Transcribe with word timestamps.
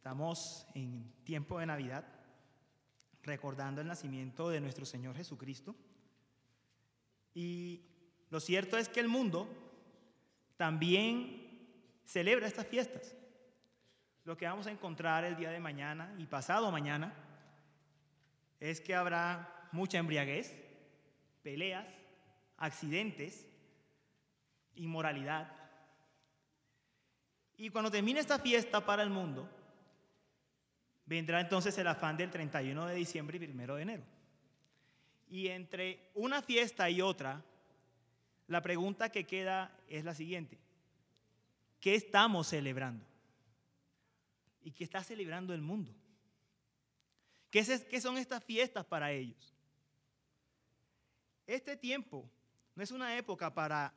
Estamos 0.00 0.66
en 0.74 1.12
tiempo 1.24 1.58
de 1.58 1.66
Navidad, 1.66 2.06
recordando 3.22 3.82
el 3.82 3.86
nacimiento 3.86 4.48
de 4.48 4.58
nuestro 4.58 4.86
Señor 4.86 5.14
Jesucristo. 5.14 5.76
Y 7.34 7.82
lo 8.30 8.40
cierto 8.40 8.78
es 8.78 8.88
que 8.88 9.00
el 9.00 9.08
mundo 9.08 9.46
también 10.56 11.68
celebra 12.06 12.46
estas 12.46 12.66
fiestas. 12.66 13.14
Lo 14.24 14.38
que 14.38 14.46
vamos 14.46 14.66
a 14.66 14.70
encontrar 14.70 15.24
el 15.24 15.36
día 15.36 15.50
de 15.50 15.60
mañana 15.60 16.14
y 16.16 16.24
pasado 16.24 16.72
mañana 16.72 17.12
es 18.58 18.80
que 18.80 18.94
habrá 18.94 19.68
mucha 19.70 19.98
embriaguez, 19.98 20.56
peleas, 21.42 21.86
accidentes, 22.56 23.46
inmoralidad. 24.76 25.54
Y 27.58 27.68
cuando 27.68 27.90
termine 27.90 28.20
esta 28.20 28.38
fiesta 28.38 28.86
para 28.86 29.02
el 29.02 29.10
mundo, 29.10 29.59
vendrá 31.10 31.40
entonces 31.40 31.76
el 31.76 31.88
afán 31.88 32.16
del 32.16 32.30
31 32.30 32.86
de 32.86 32.94
diciembre 32.94 33.36
y 33.36 33.44
1 33.44 33.74
de 33.74 33.82
enero. 33.82 34.04
Y 35.28 35.48
entre 35.48 36.08
una 36.14 36.40
fiesta 36.40 36.88
y 36.88 37.00
otra, 37.00 37.42
la 38.46 38.62
pregunta 38.62 39.10
que 39.10 39.26
queda 39.26 39.76
es 39.88 40.04
la 40.04 40.14
siguiente. 40.14 40.56
¿Qué 41.80 41.96
estamos 41.96 42.46
celebrando? 42.46 43.04
¿Y 44.62 44.70
qué 44.70 44.84
está 44.84 45.02
celebrando 45.02 45.52
el 45.52 45.62
mundo? 45.62 45.92
¿Qué, 47.50 47.64
son 48.00 48.16
estas 48.16 48.44
fiestas 48.44 48.86
para 48.86 49.10
ellos? 49.10 49.52
Este 51.44 51.76
tiempo 51.76 52.30
no 52.76 52.84
es 52.84 52.92
una 52.92 53.16
época 53.16 53.52
para 53.52 53.92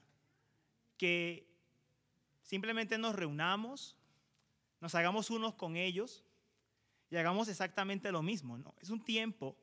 que 0.97 1.47
simplemente 2.41 2.97
nos 2.97 3.15
reunamos, 3.15 3.95
nos 4.81 4.95
hagamos 4.95 5.29
unos 5.29 5.53
con 5.53 5.75
ellos 5.75 6.22
y 7.13 7.17
hagamos 7.17 7.47
exactamente 7.47 8.11
lo 8.11 8.23
mismo. 8.23 8.57
No, 8.57 8.73
es 8.81 8.89
un 8.89 9.05
tiempo 9.05 9.55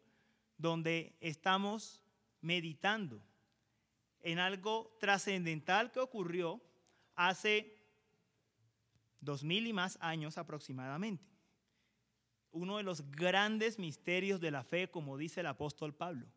donde 0.56 1.16
estamos 1.20 2.00
meditando 2.40 3.20
en 4.20 4.38
algo 4.38 4.96
trascendental 5.00 5.90
que 5.90 5.98
ocurrió 5.98 6.62
hace 7.16 7.76
dos 9.20 9.42
mil 9.42 9.66
y 9.66 9.72
más 9.72 9.98
años 10.00 10.38
aproximadamente. 10.38 11.24
Uno 12.52 12.76
de 12.76 12.84
los 12.84 13.10
grandes 13.10 13.80
misterios 13.80 14.40
de 14.40 14.52
la 14.52 14.62
fe, 14.62 14.88
como 14.88 15.18
dice 15.18 15.40
el 15.40 15.46
apóstol 15.46 15.92
Pablo. 15.92 16.28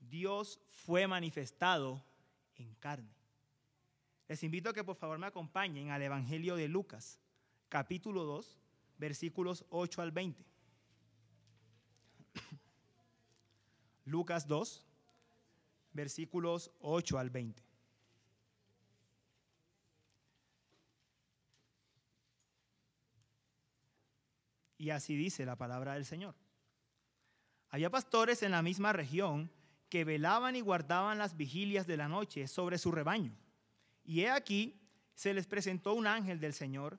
Dios 0.00 0.58
fue 0.66 1.06
manifestado 1.06 2.04
en 2.56 2.74
carne. 2.74 3.14
Les 4.26 4.42
invito 4.42 4.70
a 4.70 4.74
que 4.74 4.82
por 4.82 4.96
favor 4.96 5.20
me 5.20 5.28
acompañen 5.28 5.90
al 5.90 6.02
Evangelio 6.02 6.56
de 6.56 6.66
Lucas, 6.66 7.20
capítulo 7.68 8.24
2, 8.24 8.58
versículos 8.98 9.64
8 9.70 10.02
al 10.02 10.12
20. 10.12 10.44
Lucas 14.04 14.46
2, 14.46 14.84
versículos 15.92 16.70
8 16.80 17.18
al 17.18 17.30
20. 17.30 17.62
Y 24.78 24.90
así 24.90 25.16
dice 25.16 25.46
la 25.46 25.56
palabra 25.56 25.94
del 25.94 26.04
Señor. 26.04 26.34
Había 27.70 27.90
pastores 27.90 28.42
en 28.42 28.52
la 28.52 28.62
misma 28.62 28.92
región 28.92 29.50
que 29.88 30.04
velaban 30.04 30.56
y 30.56 30.60
guardaban 30.60 31.18
las 31.18 31.36
vigilias 31.36 31.86
de 31.86 31.96
la 31.96 32.08
noche 32.08 32.46
sobre 32.46 32.78
su 32.78 32.92
rebaño. 32.92 33.32
Y 34.04 34.20
he 34.20 34.30
aquí, 34.30 34.80
se 35.14 35.34
les 35.34 35.46
presentó 35.46 35.94
un 35.94 36.06
ángel 36.06 36.40
del 36.40 36.52
Señor, 36.52 36.98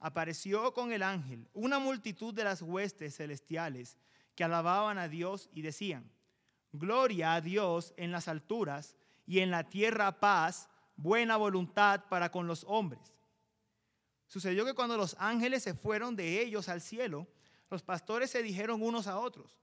apareció 0.00 0.72
con 0.72 0.92
el 0.92 1.02
ángel 1.02 1.46
una 1.52 1.78
multitud 1.78 2.34
de 2.34 2.44
las 2.44 2.62
huestes 2.62 3.16
celestiales 3.16 3.98
que 4.34 4.44
alababan 4.44 4.98
a 4.98 5.08
Dios 5.08 5.50
y 5.52 5.62
decían, 5.62 6.10
Gloria 6.72 7.34
a 7.34 7.40
Dios 7.40 7.92
en 7.96 8.12
las 8.12 8.28
alturas 8.28 8.96
y 9.26 9.40
en 9.40 9.50
la 9.50 9.68
tierra 9.68 10.20
paz 10.20 10.68
buena 10.96 11.36
voluntad 11.36 12.04
para 12.08 12.30
con 12.30 12.46
los 12.46 12.64
hombres. 12.68 13.14
Sucedió 14.28 14.64
que 14.64 14.74
cuando 14.74 14.96
los 14.96 15.16
ángeles 15.18 15.64
se 15.64 15.74
fueron 15.74 16.14
de 16.14 16.40
ellos 16.40 16.68
al 16.68 16.80
cielo, 16.80 17.26
los 17.68 17.82
pastores 17.82 18.30
se 18.30 18.42
dijeron 18.42 18.82
unos 18.82 19.08
a 19.08 19.18
otros, 19.18 19.58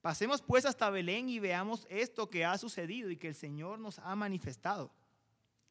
pasemos 0.00 0.42
pues 0.42 0.64
hasta 0.64 0.90
Belén 0.90 1.28
y 1.28 1.38
veamos 1.38 1.86
esto 1.88 2.28
que 2.28 2.44
ha 2.44 2.58
sucedido 2.58 3.10
y 3.10 3.16
que 3.16 3.28
el 3.28 3.34
Señor 3.34 3.78
nos 3.78 3.98
ha 4.00 4.14
manifestado. 4.16 4.92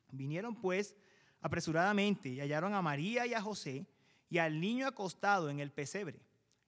Vinieron 0.10 0.56
pues 0.56 0.96
apresuradamente 1.42 2.30
y 2.30 2.40
hallaron 2.40 2.74
a 2.74 2.82
María 2.82 3.26
y 3.26 3.34
a 3.34 3.42
José 3.42 3.86
y 4.30 4.40
al 4.40 4.60
niño 4.60 4.88
acostado 4.88 5.50
en 5.50 5.60
el 5.60 5.72
pesebre. 5.72 6.20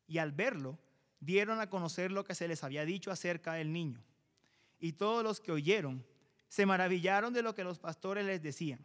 Y 0.08 0.18
al 0.18 0.31
verlo, 0.31 0.78
dieron 1.20 1.59
a 1.59 1.70
conocer 1.70 2.12
lo 2.12 2.24
que 2.24 2.36
se 2.36 2.47
les 2.47 2.64
había 2.64 2.86
dicho 2.86 3.12
acerca 3.12 3.53
del 3.53 3.72
niño. 3.72 4.02
Y 4.80 4.94
todos 4.94 5.24
los 5.24 5.40
que 5.40 5.52
oyeron 5.52 6.06
se 6.48 6.66
maravillaron 6.66 7.34
de 7.34 7.44
lo 7.44 7.53
que 7.53 7.64
los 7.64 7.80
pastores 7.80 8.25
les 8.25 8.42
decían. 8.42 8.84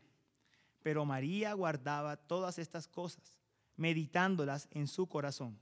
Pero 0.83 1.05
María 1.05 1.55
guardaba 1.55 2.17
todas 2.17 2.59
estas 2.59 2.89
cosas, 2.89 3.39
meditándolas 3.77 4.69
en 4.71 4.87
su 4.87 5.09
corazón. 5.09 5.59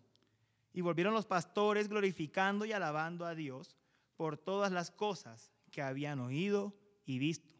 Y 0.72 0.81
volvieron 0.81 1.15
los 1.15 1.27
pastores 1.27 1.89
glorificando 1.89 2.65
y 2.65 2.72
alabando 2.72 3.27
a 3.27 3.34
Dios 3.34 3.77
por 4.17 4.39
todas 4.39 4.72
las 4.72 4.91
cosas 4.91 5.53
que 5.71 5.83
habían 5.83 6.19
oído 6.19 6.75
y 7.05 7.19
visto, 7.19 7.55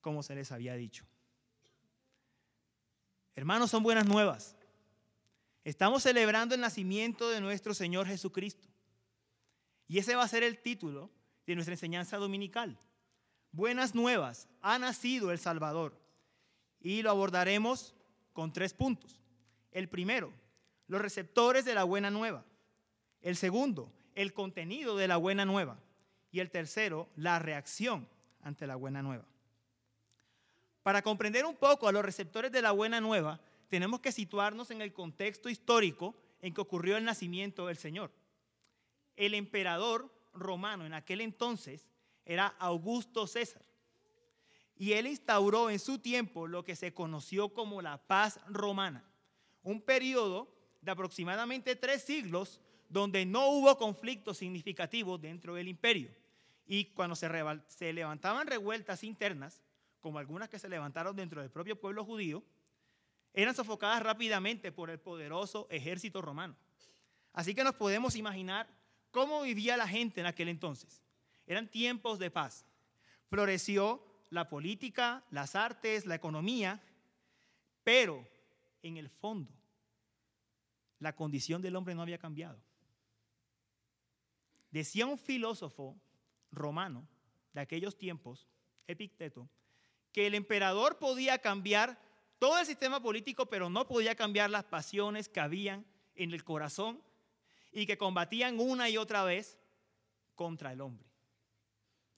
como 0.00 0.22
se 0.22 0.34
les 0.34 0.52
había 0.52 0.74
dicho. 0.74 1.04
Hermanos, 3.34 3.70
son 3.70 3.82
buenas 3.82 4.06
nuevas. 4.06 4.56
Estamos 5.66 6.04
celebrando 6.04 6.54
el 6.54 6.60
nacimiento 6.60 7.28
de 7.28 7.40
nuestro 7.40 7.74
Señor 7.74 8.06
Jesucristo. 8.06 8.68
Y 9.88 9.98
ese 9.98 10.14
va 10.14 10.22
a 10.22 10.28
ser 10.28 10.42
el 10.42 10.58
título 10.58 11.10
de 11.46 11.54
nuestra 11.54 11.74
enseñanza 11.74 12.16
dominical 12.16 12.78
buenas 13.56 13.94
nuevas, 13.94 14.48
ha 14.60 14.78
nacido 14.78 15.32
el 15.32 15.38
Salvador. 15.38 15.98
Y 16.80 17.02
lo 17.02 17.10
abordaremos 17.10 17.94
con 18.32 18.52
tres 18.52 18.74
puntos. 18.74 19.18
El 19.72 19.88
primero, 19.88 20.32
los 20.86 21.00
receptores 21.00 21.64
de 21.64 21.74
la 21.74 21.84
buena 21.84 22.10
nueva. 22.10 22.44
El 23.22 23.36
segundo, 23.36 23.90
el 24.14 24.34
contenido 24.34 24.96
de 24.96 25.08
la 25.08 25.16
buena 25.16 25.44
nueva. 25.44 25.78
Y 26.30 26.40
el 26.40 26.50
tercero, 26.50 27.08
la 27.16 27.38
reacción 27.38 28.08
ante 28.42 28.66
la 28.66 28.76
buena 28.76 29.02
nueva. 29.02 29.24
Para 30.82 31.02
comprender 31.02 31.46
un 31.46 31.56
poco 31.56 31.88
a 31.88 31.92
los 31.92 32.04
receptores 32.04 32.52
de 32.52 32.62
la 32.62 32.72
buena 32.72 33.00
nueva, 33.00 33.40
tenemos 33.68 34.00
que 34.00 34.12
situarnos 34.12 34.70
en 34.70 34.82
el 34.82 34.92
contexto 34.92 35.48
histórico 35.48 36.16
en 36.40 36.54
que 36.54 36.60
ocurrió 36.60 36.96
el 36.96 37.04
nacimiento 37.04 37.66
del 37.66 37.76
Señor. 37.76 38.12
El 39.16 39.34
emperador 39.34 40.12
romano 40.32 40.84
en 40.84 40.94
aquel 40.94 41.20
entonces 41.20 41.88
era 42.24 42.48
Augusto 42.58 43.26
César. 43.26 43.64
Y 44.76 44.92
él 44.92 45.06
instauró 45.06 45.70
en 45.70 45.78
su 45.78 45.98
tiempo 45.98 46.46
lo 46.46 46.62
que 46.62 46.76
se 46.76 46.92
conoció 46.92 47.48
como 47.54 47.80
la 47.80 47.98
paz 47.98 48.38
romana, 48.48 49.08
un 49.62 49.80
periodo 49.80 50.52
de 50.82 50.90
aproximadamente 50.90 51.76
tres 51.76 52.02
siglos 52.02 52.60
donde 52.88 53.24
no 53.24 53.48
hubo 53.48 53.76
conflictos 53.78 54.38
significativos 54.38 55.20
dentro 55.20 55.54
del 55.54 55.68
imperio. 55.68 56.14
Y 56.66 56.86
cuando 56.86 57.16
se, 57.16 57.28
se 57.68 57.92
levantaban 57.92 58.46
revueltas 58.46 59.02
internas, 59.02 59.62
como 60.00 60.18
algunas 60.18 60.48
que 60.48 60.58
se 60.58 60.68
levantaron 60.68 61.16
dentro 61.16 61.40
del 61.40 61.50
propio 61.50 61.80
pueblo 61.80 62.04
judío, 62.04 62.44
eran 63.36 63.54
sofocadas 63.54 64.02
rápidamente 64.02 64.72
por 64.72 64.88
el 64.88 64.98
poderoso 64.98 65.68
ejército 65.70 66.22
romano. 66.22 66.56
Así 67.34 67.54
que 67.54 67.62
nos 67.62 67.74
podemos 67.74 68.16
imaginar 68.16 68.66
cómo 69.10 69.42
vivía 69.42 69.76
la 69.76 69.86
gente 69.86 70.20
en 70.20 70.26
aquel 70.26 70.48
entonces. 70.48 71.02
Eran 71.46 71.70
tiempos 71.70 72.18
de 72.18 72.30
paz. 72.30 72.64
Floreció 73.28 74.02
la 74.30 74.48
política, 74.48 75.22
las 75.30 75.54
artes, 75.54 76.06
la 76.06 76.14
economía, 76.14 76.82
pero 77.84 78.26
en 78.82 78.96
el 78.96 79.10
fondo 79.10 79.52
la 80.98 81.14
condición 81.14 81.60
del 81.60 81.76
hombre 81.76 81.94
no 81.94 82.00
había 82.00 82.18
cambiado. 82.18 82.58
Decía 84.70 85.04
un 85.04 85.18
filósofo 85.18 85.94
romano 86.50 87.06
de 87.52 87.60
aquellos 87.60 87.98
tiempos, 87.98 88.48
Epicteto, 88.86 89.46
que 90.10 90.26
el 90.26 90.34
emperador 90.34 90.98
podía 90.98 91.38
cambiar 91.38 92.05
todo 92.38 92.58
el 92.58 92.66
sistema 92.66 93.00
político, 93.00 93.46
pero 93.46 93.70
no 93.70 93.86
podía 93.86 94.14
cambiar 94.14 94.50
las 94.50 94.64
pasiones 94.64 95.28
que 95.28 95.40
habían 95.40 95.86
en 96.14 96.32
el 96.32 96.44
corazón 96.44 97.02
y 97.72 97.86
que 97.86 97.98
combatían 97.98 98.58
una 98.60 98.88
y 98.88 98.96
otra 98.96 99.24
vez 99.24 99.58
contra 100.34 100.72
el 100.72 100.80
hombre. 100.80 101.06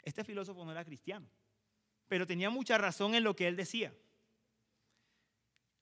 Este 0.03 0.25
filósofo 0.25 0.65
no 0.65 0.73
era 0.73 0.85
cristiano, 0.85 1.29
pero 2.09 2.27
tenía 2.27 2.51
mucha 2.51 2.79
razón 2.79 3.15
en 3.15 3.25
lo 3.25 3.37
que 3.37 3.49
él 3.49 3.57
decía. 3.57 3.95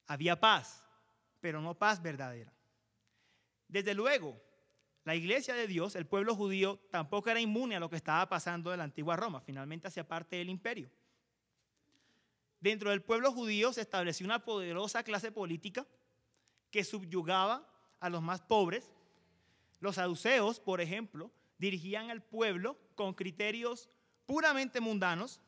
Había 0.07 0.39
paz, 0.39 0.85
pero 1.41 1.61
no 1.61 1.75
paz 1.75 2.03
verdadera. 2.03 2.53
Desde 3.69 3.95
luego, 3.95 4.41
la 5.05 5.15
iglesia 5.15 5.55
de 5.55 5.67
Dios, 5.67 5.95
el 5.97 6.07
pueblo 6.07 6.35
judío, 6.35 6.81
tampoco 6.91 7.31
era 7.31 7.41
inmune 7.41 7.77
a 7.77 7.81
lo 7.81 7.91
que 7.91 7.97
estaba 7.97 8.29
pasando 8.29 8.73
en 8.73 8.79
la 8.79 8.85
antigua 8.85 9.17
Roma. 9.17 9.41
Finalmente 9.41 9.89
hacía 9.89 10.07
parte 10.07 10.37
del 10.37 10.49
imperio. 10.49 10.91
Dentro 12.67 12.91
del 12.91 13.01
pueblo 13.01 13.31
judío 13.31 13.73
se 13.73 13.81
estableció 13.81 14.27
una 14.27 14.45
poderosa 14.45 15.05
clase 15.05 15.31
política 15.31 15.87
que 16.73 16.83
subyugaba 16.83 17.65
a 18.01 18.11
los 18.11 18.23
más 18.23 18.41
pobres. 18.43 18.91
Los 19.79 19.95
saduceos, 19.95 20.59
por 20.59 20.81
ejemplo, 20.81 21.31
dirigían 21.59 22.11
al 22.11 22.25
pueblo 22.25 22.77
con 22.97 23.15
criterios 23.15 23.89
puramente 24.27 24.81
mundanos. 24.81 25.41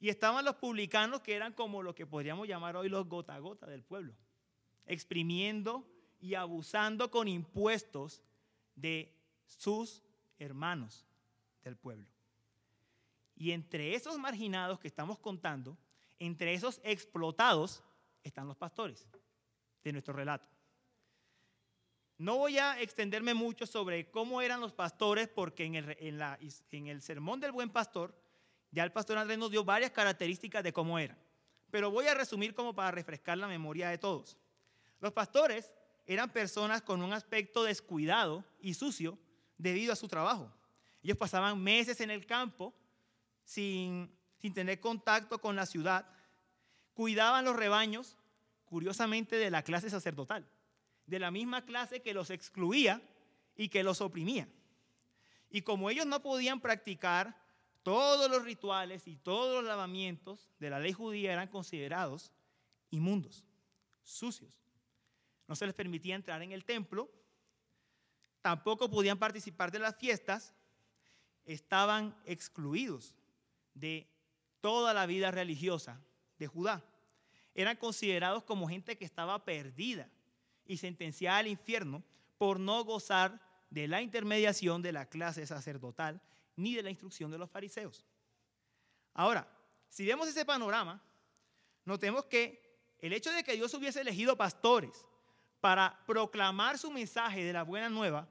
Y 0.00 0.10
estaban 0.10 0.44
los 0.44 0.56
publicanos, 0.56 1.22
que 1.22 1.34
eran 1.34 1.54
como 1.54 1.82
lo 1.82 1.94
que 1.94 2.04
podríamos 2.04 2.46
llamar 2.46 2.76
hoy 2.76 2.90
los 2.90 3.08
gota 3.08 3.38
gota 3.38 3.66
del 3.66 3.82
pueblo, 3.82 4.12
exprimiendo 4.84 5.88
y 6.20 6.34
abusando 6.34 7.10
con 7.10 7.26
impuestos 7.26 8.22
de 8.74 9.16
sus 9.46 10.02
hermanos 10.38 11.06
del 11.64 11.78
pueblo. 11.78 12.06
Y 13.34 13.52
entre 13.52 13.94
esos 13.94 14.18
marginados 14.18 14.78
que 14.78 14.88
estamos 14.88 15.18
contando, 15.18 15.78
entre 16.26 16.54
esos 16.54 16.80
explotados, 16.84 17.82
están 18.22 18.46
los 18.46 18.56
pastores 18.56 19.08
de 19.82 19.92
nuestro 19.92 20.14
relato. 20.14 20.48
No 22.16 22.36
voy 22.36 22.58
a 22.58 22.80
extenderme 22.80 23.34
mucho 23.34 23.66
sobre 23.66 24.08
cómo 24.08 24.40
eran 24.40 24.60
los 24.60 24.72
pastores, 24.72 25.26
porque 25.26 25.64
en 25.64 25.74
el, 25.74 27.02
sermón 27.02 27.40
del 27.40 27.50
buen 27.50 27.70
pastor, 27.70 28.16
ya 28.70 28.84
el 28.84 28.92
pastor 28.92 29.18
Andrés 29.18 29.36
nos 29.36 29.50
dio 29.50 29.64
varias 29.64 29.90
características 29.90 30.62
de 30.62 30.72
cómo 30.72 30.96
eran. 30.96 31.18
Pero 31.72 31.90
voy 31.90 32.06
a 32.06 32.14
resumir 32.14 32.54
como 32.54 32.72
para 32.72 32.92
refrescar 32.92 33.36
la 33.36 33.48
memoria 33.48 33.88
de 33.88 33.98
todos. 33.98 34.38
Los 35.00 35.12
pastores 35.12 35.72
eran 36.06 36.30
personas 36.30 36.82
con 36.82 37.02
un 37.02 37.12
aspecto 37.12 37.64
descuidado 37.64 38.44
y 38.60 38.74
sucio 38.74 39.18
debido 39.58 39.92
a 39.92 39.96
su 39.96 40.06
trabajo. 40.06 40.52
Ellos 41.02 41.16
pasaban 41.16 41.60
meses 41.60 42.00
en 42.00 42.12
el 42.12 42.24
campo 42.26 42.72
sin, 43.42 44.08
sin 44.42 44.52
tener 44.52 44.78
contacto 44.78 45.40
con 45.40 45.56
la 45.56 45.64
ciudad, 45.64 46.06
cuidaban 46.92 47.46
los 47.46 47.56
rebaños, 47.56 48.18
curiosamente, 48.66 49.36
de 49.36 49.50
la 49.50 49.62
clase 49.62 49.88
sacerdotal, 49.88 50.46
de 51.06 51.18
la 51.18 51.30
misma 51.30 51.64
clase 51.64 52.02
que 52.02 52.12
los 52.12 52.28
excluía 52.28 53.00
y 53.56 53.70
que 53.70 53.82
los 53.82 54.02
oprimía. 54.02 54.46
Y 55.48 55.62
como 55.62 55.88
ellos 55.88 56.04
no 56.04 56.20
podían 56.20 56.60
practicar 56.60 57.40
todos 57.82 58.30
los 58.30 58.44
rituales 58.44 59.08
y 59.08 59.16
todos 59.16 59.62
los 59.62 59.64
lavamientos 59.64 60.50
de 60.58 60.68
la 60.68 60.78
ley 60.78 60.92
judía, 60.92 61.32
eran 61.32 61.48
considerados 61.48 62.30
inmundos, 62.90 63.46
sucios 64.02 64.62
no 65.52 65.56
se 65.56 65.66
les 65.66 65.74
permitía 65.74 66.14
entrar 66.14 66.40
en 66.42 66.52
el 66.52 66.64
templo, 66.64 67.10
tampoco 68.40 68.90
podían 68.90 69.18
participar 69.18 69.70
de 69.70 69.80
las 69.80 69.96
fiestas, 69.96 70.54
estaban 71.44 72.16
excluidos 72.24 73.14
de 73.74 74.08
toda 74.62 74.94
la 74.94 75.04
vida 75.04 75.30
religiosa 75.30 76.00
de 76.38 76.46
Judá. 76.46 76.82
Eran 77.54 77.76
considerados 77.76 78.44
como 78.44 78.68
gente 78.68 78.96
que 78.96 79.04
estaba 79.04 79.44
perdida 79.44 80.08
y 80.64 80.78
sentenciada 80.78 81.38
al 81.38 81.48
infierno 81.48 82.02
por 82.38 82.58
no 82.58 82.82
gozar 82.84 83.38
de 83.68 83.86
la 83.88 84.00
intermediación 84.00 84.80
de 84.80 84.92
la 84.92 85.06
clase 85.06 85.46
sacerdotal 85.46 86.22
ni 86.56 86.74
de 86.74 86.82
la 86.82 86.90
instrucción 86.90 87.30
de 87.30 87.38
los 87.38 87.50
fariseos. 87.50 88.06
Ahora, 89.12 89.46
si 89.88 90.06
vemos 90.06 90.28
ese 90.28 90.44
panorama, 90.44 91.02
notemos 91.84 92.24
que 92.24 92.62
el 92.98 93.12
hecho 93.12 93.30
de 93.32 93.42
que 93.42 93.54
Dios 93.54 93.74
hubiese 93.74 94.00
elegido 94.00 94.36
pastores 94.36 95.04
para 95.60 96.02
proclamar 96.06 96.78
su 96.78 96.90
mensaje 96.90 97.44
de 97.44 97.52
la 97.52 97.64
buena 97.64 97.88
nueva 97.88 98.28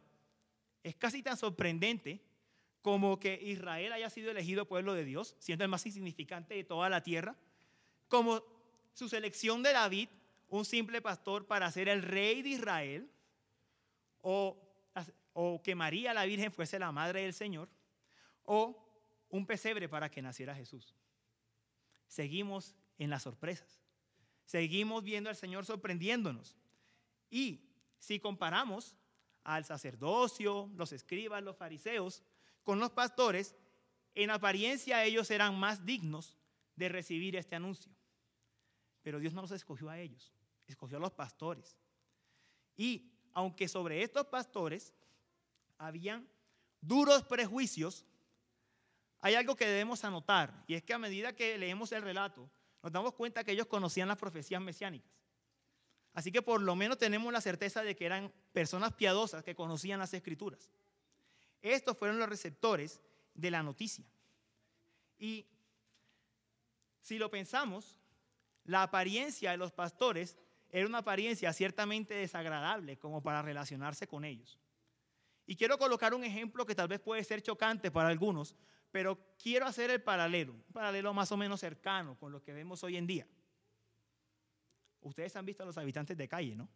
es 0.82 0.96
casi 0.96 1.22
tan 1.22 1.38
sorprendente 1.38 2.24
como 2.82 3.20
que 3.20 3.40
Israel 3.42 3.94
haya 3.94 4.10
sido 4.10 4.32
elegido 4.32 4.68
pueblo 4.68 4.94
de 4.94 5.06
Dios, 5.06 5.36
siendo 5.40 5.64
el 5.64 5.70
más 5.70 5.86
insignificante 5.86 6.56
de 6.56 6.64
toda 6.64 6.90
la 6.90 7.04
tierra, 7.04 7.36
como 8.08 8.44
su 8.94 9.08
selección 9.08 9.64
de 9.64 9.74
David, 9.74 10.10
un 10.50 10.66
simple 10.66 11.02
pastor 11.02 11.46
para 11.46 11.72
ser 11.72 11.88
el 11.90 12.02
rey 12.02 12.42
de 12.42 12.50
Israel, 12.50 13.10
o, 14.22 14.58
o 15.34 15.62
que 15.64 15.76
María 15.76 16.14
la 16.14 16.26
Virgen 16.26 16.52
fuese 16.52 16.80
la 16.80 16.92
madre 16.92 17.22
del 17.22 17.34
Señor, 17.34 17.70
o 18.44 18.78
un 19.30 19.46
pesebre 19.46 19.88
para 19.88 20.10
que 20.10 20.22
naciera 20.22 20.56
Jesús. 20.56 20.94
Seguimos 22.08 22.76
en 22.98 23.10
las 23.10 23.24
sorpresas. 23.24 23.80
Seguimos 24.46 25.04
viendo 25.04 25.30
al 25.30 25.36
Señor 25.36 25.66
sorprendiéndonos. 25.66 26.58
Y 27.30 27.62
si 28.00 28.20
comparamos 28.20 28.98
al 29.44 29.64
sacerdocio, 29.64 30.70
los 30.76 30.92
escribas, 30.92 31.42
los 31.42 31.56
fariseos, 31.56 32.24
con 32.72 32.80
los 32.80 32.92
pastores, 32.92 33.54
en 34.16 34.30
apariencia 34.30 35.04
ellos 35.04 35.30
eran 35.30 35.60
más 35.60 35.86
dignos 35.86 36.38
de 36.78 36.88
recibir 36.88 37.36
este 37.36 37.54
anuncio. 37.54 37.92
Pero 39.02 39.20
Dios 39.20 39.34
no 39.34 39.42
los 39.42 39.52
escogió 39.52 39.90
a 39.90 40.00
ellos, 40.00 40.32
escogió 40.68 40.96
a 40.96 41.02
los 41.02 41.12
pastores. 41.12 41.76
Y 42.78 43.12
aunque 43.34 43.68
sobre 43.68 44.04
estos 44.04 44.26
pastores 44.28 44.94
habían 45.78 46.26
duros 46.80 47.26
prejuicios, 47.26 48.06
hay 49.20 49.36
algo 49.36 49.58
que 49.58 49.68
debemos 49.68 50.06
anotar, 50.06 50.64
y 50.66 50.76
es 50.76 50.82
que 50.82 50.94
a 50.94 50.98
medida 50.98 51.36
que 51.36 51.58
leemos 51.58 51.92
el 51.92 52.04
relato, 52.04 52.50
nos 52.82 52.94
damos 52.94 53.16
cuenta 53.16 53.44
que 53.44 53.52
ellos 53.52 53.68
conocían 53.68 54.08
las 54.08 54.18
profecías 54.18 54.62
mesiánicas. 54.62 55.12
Así 56.14 56.32
que 56.32 56.42
por 56.42 56.62
lo 56.62 56.78
menos 56.78 56.98
tenemos 56.98 57.34
la 57.34 57.42
certeza 57.42 57.84
de 57.84 57.98
que 57.98 58.06
eran 58.06 58.32
personas 58.54 58.94
piadosas 58.94 59.44
que 59.44 59.56
conocían 59.56 60.00
las 60.00 60.14
escrituras. 60.14 60.72
Estos 61.62 61.98
fueron 61.98 62.20
los 62.20 62.30
receptores 62.30 63.02
de 63.34 63.52
la 63.52 63.64
noticia. 63.64 64.06
Y 65.18 65.46
si 67.02 67.18
lo 67.18 67.30
pensamos, 67.30 68.00
la 68.66 68.84
apariencia 68.84 69.52
de 69.52 69.58
los 69.58 69.72
pastores 69.72 70.38
era 70.70 70.88
una 70.88 71.00
apariencia 71.00 71.52
ciertamente 71.54 72.14
desagradable 72.14 72.98
como 72.98 73.22
para 73.22 73.42
relacionarse 73.42 74.08
con 74.08 74.26
ellos. 74.26 74.60
Y 75.46 75.56
quiero 75.56 75.78
colocar 75.78 76.14
un 76.14 76.24
ejemplo 76.24 76.66
que 76.66 76.76
tal 76.76 76.88
vez 76.88 77.00
puede 77.00 77.24
ser 77.24 77.42
chocante 77.42 77.92
para 77.92 78.10
algunos, 78.10 78.56
pero 78.92 79.18
quiero 79.38 79.66
hacer 79.66 79.90
el 79.90 80.02
paralelo, 80.02 80.54
un 80.54 80.74
paralelo 80.74 81.14
más 81.14 81.32
o 81.32 81.38
menos 81.38 81.60
cercano 81.60 82.18
con 82.18 82.32
lo 82.32 82.42
que 82.42 82.54
vemos 82.54 82.84
hoy 82.84 82.98
en 82.98 83.08
día. 83.08 83.28
Ustedes 85.02 85.36
han 85.36 85.46
visto 85.46 85.64
a 85.64 85.66
los 85.66 85.78
habitantes 85.78 86.16
de 86.16 86.28
calle, 86.28 86.56
¿no? 86.56 86.70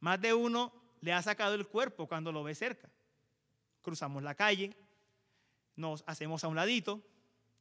Más 0.00 0.20
de 0.20 0.34
uno 0.34 0.87
le 1.00 1.12
ha 1.12 1.22
sacado 1.22 1.54
el 1.54 1.66
cuerpo 1.66 2.06
cuando 2.06 2.32
lo 2.32 2.42
ve 2.42 2.54
cerca. 2.54 2.90
Cruzamos 3.82 4.22
la 4.22 4.34
calle, 4.34 4.76
nos 5.76 6.02
hacemos 6.06 6.42
a 6.44 6.48
un 6.48 6.56
ladito, 6.56 7.02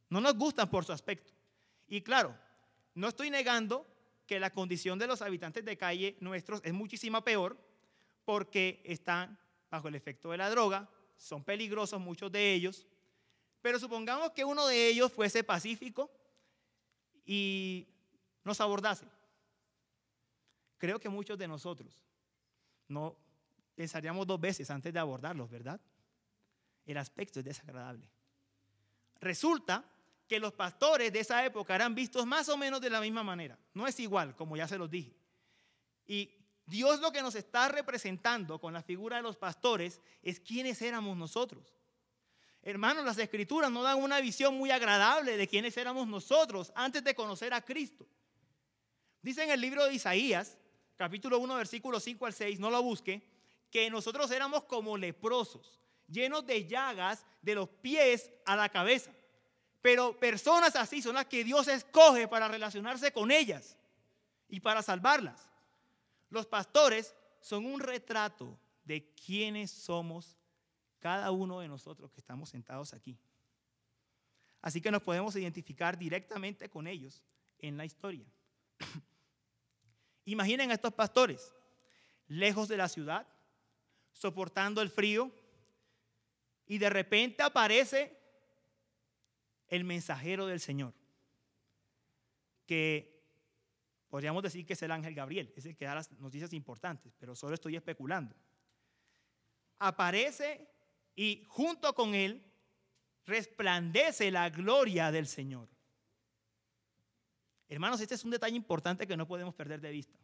no 0.09 0.21
nos 0.21 0.35
gustan 0.35 0.69
por 0.69 0.85
su 0.85 0.91
aspecto. 0.91 1.33
Y 1.87 2.01
claro, 2.01 2.35
no 2.95 3.07
estoy 3.07 3.29
negando 3.29 3.85
que 4.25 4.39
la 4.39 4.51
condición 4.51 4.99
de 4.99 5.07
los 5.07 5.21
habitantes 5.21 5.63
de 5.63 5.77
calle 5.77 6.17
nuestros 6.19 6.61
es 6.63 6.73
muchísima 6.73 7.23
peor 7.23 7.57
porque 8.25 8.81
están 8.83 9.39
bajo 9.69 9.87
el 9.87 9.95
efecto 9.95 10.31
de 10.31 10.37
la 10.37 10.49
droga, 10.49 10.89
son 11.15 11.43
peligrosos 11.43 11.99
muchos 11.99 12.31
de 12.31 12.53
ellos, 12.53 12.85
pero 13.61 13.79
supongamos 13.79 14.31
que 14.31 14.45
uno 14.45 14.67
de 14.67 14.87
ellos 14.87 15.11
fuese 15.11 15.43
pacífico 15.43 16.11
y 17.25 17.87
nos 18.43 18.59
abordase. 18.61 19.05
Creo 20.77 20.99
que 20.99 21.09
muchos 21.09 21.37
de 21.37 21.47
nosotros 21.47 22.03
no 22.87 23.17
pensaríamos 23.77 24.25
dos 24.25 24.41
veces 24.41 24.71
antes 24.71 24.91
de 24.91 24.97
abordarlos, 24.97 25.47
¿verdad? 25.51 25.79
El 26.83 26.97
aspecto 26.97 27.39
es 27.39 27.45
desagradable. 27.45 28.09
Resulta 29.19 29.85
que 30.27 30.39
los 30.39 30.51
pastores 30.51 31.13
de 31.13 31.19
esa 31.19 31.45
época 31.45 31.75
eran 31.75 31.93
vistos 31.93 32.25
más 32.25 32.49
o 32.49 32.57
menos 32.57 32.81
de 32.81 32.89
la 32.89 32.99
misma 32.99 33.23
manera. 33.23 33.55
No 33.75 33.85
es 33.85 33.99
igual, 33.99 34.35
como 34.35 34.57
ya 34.57 34.67
se 34.67 34.79
los 34.79 34.89
dije. 34.89 35.15
Y 36.07 36.31
Dios 36.65 36.99
lo 36.99 37.11
que 37.11 37.21
nos 37.21 37.35
está 37.35 37.69
representando 37.69 38.59
con 38.59 38.73
la 38.73 38.81
figura 38.81 39.17
de 39.17 39.21
los 39.21 39.37
pastores 39.37 40.01
es 40.23 40.39
quiénes 40.39 40.81
éramos 40.81 41.15
nosotros. 41.15 41.75
Hermanos, 42.63 43.05
las 43.05 43.19
escrituras 43.19 43.69
nos 43.69 43.83
dan 43.83 44.01
una 44.01 44.19
visión 44.19 44.57
muy 44.57 44.71
agradable 44.71 45.37
de 45.37 45.47
quiénes 45.47 45.77
éramos 45.77 46.07
nosotros 46.07 46.73
antes 46.75 47.03
de 47.03 47.13
conocer 47.13 47.53
a 47.53 47.61
Cristo. 47.61 48.07
Dice 49.21 49.43
en 49.43 49.51
el 49.51 49.61
libro 49.61 49.85
de 49.85 49.93
Isaías, 49.93 50.57
capítulo 50.95 51.37
1, 51.37 51.55
versículo 51.55 51.99
5 51.99 52.25
al 52.25 52.33
6, 52.33 52.59
no 52.59 52.71
lo 52.71 52.81
busque, 52.81 53.36
que 53.69 53.89
nosotros 53.89 54.31
éramos 54.31 54.63
como 54.63 54.97
leprosos, 54.97 55.79
llenos 56.07 56.45
de 56.45 56.65
llagas 56.65 57.25
de 57.41 57.55
los 57.55 57.69
pies 57.69 58.31
a 58.45 58.55
la 58.55 58.69
cabeza. 58.69 59.11
Pero 59.81 60.17
personas 60.19 60.75
así 60.75 61.01
son 61.01 61.15
las 61.15 61.25
que 61.25 61.43
Dios 61.43 61.67
escoge 61.67 62.27
para 62.27 62.47
relacionarse 62.47 63.11
con 63.11 63.31
ellas 63.31 63.77
y 64.49 64.59
para 64.59 64.81
salvarlas. 64.81 65.49
Los 66.29 66.45
pastores 66.45 67.15
son 67.39 67.65
un 67.65 67.79
retrato 67.79 68.59
de 68.83 69.13
quiénes 69.13 69.71
somos 69.71 70.37
cada 70.99 71.31
uno 71.31 71.59
de 71.59 71.67
nosotros 71.67 72.11
que 72.11 72.19
estamos 72.19 72.49
sentados 72.49 72.93
aquí. 72.93 73.17
Así 74.61 74.81
que 74.81 74.91
nos 74.91 75.03
podemos 75.03 75.35
identificar 75.35 75.97
directamente 75.97 76.69
con 76.69 76.87
ellos 76.87 77.23
en 77.59 77.77
la 77.77 77.85
historia. 77.85 78.25
Imaginen 80.25 80.71
a 80.71 80.73
estos 80.73 80.93
pastores, 80.93 81.53
lejos 82.27 82.67
de 82.67 82.77
la 82.77 82.89
ciudad, 82.89 83.27
soportando 84.17 84.81
el 84.81 84.89
frío, 84.89 85.31
y 86.65 86.77
de 86.79 86.89
repente 86.89 87.43
aparece 87.43 88.17
el 89.67 89.83
mensajero 89.83 90.47
del 90.47 90.59
Señor, 90.59 90.93
que 92.65 93.23
podríamos 94.09 94.43
decir 94.43 94.65
que 94.65 94.73
es 94.73 94.81
el 94.81 94.91
ángel 94.91 95.13
Gabriel, 95.13 95.53
es 95.55 95.65
el 95.65 95.77
que 95.77 95.85
da 95.85 95.95
las 95.95 96.11
noticias 96.13 96.51
importantes, 96.53 97.13
pero 97.17 97.35
solo 97.35 97.53
estoy 97.53 97.75
especulando. 97.75 98.35
Aparece 99.79 100.67
y 101.15 101.45
junto 101.47 101.93
con 101.93 102.15
él 102.15 102.43
resplandece 103.25 104.31
la 104.31 104.49
gloria 104.49 105.11
del 105.11 105.27
Señor. 105.27 105.69
Hermanos, 107.69 107.99
este 108.01 108.15
es 108.15 108.23
un 108.23 108.31
detalle 108.31 108.55
importante 108.55 109.05
que 109.05 109.17
no 109.17 109.27
podemos 109.27 109.53
perder 109.53 109.79
de 109.81 109.91
vista. 109.91 110.17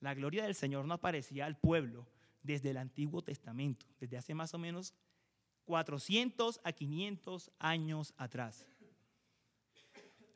La 0.00 0.14
gloria 0.14 0.44
del 0.44 0.54
Señor 0.54 0.84
no 0.84 0.94
aparecía 0.94 1.46
al 1.46 1.58
pueblo 1.58 2.06
desde 2.44 2.70
el 2.70 2.76
Antiguo 2.76 3.22
Testamento, 3.22 3.86
desde 3.98 4.18
hace 4.18 4.34
más 4.34 4.54
o 4.54 4.58
menos 4.58 4.94
400 5.64 6.60
a 6.62 6.72
500 6.72 7.50
años 7.58 8.14
atrás. 8.16 8.66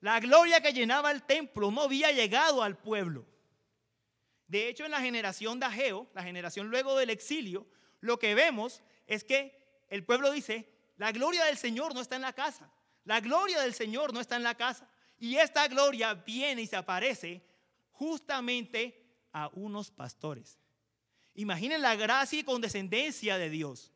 La 0.00 0.18
gloria 0.18 0.60
que 0.60 0.72
llenaba 0.72 1.10
el 1.10 1.22
templo 1.22 1.70
no 1.70 1.82
había 1.82 2.10
llegado 2.10 2.62
al 2.62 2.76
pueblo. 2.76 3.26
De 4.46 4.68
hecho, 4.68 4.84
en 4.84 4.90
la 4.90 5.00
generación 5.00 5.60
de 5.60 5.66
Ageo, 5.66 6.08
la 6.14 6.22
generación 6.22 6.68
luego 6.68 6.96
del 6.96 7.10
exilio, 7.10 7.66
lo 8.00 8.18
que 8.18 8.34
vemos 8.34 8.82
es 9.06 9.22
que 9.22 9.84
el 9.88 10.04
pueblo 10.04 10.32
dice, 10.32 10.72
la 10.96 11.12
gloria 11.12 11.44
del 11.44 11.58
Señor 11.58 11.94
no 11.94 12.00
está 12.00 12.16
en 12.16 12.22
la 12.22 12.32
casa. 12.32 12.72
La 13.04 13.20
gloria 13.20 13.60
del 13.60 13.74
Señor 13.74 14.14
no 14.14 14.20
está 14.20 14.36
en 14.36 14.44
la 14.44 14.54
casa. 14.54 14.88
Y 15.18 15.36
esta 15.36 15.68
gloria 15.68 16.14
viene 16.14 16.62
y 16.62 16.66
se 16.66 16.76
aparece 16.76 17.44
justamente 17.90 19.04
a 19.32 19.48
unos 19.52 19.90
pastores. 19.90 20.58
Imaginen 21.38 21.83
la 21.83 21.95
gracia 21.95 22.40
y 22.40 22.42
condescendencia 22.42 23.38
de 23.38 23.49
Dios 23.49 23.92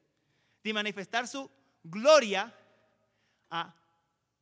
de 0.62 0.72
manifestar 0.72 1.26
su 1.26 1.50
gloria 1.82 2.56
a 3.50 3.74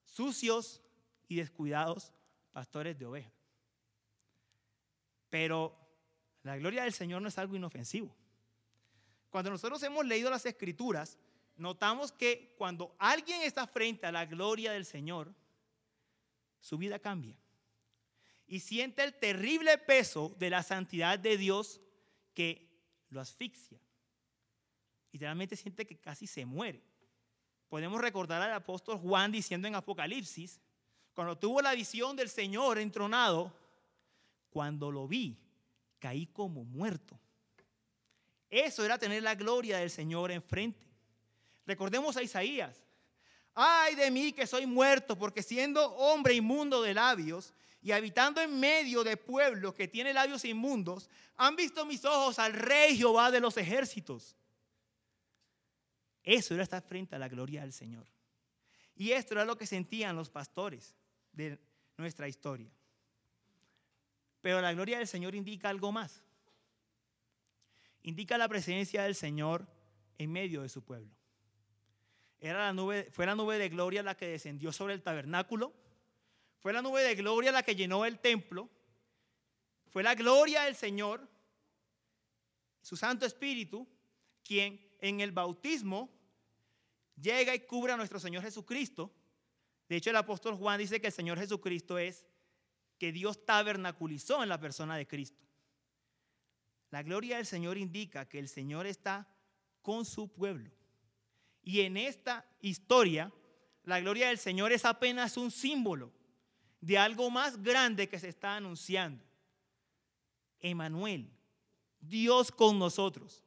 sucios 0.04 0.82
y 1.26 1.36
descuidados 1.36 2.12
pastores 2.52 2.98
de 2.98 3.06
ovejas. 3.06 3.32
Pero 5.30 5.74
la 6.42 6.58
gloria 6.58 6.82
del 6.82 6.92
Señor 6.92 7.22
no 7.22 7.28
es 7.28 7.38
algo 7.38 7.56
inofensivo. 7.56 8.14
Cuando 9.30 9.50
nosotros 9.50 9.82
hemos 9.82 10.04
leído 10.04 10.28
las 10.28 10.44
escrituras, 10.44 11.16
notamos 11.56 12.12
que 12.12 12.54
cuando 12.58 12.94
alguien 12.98 13.40
está 13.40 13.66
frente 13.66 14.04
a 14.08 14.12
la 14.12 14.26
gloria 14.26 14.72
del 14.72 14.84
Señor, 14.84 15.34
su 16.60 16.76
vida 16.76 16.98
cambia. 16.98 17.38
Y 18.46 18.60
siente 18.60 19.02
el 19.02 19.14
terrible 19.14 19.78
peso 19.78 20.36
de 20.38 20.50
la 20.50 20.62
santidad 20.62 21.18
de 21.18 21.38
Dios 21.38 21.80
que 22.34 22.69
lo 23.10 23.20
asfixia. 23.20 23.78
Literalmente 25.12 25.56
siente 25.56 25.86
que 25.86 25.98
casi 25.98 26.26
se 26.26 26.46
muere. 26.46 26.82
Podemos 27.68 28.00
recordar 28.00 28.42
al 28.42 28.52
apóstol 28.52 28.98
Juan 28.98 29.30
diciendo 29.30 29.68
en 29.68 29.74
Apocalipsis, 29.74 30.60
cuando 31.14 31.36
tuvo 31.36 31.60
la 31.60 31.74
visión 31.74 32.16
del 32.16 32.28
Señor 32.28 32.78
entronado, 32.78 33.52
cuando 34.50 34.90
lo 34.90 35.06
vi, 35.06 35.36
caí 35.98 36.26
como 36.26 36.64
muerto. 36.64 37.18
Eso 38.48 38.84
era 38.84 38.98
tener 38.98 39.22
la 39.22 39.34
gloria 39.34 39.78
del 39.78 39.90
Señor 39.90 40.30
enfrente. 40.30 40.84
Recordemos 41.66 42.16
a 42.16 42.22
Isaías. 42.22 42.84
Ay 43.54 43.94
de 43.94 44.10
mí 44.10 44.32
que 44.32 44.46
soy 44.46 44.66
muerto, 44.66 45.16
porque 45.16 45.42
siendo 45.42 45.84
hombre 45.94 46.34
inmundo 46.34 46.82
de 46.82 46.94
labios 46.94 47.52
y 47.82 47.92
habitando 47.92 48.40
en 48.40 48.60
medio 48.60 49.02
de 49.02 49.16
pueblos 49.16 49.74
que 49.74 49.88
tiene 49.88 50.12
labios 50.12 50.44
inmundos, 50.44 51.08
han 51.36 51.56
visto 51.56 51.86
mis 51.86 52.04
ojos 52.04 52.38
al 52.38 52.52
rey 52.52 52.96
Jehová 52.96 53.30
de 53.30 53.40
los 53.40 53.56
ejércitos. 53.56 54.36
Eso 56.22 56.54
era 56.54 56.62
estar 56.62 56.82
frente 56.82 57.16
a 57.16 57.18
la 57.18 57.28
gloria 57.28 57.62
del 57.62 57.72
Señor. 57.72 58.06
Y 58.94 59.12
esto 59.12 59.32
era 59.32 59.46
lo 59.46 59.56
que 59.56 59.66
sentían 59.66 60.14
los 60.14 60.28
pastores 60.28 60.94
de 61.32 61.58
nuestra 61.96 62.28
historia. 62.28 62.70
Pero 64.42 64.60
la 64.60 64.72
gloria 64.74 64.98
del 64.98 65.06
Señor 65.06 65.34
indica 65.34 65.70
algo 65.70 65.90
más. 65.90 66.22
Indica 68.02 68.36
la 68.36 68.48
presencia 68.48 69.02
del 69.04 69.14
Señor 69.14 69.66
en 70.18 70.30
medio 70.30 70.62
de 70.62 70.68
su 70.68 70.82
pueblo. 70.82 71.10
Era 72.38 72.66
la 72.66 72.72
nube, 72.72 73.08
fue 73.10 73.26
la 73.26 73.34
nube 73.34 73.58
de 73.58 73.68
gloria 73.68 74.02
la 74.02 74.16
que 74.16 74.26
descendió 74.26 74.72
sobre 74.72 74.94
el 74.94 75.02
tabernáculo. 75.02 75.74
Fue 76.60 76.74
la 76.74 76.82
nube 76.82 77.02
de 77.02 77.14
gloria 77.14 77.52
la 77.52 77.62
que 77.62 77.74
llenó 77.74 78.04
el 78.04 78.18
templo. 78.18 78.68
Fue 79.88 80.02
la 80.02 80.14
gloria 80.14 80.62
del 80.62 80.76
Señor, 80.76 81.26
su 82.82 82.96
Santo 82.96 83.24
Espíritu, 83.24 83.88
quien 84.44 84.94
en 85.00 85.20
el 85.20 85.32
bautismo 85.32 86.10
llega 87.20 87.54
y 87.54 87.60
cubre 87.60 87.94
a 87.94 87.96
nuestro 87.96 88.20
Señor 88.20 88.42
Jesucristo. 88.42 89.10
De 89.88 89.96
hecho, 89.96 90.10
el 90.10 90.16
apóstol 90.16 90.54
Juan 90.54 90.78
dice 90.78 91.00
que 91.00 91.08
el 91.08 91.12
Señor 91.12 91.38
Jesucristo 91.38 91.98
es 91.98 92.26
que 92.98 93.10
Dios 93.10 93.44
tabernaculizó 93.46 94.42
en 94.42 94.50
la 94.50 94.60
persona 94.60 94.96
de 94.96 95.08
Cristo. 95.08 95.42
La 96.90 97.02
gloria 97.02 97.36
del 97.36 97.46
Señor 97.46 97.78
indica 97.78 98.28
que 98.28 98.38
el 98.38 98.48
Señor 98.48 98.86
está 98.86 99.26
con 99.80 100.04
su 100.04 100.30
pueblo. 100.30 100.70
Y 101.62 101.80
en 101.80 101.96
esta 101.96 102.46
historia, 102.60 103.32
la 103.84 104.00
gloria 104.00 104.28
del 104.28 104.38
Señor 104.38 104.72
es 104.72 104.84
apenas 104.84 105.38
un 105.38 105.50
símbolo 105.50 106.19
de 106.80 106.98
algo 106.98 107.30
más 107.30 107.62
grande 107.62 108.08
que 108.08 108.18
se 108.18 108.28
está 108.28 108.56
anunciando. 108.56 109.24
Emanuel, 110.60 111.30
Dios 112.00 112.50
con 112.50 112.78
nosotros, 112.78 113.42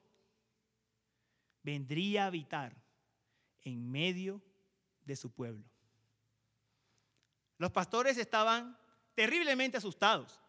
vendría 1.64 2.24
a 2.24 2.28
habitar 2.28 2.76
en 3.62 3.92
medio 3.92 4.42
de 5.06 5.16
su 5.16 5.32
pueblo. 5.32 5.64
Los 7.58 7.72
pastores 7.72 8.18
estaban 8.18 8.78
terriblemente 9.16 9.78
asustados. 9.78 10.40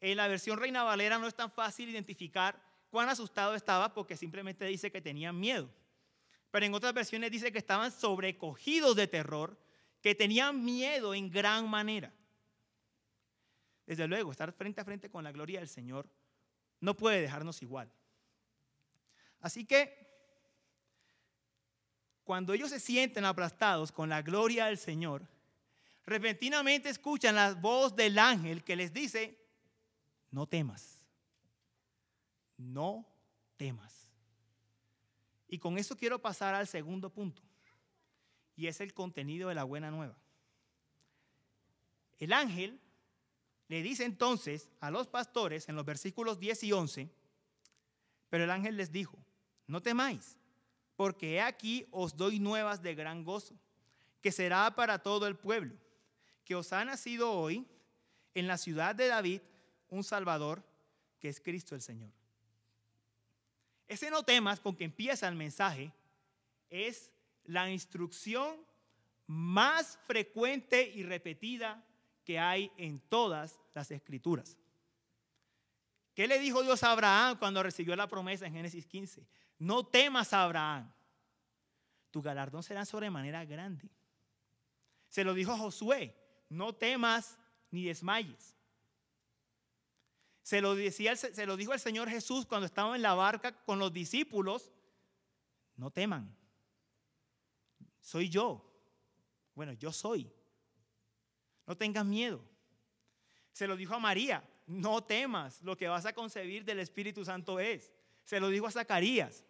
En 0.00 0.16
la 0.16 0.28
versión 0.28 0.58
Reina 0.58 0.82
Valera 0.82 1.18
no 1.18 1.26
es 1.26 1.34
tan 1.34 1.50
fácil 1.50 1.88
identificar 1.88 2.60
cuán 2.90 3.08
asustado 3.08 3.54
estaba 3.54 3.92
porque 3.92 4.16
simplemente 4.16 4.64
dice 4.64 4.90
que 4.90 5.00
tenían 5.00 5.38
miedo. 5.38 5.68
Pero 6.50 6.66
en 6.66 6.74
otras 6.74 6.94
versiones 6.94 7.30
dice 7.30 7.52
que 7.52 7.58
estaban 7.58 7.92
sobrecogidos 7.92 8.96
de 8.96 9.06
terror, 9.06 9.58
que 10.00 10.14
tenían 10.14 10.64
miedo 10.64 11.14
en 11.14 11.30
gran 11.30 11.68
manera. 11.68 12.12
Desde 13.88 14.06
luego, 14.06 14.30
estar 14.30 14.52
frente 14.52 14.82
a 14.82 14.84
frente 14.84 15.08
con 15.08 15.24
la 15.24 15.32
gloria 15.32 15.60
del 15.60 15.68
Señor 15.68 16.10
no 16.78 16.94
puede 16.94 17.22
dejarnos 17.22 17.62
igual. 17.62 17.90
Así 19.40 19.64
que 19.64 20.06
cuando 22.22 22.52
ellos 22.52 22.68
se 22.68 22.80
sienten 22.80 23.24
aplastados 23.24 23.90
con 23.90 24.10
la 24.10 24.20
gloria 24.20 24.66
del 24.66 24.76
Señor, 24.76 25.26
repentinamente 26.04 26.90
escuchan 26.90 27.34
la 27.34 27.54
voz 27.54 27.96
del 27.96 28.18
ángel 28.18 28.62
que 28.62 28.76
les 28.76 28.92
dice, 28.92 29.42
no 30.30 30.46
temas, 30.46 31.00
no 32.58 33.08
temas. 33.56 34.06
Y 35.48 35.58
con 35.58 35.78
eso 35.78 35.96
quiero 35.96 36.20
pasar 36.20 36.54
al 36.54 36.68
segundo 36.68 37.08
punto, 37.08 37.40
y 38.54 38.66
es 38.66 38.82
el 38.82 38.92
contenido 38.92 39.48
de 39.48 39.54
la 39.54 39.64
buena 39.64 39.90
nueva. 39.90 40.18
El 42.18 42.34
ángel 42.34 42.78
le 43.68 43.82
dice 43.82 44.04
entonces 44.04 44.68
a 44.80 44.90
los 44.90 45.06
pastores 45.06 45.68
en 45.68 45.76
los 45.76 45.84
versículos 45.84 46.40
10 46.40 46.64
y 46.64 46.72
11, 46.72 47.10
pero 48.30 48.44
el 48.44 48.50
ángel 48.50 48.76
les 48.76 48.90
dijo, 48.90 49.18
no 49.66 49.82
temáis, 49.82 50.36
porque 50.96 51.34
he 51.34 51.40
aquí 51.40 51.86
os 51.90 52.16
doy 52.16 52.40
nuevas 52.40 52.82
de 52.82 52.94
gran 52.94 53.24
gozo, 53.24 53.54
que 54.22 54.32
será 54.32 54.74
para 54.74 55.02
todo 55.02 55.26
el 55.26 55.36
pueblo, 55.36 55.74
que 56.44 56.54
os 56.54 56.72
ha 56.72 56.84
nacido 56.84 57.30
hoy 57.30 57.66
en 58.34 58.46
la 58.46 58.56
ciudad 58.56 58.94
de 58.94 59.08
David 59.08 59.42
un 59.90 60.02
Salvador, 60.02 60.64
que 61.20 61.28
es 61.28 61.40
Cristo 61.40 61.74
el 61.74 61.82
Señor. 61.82 62.10
Ese 63.86 64.10
no 64.10 64.22
temas 64.22 64.60
con 64.60 64.76
que 64.76 64.84
empieza 64.84 65.28
el 65.28 65.34
mensaje 65.34 65.92
es 66.70 67.10
la 67.44 67.70
instrucción 67.70 68.56
más 69.26 69.98
frecuente 70.06 70.90
y 70.94 71.02
repetida 71.02 71.82
que 72.28 72.38
hay 72.38 72.70
en 72.76 73.00
todas 73.00 73.58
las 73.72 73.90
escrituras. 73.90 74.58
¿Qué 76.12 76.28
le 76.28 76.38
dijo 76.38 76.62
Dios 76.62 76.82
a 76.82 76.92
Abraham 76.92 77.38
cuando 77.38 77.62
recibió 77.62 77.96
la 77.96 78.06
promesa 78.06 78.44
en 78.44 78.52
Génesis 78.52 78.86
15? 78.86 79.26
No 79.60 79.86
temas 79.86 80.34
Abraham, 80.34 80.92
tu 82.10 82.20
galardón 82.20 82.62
será 82.62 82.84
sobremanera 82.84 83.46
grande. 83.46 83.88
Se 85.08 85.24
lo 85.24 85.32
dijo 85.32 85.56
Josué, 85.56 86.14
no 86.50 86.74
temas 86.74 87.38
ni 87.70 87.84
desmayes. 87.84 88.54
Se 90.42 90.60
lo, 90.60 90.74
decía, 90.74 91.16
se 91.16 91.46
lo 91.46 91.56
dijo 91.56 91.72
el 91.72 91.80
Señor 91.80 92.10
Jesús 92.10 92.44
cuando 92.44 92.66
estaba 92.66 92.94
en 92.94 93.00
la 93.00 93.14
barca 93.14 93.52
con 93.64 93.78
los 93.78 93.90
discípulos, 93.90 94.70
no 95.76 95.90
teman. 95.90 96.36
Soy 98.02 98.28
yo. 98.28 98.70
Bueno, 99.54 99.72
yo 99.72 99.94
soy. 99.94 100.30
No 101.68 101.76
tengas 101.76 102.06
miedo. 102.06 102.42
Se 103.52 103.66
lo 103.66 103.76
dijo 103.76 103.94
a 103.94 103.98
María, 103.98 104.42
no 104.66 105.04
temas, 105.04 105.62
lo 105.62 105.76
que 105.76 105.86
vas 105.86 106.06
a 106.06 106.14
concebir 106.14 106.64
del 106.64 106.78
Espíritu 106.78 107.26
Santo 107.26 107.60
es. 107.60 107.92
Se 108.24 108.40
lo 108.40 108.48
dijo 108.48 108.66
a 108.66 108.70
Zacarías. 108.70 109.44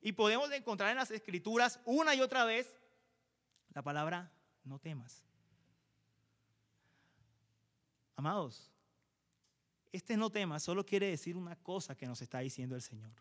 Y 0.00 0.12
podemos 0.12 0.50
encontrar 0.52 0.90
en 0.90 0.96
las 0.96 1.10
escrituras 1.10 1.80
una 1.84 2.14
y 2.14 2.20
otra 2.20 2.44
vez 2.44 2.72
la 3.74 3.82
palabra 3.82 4.32
no 4.62 4.78
temas. 4.78 5.24
Amados, 8.14 8.70
este 9.90 10.16
no 10.16 10.30
temas 10.30 10.62
solo 10.62 10.86
quiere 10.86 11.08
decir 11.08 11.36
una 11.36 11.56
cosa 11.56 11.96
que 11.96 12.06
nos 12.06 12.22
está 12.22 12.38
diciendo 12.38 12.76
el 12.76 12.82
Señor. 12.82 13.12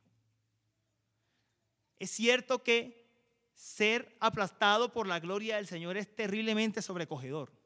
Es 1.97 2.11
cierto 2.11 2.61
que 2.61 3.09
ser 3.55 4.15
aplastado 4.19 4.93
por 4.93 5.07
la 5.07 5.19
gloria 5.19 5.55
del 5.55 5.65
Señor 5.65 5.97
es 5.97 6.15
terriblemente 6.15 6.83
sobrecogedor. 6.83 7.64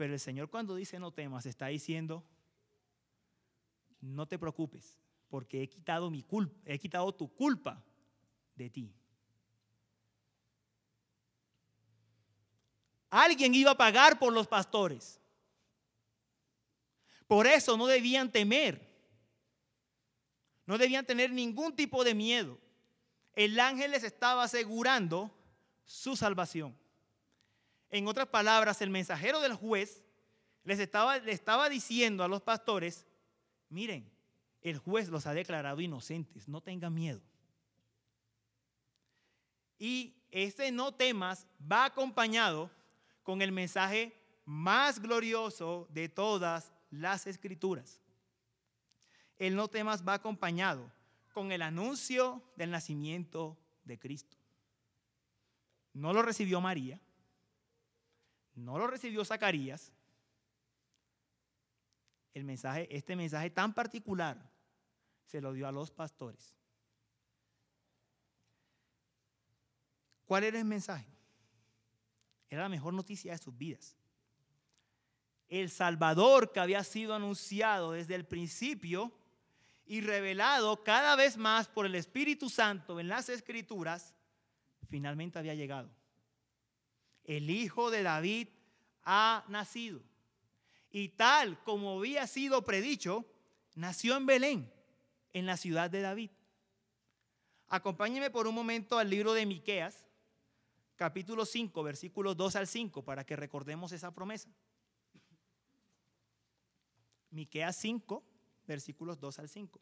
Pero 0.00 0.14
el 0.14 0.18
Señor 0.18 0.48
cuando 0.48 0.76
dice 0.76 0.98
no 0.98 1.12
temas 1.12 1.44
está 1.44 1.66
diciendo, 1.66 2.24
no 4.00 4.26
te 4.26 4.38
preocupes, 4.38 4.98
porque 5.28 5.62
he 5.62 5.68
quitado 5.68 6.10
mi 6.10 6.24
he 6.64 6.78
quitado 6.78 7.14
tu 7.14 7.28
culpa 7.34 7.84
de 8.54 8.70
ti. 8.70 8.94
Alguien 13.10 13.54
iba 13.54 13.72
a 13.72 13.76
pagar 13.76 14.18
por 14.18 14.32
los 14.32 14.46
pastores. 14.46 15.20
Por 17.26 17.46
eso 17.46 17.76
no 17.76 17.86
debían 17.86 18.32
temer. 18.32 18.80
No 20.64 20.78
debían 20.78 21.04
tener 21.04 21.30
ningún 21.30 21.76
tipo 21.76 22.04
de 22.04 22.14
miedo. 22.14 22.58
El 23.34 23.60
ángel 23.60 23.90
les 23.90 24.04
estaba 24.04 24.44
asegurando 24.44 25.30
su 25.84 26.16
salvación. 26.16 26.74
En 27.90 28.06
otras 28.06 28.28
palabras, 28.28 28.80
el 28.82 28.90
mensajero 28.90 29.40
del 29.40 29.54
juez 29.54 30.04
les 30.64 30.78
estaba, 30.78 31.16
estaba 31.16 31.68
diciendo 31.68 32.22
a 32.22 32.28
los 32.28 32.42
pastores, 32.42 33.06
miren, 33.68 34.10
el 34.62 34.78
juez 34.78 35.08
los 35.08 35.26
ha 35.26 35.34
declarado 35.34 35.80
inocentes, 35.80 36.46
no 36.48 36.60
tengan 36.60 36.94
miedo. 36.94 37.20
Y 39.78 40.14
ese 40.30 40.70
no 40.70 40.92
temas 40.92 41.46
va 41.60 41.86
acompañado 41.86 42.70
con 43.22 43.42
el 43.42 43.52
mensaje 43.52 44.14
más 44.44 45.00
glorioso 45.00 45.88
de 45.90 46.08
todas 46.08 46.72
las 46.90 47.26
escrituras. 47.26 48.00
El 49.38 49.56
no 49.56 49.68
temas 49.68 50.06
va 50.06 50.14
acompañado 50.14 50.92
con 51.32 51.50
el 51.50 51.62
anuncio 51.62 52.42
del 52.56 52.70
nacimiento 52.70 53.56
de 53.84 53.98
Cristo. 53.98 54.36
No 55.94 56.12
lo 56.12 56.22
recibió 56.22 56.60
María, 56.60 57.00
no 58.54 58.78
lo 58.78 58.86
recibió 58.86 59.24
Zacarías. 59.24 59.92
El 62.32 62.44
mensaje, 62.44 62.88
este 62.94 63.16
mensaje 63.16 63.50
tan 63.50 63.74
particular 63.74 64.50
se 65.24 65.40
lo 65.40 65.52
dio 65.52 65.66
a 65.66 65.72
los 65.72 65.90
pastores. 65.90 66.56
¿Cuál 70.24 70.44
era 70.44 70.58
el 70.58 70.64
mensaje? 70.64 71.06
Era 72.48 72.62
la 72.62 72.68
mejor 72.68 72.94
noticia 72.94 73.32
de 73.32 73.38
sus 73.38 73.56
vidas. 73.56 73.96
El 75.48 75.70
Salvador 75.70 76.52
que 76.52 76.60
había 76.60 76.84
sido 76.84 77.14
anunciado 77.14 77.92
desde 77.92 78.14
el 78.14 78.24
principio 78.24 79.12
y 79.86 80.02
revelado 80.02 80.84
cada 80.84 81.16
vez 81.16 81.36
más 81.36 81.66
por 81.66 81.84
el 81.84 81.96
Espíritu 81.96 82.48
Santo 82.48 83.00
en 83.00 83.08
las 83.08 83.28
Escrituras, 83.28 84.14
finalmente 84.88 85.38
había 85.40 85.56
llegado. 85.56 85.90
El 87.24 87.50
Hijo 87.50 87.90
de 87.90 88.02
David 88.02 88.48
ha 89.04 89.44
nacido. 89.48 90.00
Y 90.90 91.10
tal 91.10 91.62
como 91.62 91.98
había 91.98 92.26
sido 92.26 92.64
predicho, 92.64 93.24
nació 93.74 94.16
en 94.16 94.26
Belén, 94.26 94.72
en 95.32 95.46
la 95.46 95.56
ciudad 95.56 95.90
de 95.90 96.00
David. 96.00 96.30
Acompáñeme 97.68 98.30
por 98.30 98.48
un 98.48 98.54
momento 98.54 98.98
al 98.98 99.08
libro 99.08 99.32
de 99.32 99.46
Miqueas, 99.46 100.04
capítulo 100.96 101.46
5, 101.46 101.82
versículos 101.84 102.36
2 102.36 102.56
al 102.56 102.66
5, 102.66 103.04
para 103.04 103.24
que 103.24 103.36
recordemos 103.36 103.92
esa 103.92 104.12
promesa. 104.12 104.50
Miqueas 107.30 107.76
5, 107.76 108.24
versículos 108.66 109.20
2 109.20 109.38
al 109.38 109.48
5. 109.48 109.80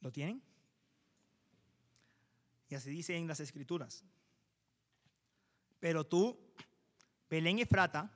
¿Lo 0.00 0.10
tienen? 0.10 0.42
Y 2.68 2.74
así 2.74 2.90
dice 2.90 3.16
en 3.16 3.26
las 3.26 3.40
escrituras. 3.40 4.04
Pero 5.78 6.06
tú, 6.06 6.38
Belén 7.28 7.58
Efrata, 7.58 8.12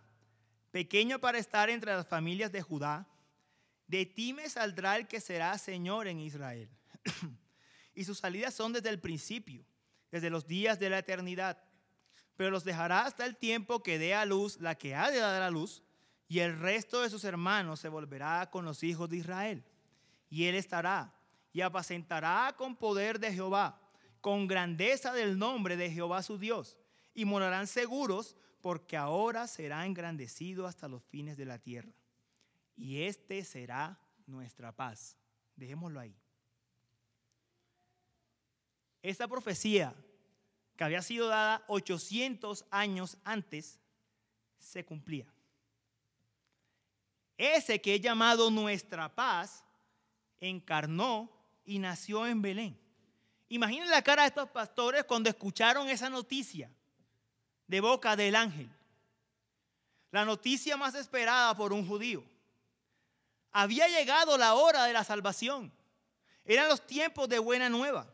pequeño 0.71 1.19
para 1.19 1.39
estar 1.39 1.71
entre 1.71 1.93
las 1.93 2.07
familias 2.07 2.53
de 2.53 2.63
Judá, 2.63 3.09
de 3.87 4.07
ti 4.07 4.33
me 4.33 4.49
saldrá 4.49 4.97
el 4.97 5.09
que 5.09 5.21
será 5.21 5.57
Señor 5.59 6.07
en 6.07 6.21
Israel. 6.21 6.71
y 7.95 8.05
sus 8.05 8.19
salidas 8.19 8.55
son 8.55 8.73
desde 8.73 8.91
el 8.91 9.01
principio 9.01 9.67
desde 10.15 10.31
los 10.31 10.47
días 10.47 10.79
de 10.79 10.91
la 10.91 10.99
eternidad. 10.99 11.61
Pero 12.37 12.53
los 12.53 12.63
dejará 12.63 13.05
hasta 13.05 13.27
el 13.27 13.37
tiempo 13.37 13.83
que 13.83 13.99
dé 13.99 14.15
a 14.15 14.25
luz 14.25 14.61
la 14.61 14.77
que 14.77 14.95
ha 14.95 15.11
de 15.11 15.19
dar 15.19 15.43
a 15.43 15.51
luz, 15.51 15.83
y 16.29 16.39
el 16.39 16.57
resto 16.57 17.01
de 17.01 17.11
sus 17.11 17.25
hermanos 17.25 17.81
se 17.81 17.89
volverá 17.89 18.49
con 18.49 18.65
los 18.65 18.85
hijos 18.85 19.11
de 19.11 19.17
Israel. 19.17 19.65
Y 20.31 20.45
él 20.45 20.55
estará 20.55 21.13
y 21.55 21.61
apacentará 21.61 22.53
con 22.59 22.75
poder 22.75 23.21
de 23.21 23.33
Jehová, 23.33 23.81
con 24.21 24.49
grandeza 24.49 25.13
del 25.13 25.39
nombre 25.39 25.77
de 25.77 25.89
Jehová 25.89 26.23
su 26.23 26.37
Dios, 26.37 26.77
y 27.15 27.25
morarán 27.25 27.69
seguros, 27.69 28.37
porque 28.61 28.97
ahora 28.97 29.47
será 29.47 29.87
engrandecido 29.87 30.67
hasta 30.67 30.89
los 30.89 31.05
fines 31.05 31.37
de 31.37 31.45
la 31.45 31.61
tierra. 31.61 31.93
Y 32.77 33.03
este 33.03 33.45
será 33.45 34.01
nuestra 34.27 34.73
paz. 34.73 35.17
Dejémoslo 35.55 36.01
ahí. 36.01 36.17
Esta 39.01 39.29
profecía 39.29 39.95
que 40.77 40.83
había 40.83 41.03
sido 41.03 41.29
dada 41.29 41.65
800 41.69 42.65
años 42.73 43.17
antes 43.23 43.79
se 44.59 44.85
cumplía. 44.85 45.33
Ese 47.39 47.81
que 47.81 47.95
he 47.95 48.01
llamado 48.01 48.51
nuestra 48.51 49.15
paz 49.15 49.65
encarnó 50.41 51.34
y 51.65 51.79
nació 51.79 52.27
en 52.27 52.43
Belén. 52.43 52.79
Imaginen 53.49 53.91
la 53.91 54.03
cara 54.03 54.23
de 54.23 54.29
estos 54.29 54.51
pastores 54.51 55.05
cuando 55.05 55.29
escucharon 55.29 55.89
esa 55.89 56.11
noticia 56.11 56.71
de 57.67 57.81
boca 57.81 58.17
del 58.17 58.37
ángel. 58.37 58.69
La 60.11 60.25
noticia 60.25 60.77
más 60.77 60.95
esperada 60.95 61.55
por 61.57 61.73
un 61.73 61.87
judío. 61.87 62.25
Había 63.53 63.89
llegado 63.89 64.37
la 64.37 64.55
hora 64.55 64.85
de 64.85 64.93
la 64.93 65.05
salvación. 65.05 65.73
Eran 66.45 66.69
los 66.69 66.87
tiempos 66.87 67.29
de 67.29 67.39
buena 67.39 67.69
nueva. 67.69 68.07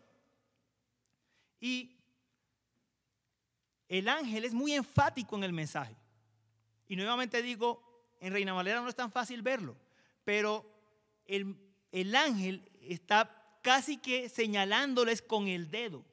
Y 1.61 1.97
el 3.89 4.09
ángel 4.09 4.45
es 4.45 4.55
muy 4.55 4.73
enfático 4.73 5.37
en 5.37 5.45
el 5.45 5.53
mensaje. 5.53 5.95
Y 6.89 6.97
nuevamente 6.97 7.43
digo, 7.43 7.83
en 8.21 8.33
Reina 8.33 8.53
Valera 8.53 8.81
no 8.81 8.89
es 8.89 8.95
tan 8.95 9.11
fácil 9.11 9.43
verlo, 9.43 9.77
pero 10.25 10.65
el, 11.27 11.57
el 11.93 12.15
ángel 12.15 12.71
está 12.81 13.40
casi 13.63 13.97
que 13.99 14.29
señalándoles 14.29 15.23
con 15.23 15.49
el 15.49 15.71
dedo 15.71 16.05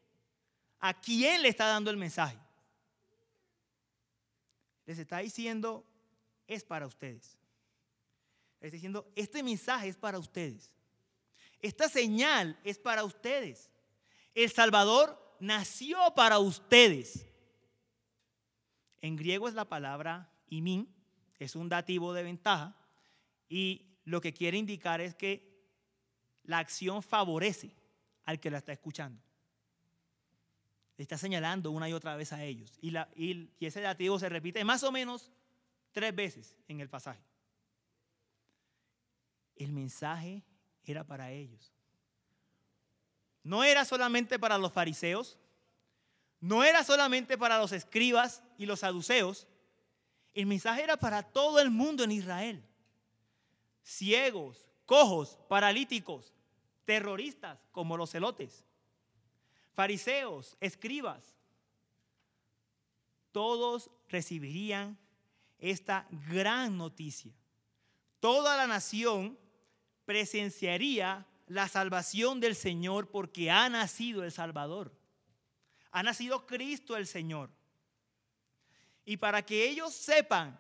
a 0.80 0.94
quién 1.00 1.42
le 1.42 1.50
está 1.50 1.68
dando 1.68 1.90
el 1.90 1.98
mensaje. 1.98 2.38
Les 4.86 5.00
está 5.00 5.20
diciendo, 5.20 5.86
es 6.48 6.64
para 6.64 6.88
ustedes. 6.88 7.38
Les 8.60 8.68
está 8.68 8.76
diciendo, 8.76 9.12
este 9.16 9.44
mensaje 9.44 9.90
es 9.90 9.98
para 9.98 10.20
ustedes. 10.20 10.72
Esta 11.62 11.90
señal 11.90 12.60
es 12.64 12.78
para 12.78 13.04
ustedes. 13.04 13.70
El 14.34 14.52
Salvador 14.52 15.36
nació 15.40 15.98
para 16.16 16.40
ustedes. 16.40 17.26
En 19.02 19.16
griego 19.16 19.48
es 19.48 19.54
la 19.54 19.66
palabra 19.66 20.32
imin, 20.50 20.94
es 21.40 21.56
un 21.56 21.70
dativo 21.70 22.14
de 22.14 22.24
ventaja 22.24 22.76
y 23.50 24.00
lo 24.06 24.22
que 24.22 24.34
quiere 24.34 24.58
indicar 24.58 25.02
es 25.02 25.16
que 25.16 25.47
la 26.48 26.58
acción 26.58 27.04
favorece 27.04 27.70
al 28.26 28.40
que 28.40 28.50
la 28.50 28.58
está 28.58 28.74
escuchando. 28.74 29.22
está 30.98 31.16
señalando 31.16 31.70
una 31.70 31.88
y 31.88 31.94
otra 31.94 32.16
vez 32.16 32.34
a 32.34 32.44
ellos. 32.44 32.74
Y, 32.82 32.90
la, 32.90 33.08
y 33.16 33.48
ese 33.60 33.82
dativo 33.82 34.18
se 34.18 34.30
repite 34.30 34.64
más 34.64 34.82
o 34.82 34.92
menos 34.92 35.32
tres 35.92 36.16
veces 36.16 36.58
en 36.68 36.80
el 36.80 36.90
pasaje. 36.90 37.22
El 39.56 39.72
mensaje 39.72 40.42
era 40.84 41.04
para 41.04 41.32
ellos 41.32 41.78
no 43.48 43.64
era 43.64 43.86
solamente 43.86 44.38
para 44.38 44.58
los 44.58 44.74
fariseos, 44.74 45.38
no 46.42 46.66
era 46.66 46.84
solamente 46.84 47.38
para 47.38 47.58
los 47.58 47.72
escribas 47.72 48.44
y 48.58 48.66
los 48.66 48.82
saduceos, 48.82 49.48
El 50.34 50.46
mensaje 50.48 50.84
era 50.84 50.98
para 50.98 51.24
todo 51.24 51.60
el 51.60 51.72
mundo 51.72 52.04
en 52.04 52.12
Israel. 52.12 52.62
Ciegos, 53.84 54.68
cojos, 54.86 55.40
paralíticos, 55.48 56.34
terroristas 56.88 57.60
como 57.74 57.98
los 57.98 58.12
celotes, 58.12 58.64
fariseos, 59.74 60.56
escribas, 60.62 61.36
todos 63.34 63.92
recibirían 64.08 64.98
esta 65.60 66.08
gran 66.30 66.78
noticia. 66.78 67.34
Toda 68.22 68.56
la 68.56 68.68
nación 68.68 69.38
presenciaría 70.06 71.28
la 71.48 71.68
salvación 71.68 72.40
del 72.40 72.56
Señor 72.56 73.10
porque 73.10 73.52
ha 73.52 73.68
nacido 73.68 74.24
el 74.24 74.32
Salvador. 74.32 74.98
Ha 75.92 76.04
nacido 76.04 76.48
Cristo 76.48 76.96
el 76.96 77.06
Señor. 77.06 77.50
Y 79.04 79.18
para 79.18 79.46
que 79.46 79.68
ellos 79.68 79.94
sepan 79.94 80.58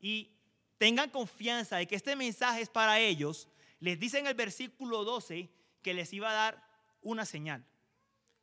y 0.00 0.30
tengan 0.78 1.10
confianza 1.10 1.76
de 1.76 1.86
que 1.86 1.96
este 1.96 2.16
mensaje 2.16 2.62
es 2.62 2.70
para 2.70 2.98
ellos, 2.98 3.46
les 3.78 4.00
dice 4.00 4.18
en 4.18 4.26
el 4.26 4.34
versículo 4.34 5.04
12 5.04 5.50
que 5.86 5.94
les 5.94 6.12
iba 6.12 6.28
a 6.28 6.34
dar 6.34 6.68
una 7.00 7.24
señal. 7.24 7.64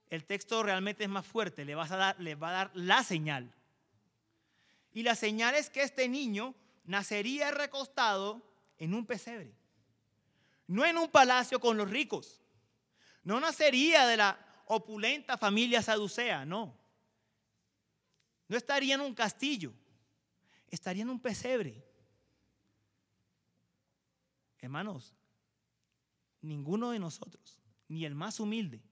El 0.10 0.23
texto 0.23 0.63
realmente 0.63 1.03
es 1.03 1.10
más 1.10 1.25
fuerte, 1.25 1.65
les, 1.65 1.75
a 1.75 1.97
dar, 1.97 2.15
va 2.41 2.47
a 2.47 2.51
dar 2.53 2.71
la 2.73 3.03
señal. 3.03 3.53
Y 4.93 5.03
la 5.03 5.13
señal 5.13 5.53
es 5.53 5.69
que 5.69 5.82
este 5.82 6.08
niño 6.08 6.56
nacería 6.86 7.51
recostado 7.51 8.49
en 8.77 8.93
un 8.93 9.06
pesebre. 9.06 9.53
No 10.67 10.86
en 10.86 10.97
un 10.97 11.10
palacio 11.10 11.60
con 11.60 11.75
los 11.75 11.89
ricos. 11.89 12.41
No 13.23 13.41
nacería 13.41 14.08
de 14.08 14.15
la 14.15 14.39
opulenta 14.67 15.38
familia 15.38 15.82
saducea, 15.82 16.45
no. 16.45 16.79
No 18.47 18.56
estaría 18.56 18.95
en 18.95 19.01
un 19.01 19.13
castillo. 19.13 19.73
Estaría 20.69 21.01
en 21.01 21.10
un 21.10 21.19
pesebre. 21.19 21.84
Hermanos, 24.60 25.13
ninguno 26.43 26.91
de 26.91 26.99
nosotros, 26.99 27.60
ni 27.88 28.06
el 28.06 28.13
más 28.13 28.39
humilde, 28.39 28.84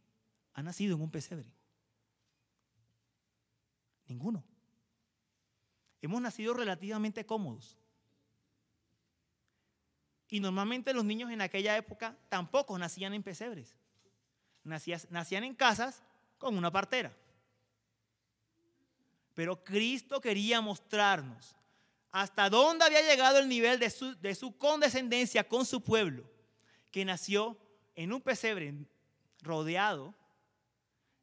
ha 0.53 0.63
nacido 0.63 0.95
en 0.95 1.01
un 1.03 1.11
pesebre. 1.11 1.53
Ninguno 4.07 4.43
hemos 6.01 6.21
nacido 6.21 6.53
relativamente 6.53 7.25
cómodos. 7.25 7.77
Y 10.27 10.39
normalmente 10.39 10.93
los 10.93 11.05
niños 11.05 11.29
en 11.31 11.41
aquella 11.41 11.77
época 11.77 12.17
tampoco 12.29 12.77
nacían 12.77 13.13
en 13.13 13.23
pesebres. 13.23 13.75
Nacían, 14.63 15.43
en 15.43 15.55
casas 15.55 16.01
con 16.37 16.57
una 16.57 16.71
partera. 16.71 17.15
Pero 19.33 19.63
Cristo 19.63 20.21
quería 20.21 20.61
mostrarnos 20.61 21.55
hasta 22.11 22.49
dónde 22.49 22.85
había 22.85 23.01
llegado 23.01 23.39
el 23.39 23.47
nivel 23.47 23.79
de 23.79 23.89
su, 23.89 24.19
de 24.19 24.35
su 24.35 24.57
condescendencia 24.57 25.47
con 25.47 25.65
su 25.65 25.81
pueblo, 25.81 26.23
que 26.91 27.06
nació 27.06 27.58
en 27.95 28.13
un 28.13 28.21
pesebre 28.21 28.73
rodeado 29.41 30.13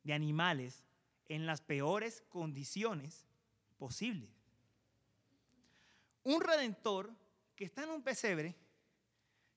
de 0.02 0.12
animales 0.12 0.85
en 1.28 1.46
las 1.46 1.61
peores 1.61 2.24
condiciones 2.28 3.26
posibles 3.76 4.38
un 6.28 6.42
redentor 6.42 7.11
que 7.57 7.64
está 7.64 7.85
en 7.85 7.90
un 7.90 8.02
pesebre 8.02 8.54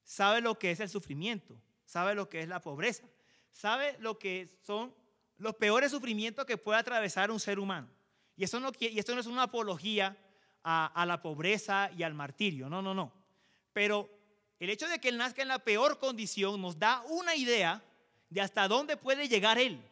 sabe 0.03 0.39
lo 0.39 0.57
que 0.57 0.71
es 0.71 0.79
el 0.79 0.89
sufrimiento, 0.89 1.61
sabe 1.85 2.15
lo 2.15 2.29
que 2.29 2.41
es 2.41 2.47
la 2.47 2.61
pobreza, 2.61 3.03
sabe 3.51 3.97
lo 3.99 4.17
que 4.17 4.57
son 4.63 4.95
los 5.37 5.55
peores 5.55 5.91
sufrimientos 5.91 6.45
que 6.45 6.57
puede 6.57 6.79
atravesar 6.79 7.29
un 7.29 7.41
ser 7.41 7.59
humano. 7.59 7.89
Y, 8.37 8.45
eso 8.45 8.59
no, 8.59 8.71
y 8.79 8.95
no 8.95 9.19
es 9.19 9.27
una 9.27 9.43
apología 9.43 10.17
a 10.63 11.05
la 11.05 11.21
pobreza 11.21 11.91
y 11.97 12.03
al 12.03 12.13
martirio, 12.13 12.69
no, 12.69 12.81
no, 12.81 12.93
no. 12.93 13.11
Pero 13.73 14.09
el 14.61 14.69
hecho 14.69 14.87
de 14.87 14.99
que 14.99 15.09
él 15.09 15.17
nazca 15.17 15.41
en 15.41 15.47
la 15.47 15.57
peor 15.57 15.97
condición 15.97 16.61
nos 16.61 16.77
da 16.77 17.01
una 17.07 17.35
idea 17.35 17.83
de 18.29 18.41
hasta 18.41 18.67
dónde 18.67 18.95
puede 18.95 19.27
llegar 19.27 19.57
él 19.57 19.83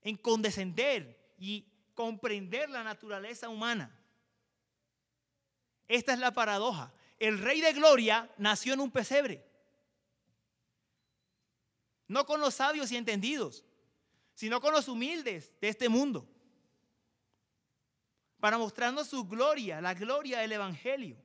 en 0.00 0.16
condescender 0.16 1.34
y 1.38 1.66
comprender 1.94 2.70
la 2.70 2.82
naturaleza 2.82 3.50
humana. 3.50 3.94
Esta 5.86 6.14
es 6.14 6.20
la 6.20 6.32
paradoja. 6.32 6.90
El 7.18 7.38
rey 7.38 7.60
de 7.60 7.74
gloria 7.74 8.30
nació 8.38 8.72
en 8.72 8.80
un 8.80 8.90
pesebre. 8.90 9.44
No 12.08 12.24
con 12.24 12.40
los 12.40 12.54
sabios 12.54 12.90
y 12.92 12.96
entendidos, 12.96 13.62
sino 14.32 14.58
con 14.58 14.72
los 14.72 14.88
humildes 14.88 15.52
de 15.60 15.68
este 15.68 15.90
mundo. 15.90 16.26
Para 18.40 18.56
mostrarnos 18.56 19.06
su 19.06 19.28
gloria, 19.28 19.82
la 19.82 19.92
gloria 19.92 20.38
del 20.38 20.52
Evangelio. 20.52 21.18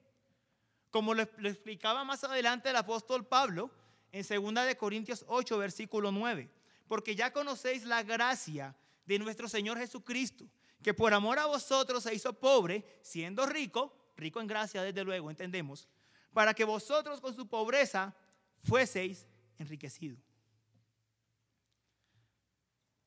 Como 0.89 1.13
lo, 1.13 1.21
explicaba 1.21 2.03
más 2.03 2.23
adelante 2.23 2.69
el 2.69 2.75
apóstol 2.75 3.25
Pablo 3.25 3.69
en 4.11 4.25
2 4.27 4.65
de 4.65 4.77
Corintios 4.77 5.25
8, 5.27 5.57
versículo 5.57 6.11
9. 6.11 6.49
Porque 6.87 7.15
ya 7.15 7.31
conocéis 7.31 7.85
la 7.85 8.03
gracia 8.03 8.75
de 9.05 9.19
nuestro 9.19 9.47
Señor 9.47 9.77
Jesucristo, 9.77 10.45
que 10.81 10.93
por 10.93 11.13
amor 11.13 11.39
a 11.39 11.45
vosotros 11.45 12.03
se 12.03 12.13
hizo 12.13 12.33
pobre, 12.33 12.99
siendo 13.01 13.45
rico, 13.45 13.93
rico 14.17 14.41
en 14.41 14.47
gracia 14.47 14.81
desde 14.81 15.03
luego, 15.03 15.29
entendemos, 15.29 15.87
para 16.33 16.53
que 16.53 16.63
vosotros 16.63 17.21
con 17.21 17.35
su 17.35 17.47
pobreza 17.47 18.15
fueseis 18.63 19.27
enriquecidos. 19.57 20.19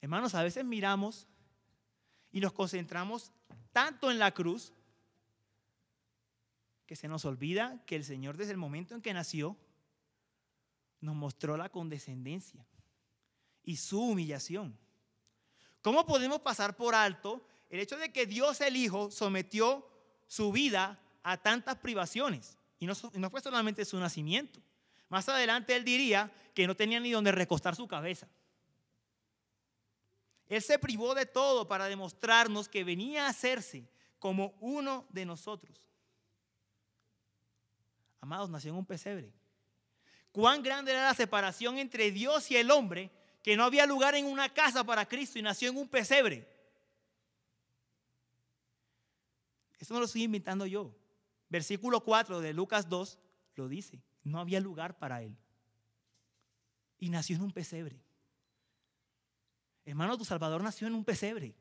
Hermanos, 0.01 0.35
a 0.35 0.43
veces 0.43 0.65
miramos 0.65 1.29
y 2.33 2.41
nos 2.41 2.53
concentramos 2.53 3.31
tanto 3.73 4.11
en 4.11 4.19
la 4.19 4.33
cruz 4.33 4.73
que 6.87 6.97
se 6.97 7.09
nos 7.09 7.25
olvida 7.25 7.83
que 7.87 7.97
el 7.97 8.05
Señor 8.05 8.37
desde 8.37 8.53
el 8.53 8.59
momento 8.59 8.95
en 8.95 9.03
que 9.03 9.15
nació 9.15 9.57
nos 11.01 11.15
mostró 11.15 11.57
la 11.57 11.69
condescendencia 11.69 12.67
y 13.65 13.77
su 13.77 14.01
humillación. 14.01 14.79
¿Cómo 15.81 16.07
podemos 16.07 16.41
pasar 16.41 16.77
por 16.77 16.95
alto 16.95 17.45
el 17.71 17.81
hecho 17.81 17.97
de 17.97 18.13
que 18.13 18.27
Dios 18.27 18.61
el 18.61 18.77
Hijo 18.77 19.11
sometió 19.11 19.89
su 20.27 20.53
vida 20.53 20.99
a 21.23 21.37
tantas 21.37 21.77
privaciones. 21.77 22.59
Y 22.79 22.87
no, 22.87 22.95
fue 22.95 23.41
solamente 23.41 23.85
su 23.85 23.99
nacimiento. 23.99 24.61
Más 25.09 25.29
adelante 25.29 25.77
él 25.77 25.85
diría 25.85 26.33
que 26.55 26.67
no 26.67 26.75
tenía 26.75 27.01
ni 27.01 27.11
donde 27.11 27.33
recostar 27.33 27.77
su 27.77 27.87
cabeza. 27.87 28.29
Él 30.49 30.63
se 30.63 30.79
privó 30.79 31.15
de 31.15 31.27
todo 31.27 31.69
para 31.69 31.87
demostrarnos 31.87 32.69
que 32.69 32.85
venía 32.85 33.27
a 33.27 33.31
hacerse 33.31 33.89
como 34.19 34.55
uno 34.61 35.07
de 35.11 35.25
nosotros. 35.25 35.79
Amados, 38.23 38.49
nació 38.49 38.71
en 38.71 38.77
un 38.77 38.87
pesebre. 38.87 39.33
Cuán 40.31 40.63
grande 40.63 40.93
era 40.93 41.09
la 41.09 41.15
separación 41.15 41.77
entre 41.77 42.13
Dios 42.13 42.51
y 42.53 42.57
el 42.57 42.71
hombre 42.71 43.11
que 43.43 43.57
no 43.57 43.65
había 43.65 43.85
lugar 43.85 44.15
en 44.15 44.27
una 44.27 44.49
casa 44.55 44.85
para 44.85 45.07
Cristo 45.07 45.41
y 45.41 45.43
nació 45.43 45.71
en 45.71 45.77
un 45.77 45.89
pesebre. 45.89 46.49
Eso 49.79 49.93
no 49.93 49.99
lo 49.99 50.07
estoy 50.07 50.23
inventando 50.23 50.65
yo. 50.65 50.95
Versículo 51.49 52.05
4 52.05 52.41
de 52.41 52.55
Lucas 52.55 52.89
2 52.89 53.19
lo 53.57 53.69
dice. 53.69 54.01
No 54.23 54.39
había 54.39 54.61
lugar 54.61 54.97
para 54.99 55.21
él. 55.23 55.37
Y 57.01 57.11
nació 57.11 57.35
en 57.35 57.43
un 57.43 57.51
pesebre. 57.51 58.01
Hermano, 59.85 60.17
tu 60.17 60.25
Salvador 60.25 60.63
nació 60.63 60.87
en 60.87 60.95
un 60.95 61.05
pesebre. 61.05 61.57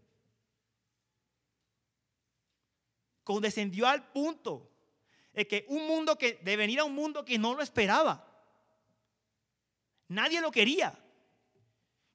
Condescendió 3.24 3.88
al 3.88 4.12
punto 4.12 4.71
de 5.34 5.48
que 5.48 5.66
un 5.70 5.88
mundo 5.88 6.18
que, 6.18 6.36
de 6.36 6.58
venir 6.58 6.80
a 6.80 6.84
un 6.84 6.94
mundo 6.94 7.24
que 7.24 7.38
no 7.38 7.54
lo 7.56 7.62
esperaba. 7.62 8.28
Nadie 10.08 10.42
lo 10.42 10.52
quería. 10.52 10.98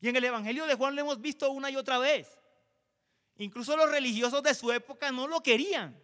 Y 0.00 0.08
en 0.08 0.16
el 0.16 0.24
Evangelio 0.24 0.66
de 0.66 0.74
Juan 0.74 0.94
lo 0.94 1.00
hemos 1.00 1.20
visto 1.20 1.50
una 1.50 1.70
y 1.70 1.76
otra 1.76 1.98
vez. 1.98 2.38
Incluso 3.38 3.76
los 3.76 3.90
religiosos 3.90 4.42
de 4.42 4.54
su 4.54 4.70
época 4.72 5.10
no 5.10 5.26
lo 5.26 5.42
querían. 5.42 5.98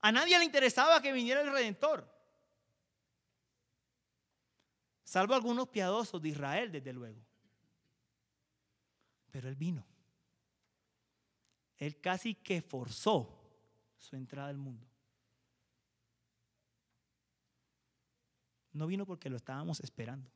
A 0.00 0.12
nadie 0.12 0.38
le 0.38 0.44
interesaba 0.44 1.00
que 1.00 1.12
viniera 1.12 1.40
el 1.40 1.50
Redentor. 1.50 2.10
Salvo 5.04 5.34
algunos 5.34 5.68
piadosos 5.68 6.20
de 6.20 6.30
Israel, 6.30 6.72
desde 6.72 6.92
luego. 6.92 7.20
Pero 9.30 9.48
Él 9.48 9.56
vino. 9.56 9.86
Él 11.76 12.00
casi 12.00 12.34
que 12.34 12.62
forzó 12.62 13.28
su 13.96 14.16
entrada 14.16 14.48
al 14.48 14.56
mundo. 14.56 14.91
No 18.72 18.86
vino 18.86 19.04
porque 19.04 19.28
lo 19.28 19.36
estábamos 19.36 19.80
esperando. 19.80 20.30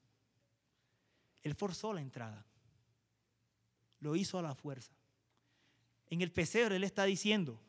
Él 1.42 1.54
forzó 1.54 1.92
la 1.92 2.00
entrada. 2.00 2.44
Lo 4.00 4.16
hizo 4.16 4.38
a 4.38 4.42
la 4.42 4.54
fuerza. 4.54 4.92
En 6.08 6.20
el 6.20 6.32
pesebre 6.32 6.76
Él 6.76 6.84
está 6.84 7.04
diciendo, 7.04 7.60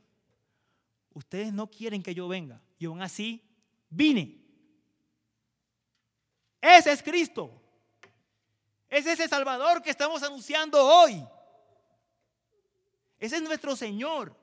ustedes 1.13 1.53
no 1.53 1.69
quieren 1.69 2.03
que 2.03 2.13
yo 2.13 2.27
venga. 2.27 2.61
Y 2.77 2.85
aún 2.85 3.01
así, 3.01 3.43
vine. 3.89 4.43
Ese 6.61 6.91
es 6.91 7.01
Cristo. 7.01 7.61
Es 8.89 9.05
ese 9.05 9.27
Salvador 9.27 9.81
que 9.81 9.89
estamos 9.89 10.23
anunciando 10.23 10.83
hoy. 10.83 11.23
Ese 13.19 13.37
es 13.37 13.41
nuestro 13.41 13.75
Señor. 13.75 14.35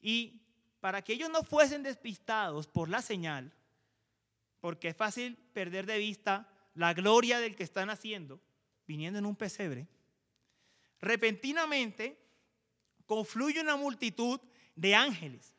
Y 0.00 0.40
para 0.80 1.02
que 1.02 1.14
ellos 1.14 1.30
no 1.30 1.42
fuesen 1.42 1.82
despistados 1.82 2.66
por 2.66 2.88
la 2.88 3.00
señal, 3.00 3.52
porque 4.64 4.88
es 4.88 4.96
fácil 4.96 5.36
perder 5.52 5.84
de 5.84 5.98
vista 5.98 6.48
la 6.72 6.94
gloria 6.94 7.38
del 7.38 7.54
que 7.54 7.64
están 7.64 7.90
haciendo, 7.90 8.40
viniendo 8.86 9.18
en 9.18 9.26
un 9.26 9.36
pesebre, 9.36 9.86
repentinamente 11.02 12.18
confluye 13.04 13.60
una 13.60 13.76
multitud 13.76 14.40
de 14.74 14.94
ángeles. 14.94 15.54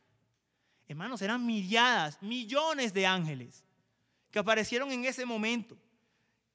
Hermanos, 0.88 1.22
eran 1.22 1.46
miriadas, 1.46 2.20
millones 2.24 2.96
de 2.96 3.06
ángeles 3.06 3.64
que 4.32 4.40
aparecieron 4.40 4.92
en 4.92 5.06
ese 5.06 5.24
momento. 5.24 5.78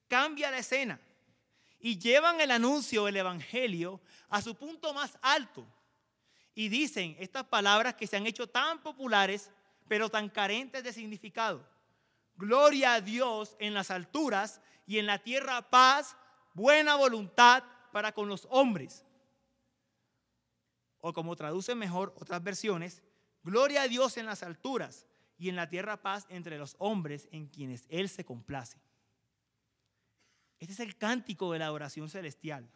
Cambia 0.08 0.50
la 0.50 0.58
escena 0.58 1.00
y 1.78 2.00
llevan 2.00 2.40
el 2.40 2.50
anuncio, 2.50 3.06
el 3.06 3.16
evangelio, 3.16 4.00
a 4.28 4.42
su 4.42 4.56
punto 4.56 4.92
más 4.92 5.16
alto 5.22 5.64
y 6.52 6.68
dicen 6.68 7.14
estas 7.20 7.44
palabras 7.44 7.94
que 7.94 8.08
se 8.08 8.16
han 8.16 8.26
hecho 8.26 8.48
tan 8.48 8.82
populares, 8.82 9.52
pero 9.86 10.08
tan 10.08 10.28
carentes 10.28 10.82
de 10.82 10.92
significado. 10.92 11.64
Gloria 12.40 12.94
a 12.94 13.00
Dios 13.02 13.54
en 13.58 13.74
las 13.74 13.90
alturas 13.90 14.62
y 14.86 14.98
en 14.98 15.04
la 15.04 15.18
tierra 15.18 15.68
paz, 15.68 16.16
buena 16.54 16.96
voluntad 16.96 17.62
para 17.92 18.12
con 18.12 18.28
los 18.28 18.48
hombres. 18.50 19.04
O 21.00 21.12
como 21.12 21.36
traducen 21.36 21.76
mejor 21.76 22.14
otras 22.16 22.42
versiones, 22.42 23.02
gloria 23.42 23.82
a 23.82 23.88
Dios 23.88 24.16
en 24.16 24.24
las 24.24 24.42
alturas 24.42 25.06
y 25.36 25.50
en 25.50 25.56
la 25.56 25.68
tierra 25.68 25.98
paz 26.00 26.24
entre 26.30 26.56
los 26.56 26.76
hombres 26.78 27.28
en 27.30 27.46
quienes 27.46 27.84
Él 27.90 28.08
se 28.08 28.24
complace. 28.24 28.80
Este 30.60 30.72
es 30.72 30.80
el 30.80 30.96
cántico 30.96 31.52
de 31.52 31.58
la 31.58 31.72
oración 31.72 32.08
celestial. 32.08 32.70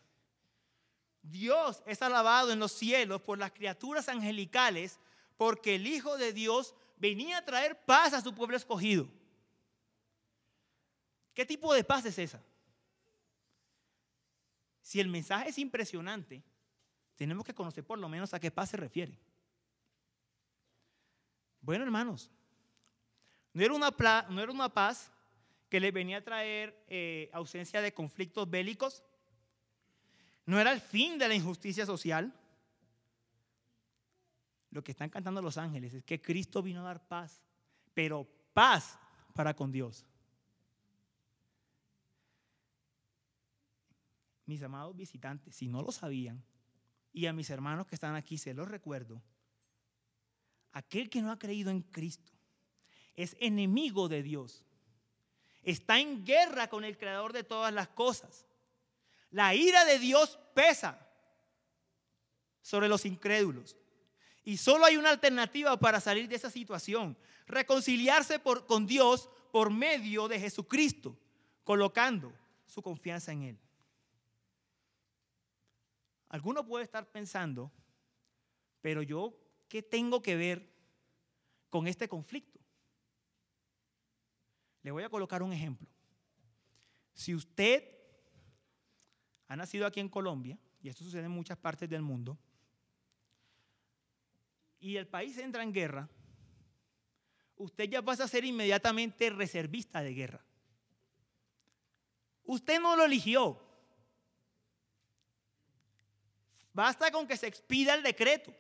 Dios 1.23 1.83
es 1.87 2.03
alabado 2.03 2.53
en 2.53 2.59
los 2.59 2.73
cielos 2.73 3.23
por 3.23 3.39
las 3.39 3.53
criaturas 3.53 4.11
angelicales 4.11 5.01
porque 5.39 5.77
el 5.77 5.87
Hijo 5.87 6.19
de 6.19 6.35
Dios 6.35 6.75
venía 6.99 7.39
a 7.39 7.45
traer 7.47 7.83
paz 7.87 8.13
a 8.13 8.21
su 8.21 8.35
pueblo 8.35 8.59
escogido. 8.59 9.09
¿Qué 11.35 11.45
tipo 11.45 11.75
de 11.75 11.85
paz 11.85 12.05
es 12.07 12.19
esa? 12.19 12.41
Si 14.81 15.01
el 15.01 15.09
mensaje 15.09 15.49
es 15.49 15.59
impresionante, 15.59 16.43
tenemos 17.17 17.45
que 17.45 17.55
conocer 17.55 17.85
por 17.85 17.99
lo 17.99 18.09
menos 18.09 18.33
a 18.33 18.41
qué 18.41 18.51
paz 18.51 18.71
se 18.71 18.77
refiere. 18.77 19.19
Bueno, 21.61 21.85
hermanos, 21.85 22.31
no 23.53 23.63
era 23.63 23.73
una, 23.73 24.69
paz 24.69 25.11
que 25.69 25.81
le 25.81 25.91
venía 25.91 26.19
a 26.19 26.25
traer 26.25 26.85
eh, 26.89 27.31
ausencia 27.33 27.81
de 27.81 27.95
conflictos 27.95 28.49
bélicos, 28.49 29.03
no 30.47 30.61
era 30.61 30.73
el 30.73 30.81
fin 30.81 31.19
de 31.19 31.29
la 31.29 31.35
injusticia 31.35 31.87
social. 31.87 32.33
Lo 34.71 34.85
que 34.85 34.93
están 34.93 35.09
cantando 35.09 35.41
los 35.41 35.57
ángeles 35.57 35.95
es 35.95 36.05
que 36.05 36.21
Cristo 36.21 36.63
vino 36.63 36.81
a 36.81 36.85
dar 36.85 37.07
paz, 37.07 37.43
pero 37.95 38.29
paz 38.53 38.99
para 39.33 39.55
con 39.55 39.73
Dios. 39.73 40.05
Mis 44.47 44.63
amados 44.63 44.97
visitantes, 44.97 45.57
si 45.57 45.69
no 45.69 45.83
lo 45.83 45.93
sabían, 45.93 46.45
y 47.13 47.27
a 47.27 47.33
mis 47.33 47.49
hermanos 47.51 47.87
que 47.87 47.95
están 47.95 48.15
aquí 48.17 48.39
se 48.39 48.55
los 48.55 48.69
recuerdo, 48.69 49.23
aquel 50.73 51.09
que 51.09 51.23
no 51.23 51.31
ha 51.31 51.39
creído 51.39 51.71
en 51.71 51.81
Cristo 51.83 52.33
es 53.15 53.37
enemigo 53.41 54.09
de 54.09 54.23
Dios. 54.23 54.65
Está 55.63 55.99
en 55.99 56.25
guerra 56.25 56.69
con 56.69 56.85
el 56.85 56.99
creador 56.99 57.33
de 57.33 57.45
todas 57.45 57.73
las 57.73 57.89
cosas. 57.89 58.47
La 59.31 59.55
ira 59.55 59.85
de 59.85 59.99
Dios 59.99 60.39
pesa 60.55 61.09
sobre 62.61 62.89
los 62.89 63.07
incrédulos. 63.07 63.77
Y 64.45 64.59
solo 64.59 64.85
hay 64.85 64.97
una 64.97 65.11
alternativa 65.11 65.79
para 65.79 66.01
salir 66.01 66.29
de 66.29 66.37
esa 66.37 66.51
situación. 66.51 67.17
Reconciliarse 67.47 68.41
con 68.41 68.87
Dios 68.87 69.31
por 69.53 69.71
medio 69.71 70.29
de 70.29 70.39
Jesucristo, 70.39 71.17
colocando 71.63 72.33
su 72.67 72.83
confianza 72.83 73.33
en 73.33 73.43
Él. 73.43 73.59
Alguno 76.35 76.67
puede 76.67 76.83
estar 76.83 77.09
pensando, 77.13 77.71
pero 78.81 79.03
yo, 79.03 79.39
¿qué 79.69 79.85
tengo 79.85 80.21
que 80.21 80.35
ver 80.35 80.69
con 81.71 81.87
este 81.87 82.09
conflicto? 82.09 82.59
Le 84.83 84.91
voy 84.91 85.05
a 85.05 85.09
colocar 85.09 85.45
un 85.45 85.53
ejemplo. 85.53 85.87
Si 87.13 87.37
usted 87.37 87.89
ha 89.47 89.55
nacido 89.55 89.87
aquí 89.87 90.01
en 90.01 90.09
Colombia, 90.09 90.59
y 90.83 90.89
esto 90.89 91.05
sucede 91.05 91.27
en 91.27 91.31
muchas 91.31 91.57
partes 91.57 91.89
del 91.89 92.03
mundo, 92.03 92.37
y 94.81 94.97
el 94.97 95.07
país 95.07 95.39
entra 95.39 95.63
en 95.63 95.73
guerra, 95.73 96.09
usted 97.55 97.89
ya 97.89 98.03
pasa 98.03 98.25
a 98.25 98.29
ser 98.29 98.45
inmediatamente 98.45 99.31
reservista 99.31 100.03
de 100.03 100.15
guerra. 100.15 100.45
Usted 102.43 102.81
no 102.81 102.97
lo 102.97 103.05
eligió. 103.05 103.64
Basta 106.75 107.11
con 107.13 107.27
que 107.27 107.37
se 107.37 107.47
expida 107.47 107.95
el 107.95 108.03
decreto. 108.03 108.53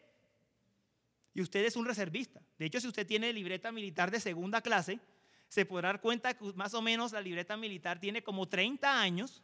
Y 1.34 1.42
usted 1.42 1.64
es 1.64 1.74
un 1.74 1.84
reservista. 1.84 2.40
De 2.56 2.66
hecho, 2.66 2.80
si 2.80 2.86
usted 2.86 3.06
tiene 3.06 3.32
libreta 3.32 3.72
militar 3.72 4.10
de 4.10 4.20
segunda 4.20 4.62
clase, 4.62 5.00
se 5.48 5.66
podrá 5.66 5.88
dar 5.88 6.00
cuenta 6.00 6.32
que 6.32 6.52
más 6.54 6.74
o 6.74 6.80
menos 6.80 7.12
la 7.12 7.20
libreta 7.20 7.56
militar 7.56 7.98
tiene 7.98 8.22
como 8.22 8.48
30 8.48 9.00
años 9.00 9.42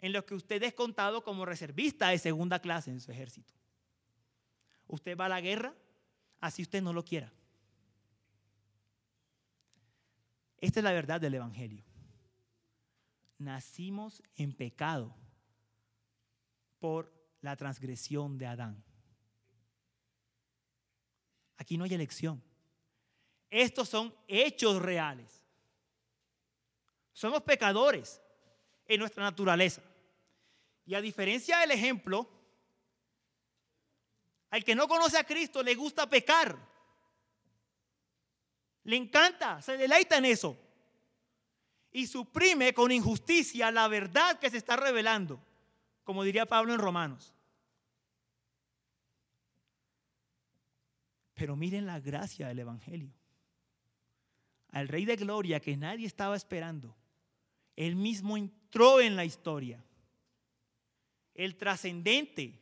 en 0.00 0.12
los 0.12 0.24
que 0.24 0.34
usted 0.34 0.62
es 0.62 0.72
contado 0.72 1.24
como 1.24 1.44
reservista 1.44 2.08
de 2.08 2.18
segunda 2.18 2.60
clase 2.60 2.90
en 2.90 3.00
su 3.00 3.10
ejército. 3.10 3.52
Usted 4.86 5.16
va 5.16 5.26
a 5.26 5.30
la 5.30 5.40
guerra, 5.40 5.74
así 6.40 6.62
usted 6.62 6.80
no 6.80 6.92
lo 6.92 7.04
quiera. 7.04 7.32
Esta 10.58 10.80
es 10.80 10.84
la 10.84 10.92
verdad 10.92 11.20
del 11.20 11.34
Evangelio. 11.34 11.84
Nacimos 13.38 14.22
en 14.36 14.52
pecado 14.52 15.14
por 16.78 17.15
la 17.46 17.56
transgresión 17.56 18.36
de 18.38 18.46
Adán. 18.46 18.82
Aquí 21.58 21.78
no 21.78 21.84
hay 21.84 21.94
elección. 21.94 22.42
Estos 23.48 23.88
son 23.88 24.12
hechos 24.26 24.82
reales. 24.82 25.44
Somos 27.12 27.42
pecadores 27.42 28.20
en 28.84 28.98
nuestra 28.98 29.22
naturaleza. 29.22 29.80
Y 30.86 30.94
a 30.94 31.00
diferencia 31.00 31.58
del 31.58 31.70
ejemplo, 31.70 32.28
al 34.50 34.64
que 34.64 34.74
no 34.74 34.88
conoce 34.88 35.16
a 35.16 35.24
Cristo 35.24 35.62
le 35.62 35.76
gusta 35.76 36.10
pecar. 36.10 36.58
Le 38.82 38.96
encanta, 38.96 39.62
se 39.62 39.76
deleita 39.76 40.18
en 40.18 40.24
eso. 40.24 40.56
Y 41.92 42.08
suprime 42.08 42.74
con 42.74 42.90
injusticia 42.90 43.70
la 43.70 43.86
verdad 43.86 44.40
que 44.40 44.50
se 44.50 44.56
está 44.56 44.74
revelando, 44.74 45.40
como 46.02 46.24
diría 46.24 46.44
Pablo 46.44 46.74
en 46.74 46.80
Romanos. 46.80 47.35
Pero 51.36 51.54
miren 51.54 51.86
la 51.86 52.00
gracia 52.00 52.48
del 52.48 52.58
Evangelio. 52.58 53.12
Al 54.70 54.88
Rey 54.88 55.04
de 55.04 55.16
Gloria 55.16 55.60
que 55.60 55.76
nadie 55.76 56.06
estaba 56.06 56.34
esperando, 56.34 56.96
él 57.76 57.94
mismo 57.94 58.36
entró 58.36 59.00
en 59.00 59.14
la 59.14 59.24
historia 59.24 59.84
el 61.34 61.56
trascendente, 61.56 62.58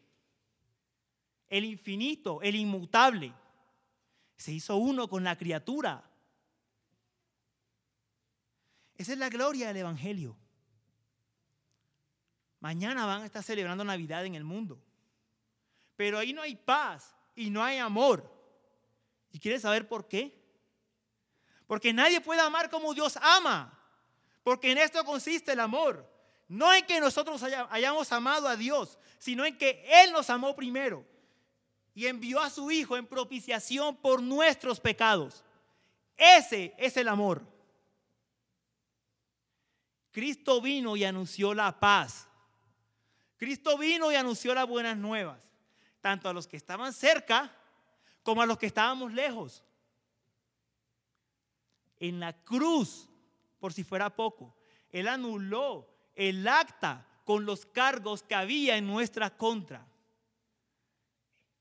el 1.48 1.64
infinito, 1.64 2.42
el 2.42 2.56
inmutable. 2.56 3.32
Se 4.36 4.50
hizo 4.50 4.76
uno 4.76 5.08
con 5.08 5.22
la 5.22 5.36
criatura. 5.36 6.10
Esa 8.96 9.12
es 9.12 9.18
la 9.18 9.28
gloria 9.28 9.68
del 9.68 9.76
Evangelio. 9.76 10.36
Mañana 12.58 13.06
van 13.06 13.22
a 13.22 13.26
estar 13.26 13.44
celebrando 13.44 13.84
Navidad 13.84 14.26
en 14.26 14.34
el 14.34 14.42
mundo. 14.42 14.82
Pero 15.94 16.18
ahí 16.18 16.32
no 16.32 16.42
hay 16.42 16.56
paz 16.56 17.14
y 17.36 17.50
no 17.50 17.62
hay 17.62 17.78
amor. 17.78 18.33
¿Y 19.34 19.40
quieres 19.40 19.62
saber 19.62 19.88
por 19.88 20.06
qué? 20.06 20.32
Porque 21.66 21.92
nadie 21.92 22.20
puede 22.20 22.40
amar 22.40 22.70
como 22.70 22.94
Dios 22.94 23.18
ama. 23.20 23.76
Porque 24.44 24.70
en 24.70 24.78
esto 24.78 25.04
consiste 25.04 25.50
el 25.50 25.58
amor. 25.58 26.08
No 26.46 26.72
en 26.72 26.86
que 26.86 27.00
nosotros 27.00 27.42
hayamos 27.42 28.12
amado 28.12 28.46
a 28.46 28.54
Dios, 28.54 28.96
sino 29.18 29.44
en 29.44 29.58
que 29.58 29.84
Él 29.88 30.12
nos 30.12 30.30
amó 30.30 30.54
primero 30.54 31.04
y 31.94 32.06
envió 32.06 32.38
a 32.38 32.48
su 32.48 32.70
Hijo 32.70 32.96
en 32.96 33.08
propiciación 33.08 33.96
por 33.96 34.22
nuestros 34.22 34.78
pecados. 34.78 35.42
Ese 36.16 36.72
es 36.78 36.96
el 36.96 37.08
amor. 37.08 37.44
Cristo 40.12 40.60
vino 40.60 40.96
y 40.96 41.02
anunció 41.02 41.54
la 41.54 41.80
paz. 41.80 42.28
Cristo 43.36 43.76
vino 43.78 44.12
y 44.12 44.14
anunció 44.14 44.54
las 44.54 44.68
buenas 44.68 44.96
nuevas, 44.96 45.40
tanto 46.00 46.28
a 46.28 46.32
los 46.32 46.46
que 46.46 46.56
estaban 46.56 46.92
cerca 46.92 47.52
como 48.24 48.42
a 48.42 48.46
los 48.46 48.58
que 48.58 48.66
estábamos 48.66 49.12
lejos. 49.12 49.62
En 52.00 52.18
la 52.18 52.32
cruz, 52.32 53.08
por 53.60 53.72
si 53.72 53.84
fuera 53.84 54.16
poco, 54.16 54.56
Él 54.90 55.06
anuló 55.06 55.88
el 56.16 56.48
acta 56.48 57.06
con 57.24 57.44
los 57.46 57.64
cargos 57.66 58.22
que 58.24 58.34
había 58.34 58.76
en 58.76 58.86
nuestra 58.86 59.36
contra. 59.36 59.86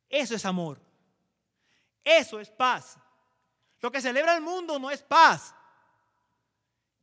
Eso 0.10 0.36
es 0.36 0.46
amor. 0.46 0.82
Eso 2.04 2.40
es 2.40 2.50
paz. 2.50 2.98
Lo 3.82 3.92
que 3.92 4.02
celebra 4.02 4.36
el 4.36 4.42
mundo 4.42 4.80
no 4.80 4.90
es 4.90 5.02
paz. 5.04 5.54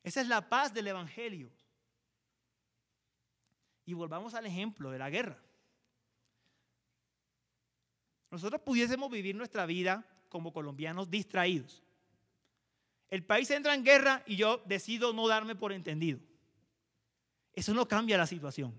Esa 0.03 0.21
es 0.23 0.29
la 0.29 0.49
paz 0.49 0.73
del 0.73 0.89
Evangelio. 0.89 1.51
Y 3.85 3.93
volvamos 3.93 4.35
al 4.35 4.47
ejemplo 4.47 4.91
de 4.91 4.99
la 4.99 5.11
guerra. 5.11 5.39
Nosotros 8.31 8.61
pudiésemos 8.63 9.11
vivir 9.11 9.35
nuestra 9.35 9.67
vida 9.67 10.07
como 10.29 10.53
colombianos 10.53 11.11
distraídos. 11.11 11.83
El 13.09 13.25
país 13.25 13.51
entra 13.51 13.75
en 13.75 13.85
guerra 13.85 14.23
y 14.27 14.37
yo 14.37 14.63
decido 14.67 15.13
no 15.13 15.27
darme 15.27 15.57
por 15.57 15.73
entendido. 15.73 16.21
Eso 17.53 17.75
no 17.75 17.89
cambia 17.89 18.17
la 18.17 18.27
situación. 18.27 18.79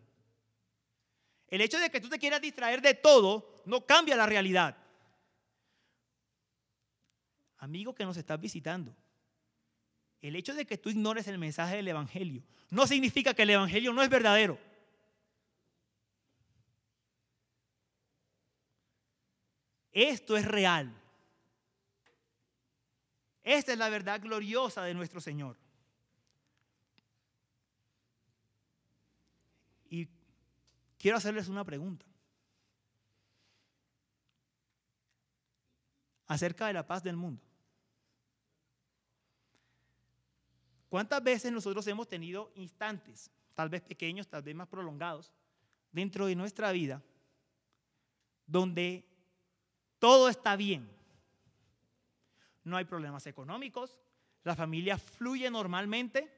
El 1.47 1.59
hecho 1.59 1.77
de 1.79 1.89
que 1.89 1.99
tú 1.99 2.07
te 2.07 2.17
quieras 2.17 2.39
distraer 2.39 2.81
de 2.81 2.93
todo 2.93 3.61
no 3.65 3.85
cambia 3.85 4.15
la 4.15 4.25
realidad. 4.25 4.77
Amigo 7.57 7.93
que 7.93 8.05
nos 8.05 8.15
estás 8.15 8.39
visitando, 8.39 8.95
el 10.21 10.35
hecho 10.35 10.55
de 10.55 10.65
que 10.65 10.77
tú 10.77 10.89
ignores 10.89 11.27
el 11.27 11.37
mensaje 11.37 11.75
del 11.75 11.89
Evangelio 11.89 12.41
no 12.69 12.87
significa 12.87 13.33
que 13.33 13.43
el 13.43 13.49
Evangelio 13.49 13.91
no 13.91 14.01
es 14.01 14.09
verdadero. 14.09 14.57
Esto 19.91 20.37
es 20.37 20.45
real. 20.45 20.93
Esta 23.43 23.73
es 23.73 23.77
la 23.77 23.89
verdad 23.89 24.21
gloriosa 24.21 24.83
de 24.83 24.93
nuestro 24.93 25.19
Señor. 25.19 25.57
Y 29.89 30.07
quiero 30.97 31.17
hacerles 31.17 31.47
una 31.47 31.65
pregunta. 31.65 32.05
Acerca 36.27 36.67
de 36.67 36.73
la 36.73 36.87
paz 36.87 37.03
del 37.03 37.17
mundo. 37.17 37.43
¿Cuántas 40.87 41.23
veces 41.23 41.51
nosotros 41.51 41.85
hemos 41.87 42.07
tenido 42.07 42.51
instantes, 42.55 43.31
tal 43.53 43.69
vez 43.69 43.81
pequeños, 43.81 44.27
tal 44.27 44.43
vez 44.43 44.55
más 44.55 44.67
prolongados, 44.67 45.31
dentro 45.91 46.25
de 46.25 46.35
nuestra 46.35 46.71
vida, 46.71 47.01
donde 48.45 49.10
todo 50.01 50.29
está 50.29 50.55
bien? 50.55 50.89
No 52.63 52.75
hay 52.75 52.85
problemas 52.85 53.27
económicos, 53.27 53.99
la 54.43 54.55
familia 54.55 54.97
fluye 54.97 55.47
normalmente, 55.51 56.35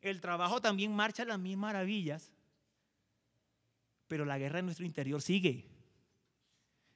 el 0.00 0.20
trabajo 0.20 0.60
también 0.60 0.94
marcha 0.94 1.24
a 1.24 1.26
las 1.26 1.40
mismas 1.40 1.72
maravillas, 1.72 2.32
pero 4.06 4.24
la 4.24 4.38
guerra 4.38 4.60
en 4.60 4.66
nuestro 4.66 4.86
interior 4.86 5.20
sigue. 5.20 5.66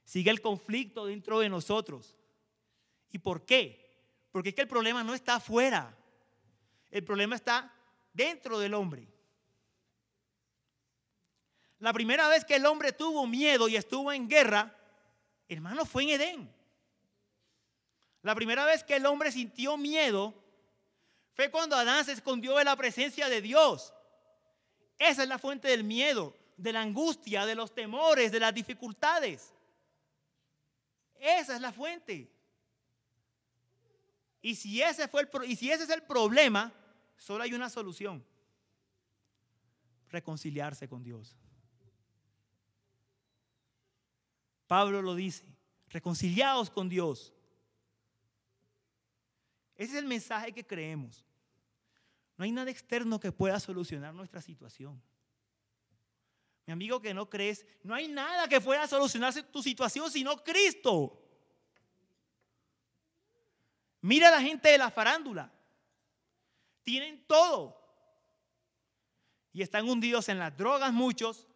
Sigue 0.05 0.31
el 0.31 0.39
conflicto 0.39 1.05
dentro 1.05 1.39
de 1.39 1.49
nosotros. 1.49 2.15
¿Y 3.11 3.19
por 3.19 3.45
qué? 3.45 3.99
Porque 4.31 4.49
es 4.49 4.55
que 4.55 4.61
el 4.61 4.69
problema 4.69 5.03
no 5.03 5.15
está 5.15 5.35
afuera. 5.35 5.97
El 6.91 7.03
problema 7.03 7.35
está 7.35 7.73
dentro 8.13 8.57
del 8.57 8.73
hombre. 8.73 9.05
La 11.79 11.91
primera 11.91 12.29
vez 12.29 12.45
que 12.45 12.55
el 12.55 12.65
hombre 12.65 12.93
tuvo 12.93 13.27
miedo 13.27 13.67
y 13.67 13.75
estuvo 13.75 14.13
en 14.13 14.29
guerra, 14.29 14.73
hermano, 15.47 15.85
fue 15.85 16.03
en 16.03 16.09
Edén. 16.09 16.55
La 18.21 18.35
primera 18.35 18.65
vez 18.65 18.83
que 18.83 18.95
el 18.95 19.05
hombre 19.05 19.31
sintió 19.31 19.77
miedo 19.77 20.33
fue 21.33 21.51
cuando 21.51 21.75
Adán 21.75 22.05
se 22.05 22.13
escondió 22.13 22.55
de 22.57 22.63
la 22.63 22.75
presencia 22.75 23.29
de 23.29 23.41
Dios. 23.41 23.93
Esa 24.97 25.23
es 25.23 25.29
la 25.29 25.37
fuente 25.37 25.67
del 25.67 25.83
miedo, 25.83 26.35
de 26.57 26.73
la 26.73 26.81
angustia, 26.81 27.45
de 27.45 27.55
los 27.55 27.73
temores, 27.73 28.31
de 28.31 28.39
las 28.39 28.53
dificultades. 28.53 29.53
Esa 31.19 31.55
es 31.55 31.61
la 31.61 31.71
fuente. 31.71 32.31
Y 34.41 34.55
si 34.55 34.81
ese, 34.81 35.07
fue 35.07 35.21
el, 35.21 35.51
y 35.51 35.55
si 35.55 35.71
ese 35.71 35.83
es 35.83 35.89
el 35.89 36.03
problema, 36.03 36.73
Solo 37.17 37.43
hay 37.43 37.53
una 37.53 37.69
solución. 37.69 38.23
Reconciliarse 40.09 40.87
con 40.87 41.03
Dios. 41.03 41.35
Pablo 44.67 45.01
lo 45.01 45.15
dice, 45.15 45.45
reconciliados 45.89 46.69
con 46.69 46.89
Dios. 46.89 47.33
Ese 49.75 49.93
es 49.93 49.99
el 49.99 50.05
mensaje 50.05 50.51
que 50.53 50.65
creemos. 50.65 51.25
No 52.37 52.43
hay 52.43 52.51
nada 52.51 52.71
externo 52.71 53.19
que 53.19 53.31
pueda 53.31 53.59
solucionar 53.59 54.13
nuestra 54.13 54.41
situación. 54.41 55.01
Mi 56.65 56.73
amigo 56.73 56.99
que 56.99 57.13
no 57.13 57.29
crees, 57.29 57.65
no 57.83 57.93
hay 57.93 58.07
nada 58.07 58.47
que 58.47 58.59
pueda 58.59 58.87
solucionar 58.87 59.33
tu 59.51 59.61
situación 59.61 60.09
sino 60.09 60.43
Cristo. 60.43 61.21
Mira 64.01 64.29
a 64.29 64.31
la 64.31 64.41
gente 64.41 64.69
de 64.69 64.77
la 64.77 64.91
farándula. 64.91 65.51
Tienen 66.83 67.25
todo. 67.25 67.81
Y 69.53 69.61
están 69.61 69.87
hundidos 69.87 70.27
en 70.29 70.39
las 70.39 70.55
drogas 70.55 70.91
muchos. 70.91 71.47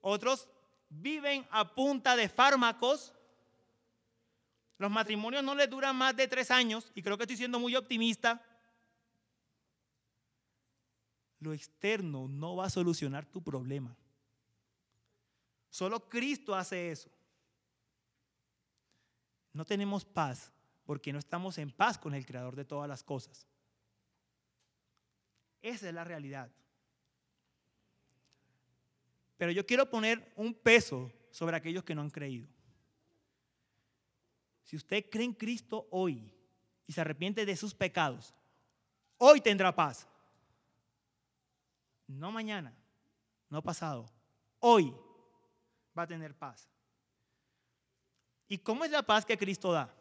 Otros 0.00 0.48
viven 1.00 1.46
a 1.50 1.74
punta 1.74 2.16
de 2.16 2.28
fármacos. 2.28 3.12
Los 4.78 4.90
matrimonios 4.90 5.42
no 5.42 5.54
les 5.54 5.70
duran 5.70 5.96
más 5.96 6.16
de 6.16 6.28
tres 6.28 6.50
años. 6.50 6.90
Y 6.94 7.02
creo 7.02 7.16
que 7.16 7.24
estoy 7.24 7.36
siendo 7.36 7.58
muy 7.58 7.76
optimista. 7.76 8.42
Lo 11.40 11.52
externo 11.52 12.28
no 12.28 12.56
va 12.56 12.66
a 12.66 12.70
solucionar 12.70 13.26
tu 13.26 13.42
problema. 13.42 13.96
Solo 15.70 16.08
Cristo 16.08 16.54
hace 16.54 16.90
eso. 16.90 17.10
No 19.52 19.64
tenemos 19.64 20.04
paz 20.04 20.52
porque 20.84 21.12
no 21.12 21.18
estamos 21.18 21.58
en 21.58 21.70
paz 21.70 21.98
con 21.98 22.14
el 22.14 22.26
Creador 22.26 22.56
de 22.56 22.64
todas 22.64 22.88
las 22.88 23.02
cosas. 23.02 23.46
Esa 25.62 25.88
es 25.88 25.94
la 25.94 26.04
realidad. 26.04 26.50
Pero 29.36 29.52
yo 29.52 29.66
quiero 29.66 29.88
poner 29.90 30.32
un 30.36 30.54
peso 30.54 31.12
sobre 31.30 31.56
aquellos 31.56 31.84
que 31.84 31.94
no 31.94 32.02
han 32.02 32.10
creído. 32.10 32.48
Si 34.62 34.76
usted 34.76 35.08
cree 35.10 35.24
en 35.24 35.34
Cristo 35.34 35.86
hoy 35.90 36.32
y 36.86 36.92
se 36.92 37.00
arrepiente 37.00 37.44
de 37.44 37.56
sus 37.56 37.74
pecados, 37.74 38.34
hoy 39.18 39.40
tendrá 39.40 39.74
paz. 39.74 40.08
No 42.06 42.30
mañana, 42.30 42.74
no 43.50 43.62
pasado, 43.62 44.10
hoy 44.60 44.94
va 45.96 46.02
a 46.02 46.06
tener 46.06 46.34
paz. 46.34 46.68
¿Y 48.48 48.58
cómo 48.58 48.84
es 48.84 48.90
la 48.90 49.02
paz 49.02 49.24
que 49.24 49.38
Cristo 49.38 49.72
da? 49.72 49.94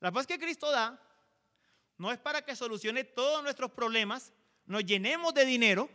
La 0.00 0.10
paz 0.10 0.26
que 0.26 0.38
Cristo 0.38 0.70
da 0.70 1.00
no 1.98 2.10
es 2.10 2.18
para 2.18 2.42
que 2.42 2.56
solucione 2.56 3.04
todos 3.04 3.42
nuestros 3.42 3.70
problemas, 3.70 4.32
nos 4.66 4.84
llenemos 4.84 5.32
de 5.34 5.44
dinero, 5.44 5.88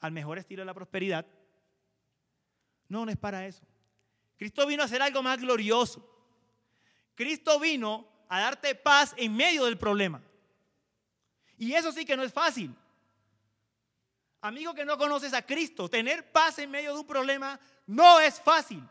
al 0.00 0.12
mejor 0.12 0.38
estilo 0.38 0.62
de 0.62 0.66
la 0.66 0.74
prosperidad. 0.74 1.26
No, 2.88 3.08
es 3.08 3.16
para 3.16 3.46
eso. 3.46 3.62
Cristo 4.36 4.66
vino 4.66 4.82
a 4.82 4.86
hacer 4.86 5.02
algo 5.02 5.22
más 5.22 5.40
glorioso. 5.40 6.06
Cristo 7.14 7.58
vino 7.58 8.06
a 8.28 8.40
darte 8.40 8.74
paz 8.74 9.14
en 9.16 9.34
medio 9.34 9.64
del 9.64 9.78
problema. 9.78 10.22
Y 11.58 11.72
eso 11.72 11.90
sí 11.92 12.04
que 12.04 12.16
no 12.16 12.22
es 12.22 12.32
fácil. 12.32 12.74
Amigo 14.42 14.74
que 14.74 14.84
no 14.84 14.98
conoces 14.98 15.32
a 15.32 15.42
Cristo, 15.42 15.88
tener 15.88 16.30
paz 16.30 16.58
en 16.58 16.70
medio 16.70 16.92
de 16.92 17.00
un 17.00 17.06
problema 17.06 17.58
no 17.86 18.20
es 18.20 18.40
fácil. 18.40 18.82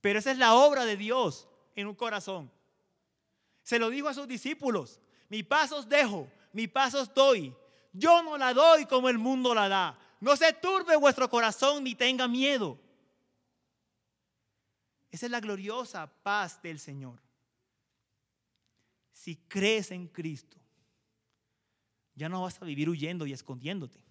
Pero 0.00 0.18
esa 0.18 0.30
es 0.30 0.38
la 0.38 0.54
obra 0.54 0.84
de 0.84 0.96
Dios 0.96 1.48
en 1.74 1.86
un 1.86 1.94
corazón. 1.94 2.50
Se 3.62 3.78
lo 3.78 3.90
dijo 3.90 4.08
a 4.08 4.14
sus 4.14 4.26
discípulos, 4.26 5.00
mi 5.28 5.42
paz 5.42 5.72
os 5.72 5.88
dejo, 5.88 6.28
mi 6.52 6.68
paz 6.68 6.94
os 6.94 7.12
doy. 7.12 7.54
Yo 7.92 8.22
no 8.22 8.38
la 8.38 8.54
doy 8.54 8.86
como 8.86 9.08
el 9.08 9.18
mundo 9.18 9.54
la 9.54 9.68
da. 9.68 9.98
No 10.20 10.36
se 10.36 10.52
turbe 10.52 10.96
vuestro 10.96 11.28
corazón 11.28 11.84
ni 11.84 11.94
tenga 11.94 12.28
miedo. 12.28 12.78
Esa 15.10 15.26
es 15.26 15.32
la 15.32 15.40
gloriosa 15.40 16.06
paz 16.06 16.60
del 16.62 16.78
Señor. 16.78 17.20
Si 19.12 19.36
crees 19.36 19.90
en 19.90 20.08
Cristo, 20.08 20.56
ya 22.14 22.28
no 22.28 22.42
vas 22.42 22.60
a 22.60 22.64
vivir 22.64 22.88
huyendo 22.88 23.26
y 23.26 23.32
escondiéndote. 23.32 24.02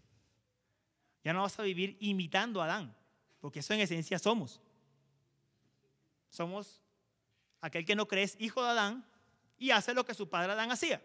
Ya 1.23 1.33
no 1.33 1.41
vas 1.41 1.57
a 1.59 1.63
vivir 1.63 1.97
imitando 1.99 2.61
a 2.61 2.65
Adán, 2.65 2.95
porque 3.39 3.59
eso 3.59 3.73
en 3.73 3.79
esencia 3.79 4.19
somos. 4.19 4.61
Somos 6.29 6.81
aquel 7.61 7.85
que 7.85 7.95
no 7.95 8.07
crees 8.07 8.35
hijo 8.39 8.63
de 8.63 8.69
Adán 8.69 9.05
y 9.57 9.71
hace 9.71 9.93
lo 9.93 10.05
que 10.05 10.13
su 10.13 10.29
padre 10.29 10.53
Adán 10.53 10.71
hacía. 10.71 11.01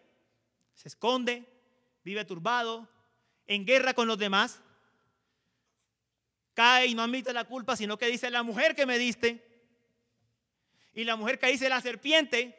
Se 0.74 0.88
esconde, 0.88 1.55
vive 2.06 2.24
turbado, 2.24 2.88
en 3.48 3.66
guerra 3.66 3.92
con 3.92 4.06
los 4.06 4.16
demás, 4.16 4.62
cae 6.54 6.86
y 6.86 6.94
no 6.94 7.02
admite 7.02 7.32
la 7.32 7.44
culpa, 7.44 7.74
sino 7.74 7.98
que 7.98 8.06
dice 8.06 8.30
la 8.30 8.44
mujer 8.44 8.76
que 8.76 8.86
me 8.86 8.96
diste. 8.96 9.42
Y 10.94 11.02
la 11.02 11.16
mujer 11.16 11.40
que 11.40 11.48
dice 11.48 11.68
la 11.68 11.80
serpiente. 11.80 12.56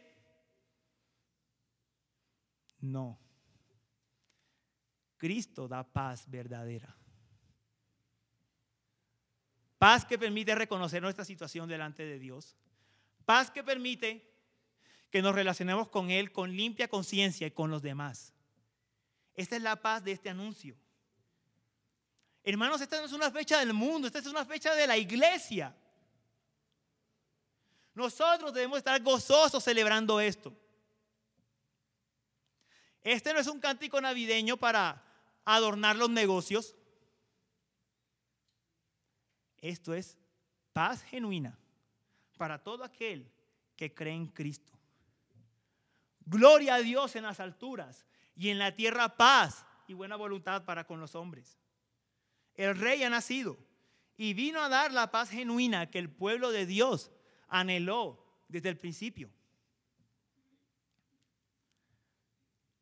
No. 2.82 3.18
Cristo 5.16 5.66
da 5.66 5.86
paz 5.86 6.30
verdadera. 6.30 6.94
Paz 9.78 10.04
que 10.04 10.20
permite 10.20 10.56
reconocer 10.56 11.02
nuestra 11.02 11.24
situación 11.24 11.70
delante 11.70 12.04
de 12.04 12.20
Dios. 12.20 12.58
Paz 13.24 13.50
que 13.50 13.64
permite 13.64 14.30
que 15.10 15.22
nos 15.22 15.34
relacionemos 15.34 15.88
con 15.88 16.12
Él 16.12 16.34
con 16.34 16.54
limpia 16.54 16.90
conciencia 16.90 17.48
y 17.48 17.52
con 17.52 17.72
los 17.72 17.82
demás. 17.82 18.34
Esta 19.38 19.56
es 19.56 19.62
la 19.62 19.76
paz 19.76 20.04
de 20.04 20.12
este 20.12 20.30
anuncio. 20.30 20.76
Hermanos, 22.44 22.82
esta 22.82 23.00
no 23.00 23.06
es 23.06 23.14
una 23.14 23.30
fecha 23.30 23.60
del 23.60 23.72
mundo, 23.72 24.08
esta 24.08 24.18
es 24.20 24.26
una 24.26 24.44
fecha 24.44 24.74
de 24.74 24.88
la 24.88 24.98
iglesia. 24.98 25.76
Nosotros 27.94 28.52
debemos 28.52 28.80
estar 28.80 29.00
gozosos 29.02 29.64
celebrando 29.64 30.20
esto. 30.20 30.58
Este 33.04 33.32
no 33.32 33.40
es 33.40 33.48
un 33.48 33.60
cántico 33.60 34.02
navideño 34.02 34.58
para 34.58 35.04
adornar 35.46 35.96
los 35.96 36.10
negocios. 36.10 36.76
Esto 39.60 39.94
es 39.94 40.18
paz 40.74 41.04
genuina 41.04 41.58
para 42.38 42.64
todo 42.64 42.84
aquel 42.84 43.32
que 43.76 43.94
cree 43.94 44.16
en 44.16 44.28
Cristo. 44.28 44.74
Gloria 46.26 46.76
a 46.76 46.80
Dios 46.80 47.16
en 47.16 47.24
las 47.24 47.40
alturas 47.40 48.08
y 48.38 48.50
en 48.50 48.60
la 48.60 48.76
tierra 48.76 49.18
paz 49.18 49.66
y 49.88 49.94
buena 49.94 50.16
voluntad 50.16 50.64
para 50.64 50.86
con 50.86 51.00
los 51.00 51.16
hombres. 51.16 51.58
El 52.54 52.78
rey 52.78 53.04
ha 53.04 53.10
nacido 53.10 53.58
y 54.16 54.34
vino 54.34 54.62
a 54.62 54.70
dar 54.70 54.94
la 54.94 55.10
paz 55.12 55.30
genuina 55.30 55.90
que 55.90 55.98
el 55.98 56.10
pueblo 56.10 56.52
de 56.52 56.68
Dios 56.68 57.12
anheló 57.48 58.24
desde 58.48 58.70
el 58.70 58.78
principio. 58.78 59.30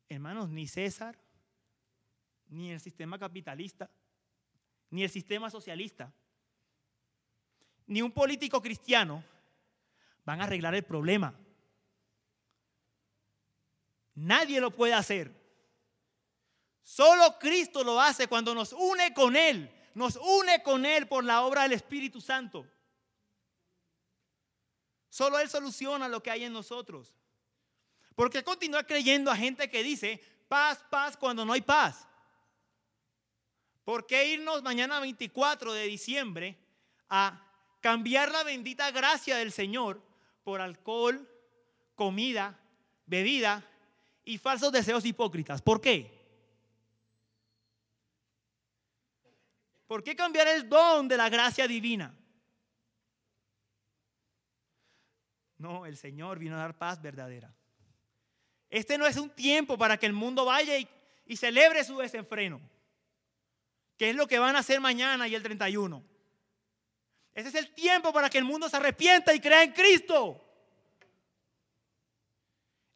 Hermanos, 0.08 0.50
ni 0.50 0.68
César, 0.68 1.18
ni 2.48 2.70
el 2.70 2.80
sistema 2.80 3.18
capitalista, 3.18 3.90
ni 4.90 5.02
el 5.04 5.10
sistema 5.10 5.50
socialista, 5.50 6.12
ni 7.86 8.02
un 8.02 8.12
político 8.12 8.60
cristiano 8.60 9.24
van 10.24 10.40
a 10.40 10.44
arreglar 10.44 10.74
el 10.74 10.84
problema. 10.84 11.34
Nadie 14.14 14.60
lo 14.60 14.70
puede 14.70 14.92
hacer. 14.94 15.45
Solo 16.86 17.36
Cristo 17.40 17.82
lo 17.82 18.00
hace 18.00 18.28
cuando 18.28 18.54
nos 18.54 18.72
une 18.72 19.12
con 19.12 19.34
Él. 19.34 19.68
Nos 19.94 20.14
une 20.14 20.62
con 20.62 20.86
Él 20.86 21.08
por 21.08 21.24
la 21.24 21.42
obra 21.42 21.62
del 21.62 21.72
Espíritu 21.72 22.20
Santo. 22.20 22.64
Solo 25.08 25.40
Él 25.40 25.50
soluciona 25.50 26.06
lo 26.06 26.22
que 26.22 26.30
hay 26.30 26.44
en 26.44 26.52
nosotros. 26.52 27.12
¿Por 28.14 28.30
qué 28.30 28.44
continuar 28.44 28.86
creyendo 28.86 29.32
a 29.32 29.36
gente 29.36 29.68
que 29.68 29.82
dice 29.82 30.22
paz, 30.46 30.78
paz 30.88 31.16
cuando 31.16 31.44
no 31.44 31.54
hay 31.54 31.60
paz? 31.60 32.06
¿Por 33.82 34.06
qué 34.06 34.28
irnos 34.28 34.62
mañana 34.62 35.00
24 35.00 35.72
de 35.72 35.86
diciembre 35.86 36.56
a 37.08 37.50
cambiar 37.80 38.30
la 38.30 38.44
bendita 38.44 38.92
gracia 38.92 39.38
del 39.38 39.50
Señor 39.50 40.00
por 40.44 40.60
alcohol, 40.60 41.28
comida, 41.96 42.60
bebida 43.06 43.68
y 44.24 44.38
falsos 44.38 44.70
deseos 44.70 45.04
hipócritas? 45.04 45.60
¿Por 45.60 45.80
qué? 45.80 46.15
¿Por 49.86 50.02
qué 50.02 50.16
cambiar 50.16 50.48
el 50.48 50.68
don 50.68 51.06
de 51.06 51.16
la 51.16 51.28
gracia 51.28 51.68
divina? 51.68 52.14
No, 55.58 55.86
el 55.86 55.96
Señor 55.96 56.38
vino 56.38 56.56
a 56.56 56.60
dar 56.60 56.76
paz 56.76 57.00
verdadera. 57.00 57.54
Este 58.68 58.98
no 58.98 59.06
es 59.06 59.16
un 59.16 59.30
tiempo 59.30 59.78
para 59.78 59.96
que 59.96 60.06
el 60.06 60.12
mundo 60.12 60.44
vaya 60.44 60.76
y, 60.78 61.36
celebre 61.36 61.84
su 61.84 61.96
desenfreno, 61.98 62.60
que 63.96 64.10
es 64.10 64.16
lo 64.16 64.26
que 64.26 64.38
van 64.38 64.56
a 64.56 64.60
hacer 64.60 64.80
mañana 64.80 65.28
y 65.28 65.34
el 65.34 65.42
31. 65.42 66.02
Ese 67.34 67.48
es 67.48 67.54
el 67.54 67.72
tiempo 67.74 68.12
para 68.12 68.28
que 68.28 68.38
el 68.38 68.44
mundo 68.44 68.68
se 68.68 68.76
arrepienta 68.76 69.34
y 69.34 69.40
crea 69.40 69.62
en 69.62 69.72
Cristo. 69.72 70.42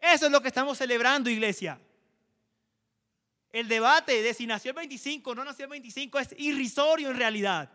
Eso 0.01 0.27
es 0.27 0.33
lo 0.33 0.41
que 0.41 0.49
estamos 0.49 0.79
celebrando, 0.79 1.31
iglesia. 1.31 1.81
El 3.53 3.67
debate 3.67 4.23
de 4.23 4.33
si 4.33 4.47
nació 4.47 4.71
el 4.71 4.77
25 4.77 5.31
o 5.31 5.35
no 5.35 5.45
nació 5.45 5.65
el 5.65 5.71
25 5.71 6.19
es 6.19 6.35
irrisorio 6.39 7.11
en 7.11 7.17
realidad. 7.17 7.71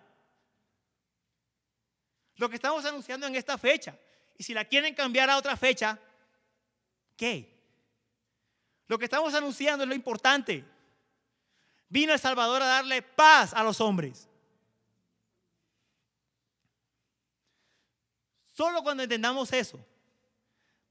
Lo 2.37 2.49
que 2.49 2.55
estamos 2.55 2.85
anunciando 2.85 3.27
en 3.27 3.35
esta 3.35 3.57
fecha. 3.57 3.97
Y 4.37 4.43
si 4.43 4.53
la 4.53 4.65
quieren 4.65 4.93
cambiar 4.93 5.29
a 5.29 5.37
otra 5.37 5.55
fecha, 5.57 5.99
¿qué? 7.15 7.55
Lo 8.87 8.97
que 8.97 9.05
estamos 9.05 9.33
anunciando 9.33 9.83
es 9.83 9.89
lo 9.89 9.95
importante. 9.95 10.65
Vino 11.89 12.13
el 12.13 12.19
Salvador 12.19 12.61
a 12.61 12.67
darle 12.67 13.01
paz 13.01 13.53
a 13.53 13.63
los 13.63 13.79
hombres. 13.81 14.29
Solo 18.51 18.81
cuando 18.83 19.03
entendamos 19.03 19.51
eso, 19.51 19.85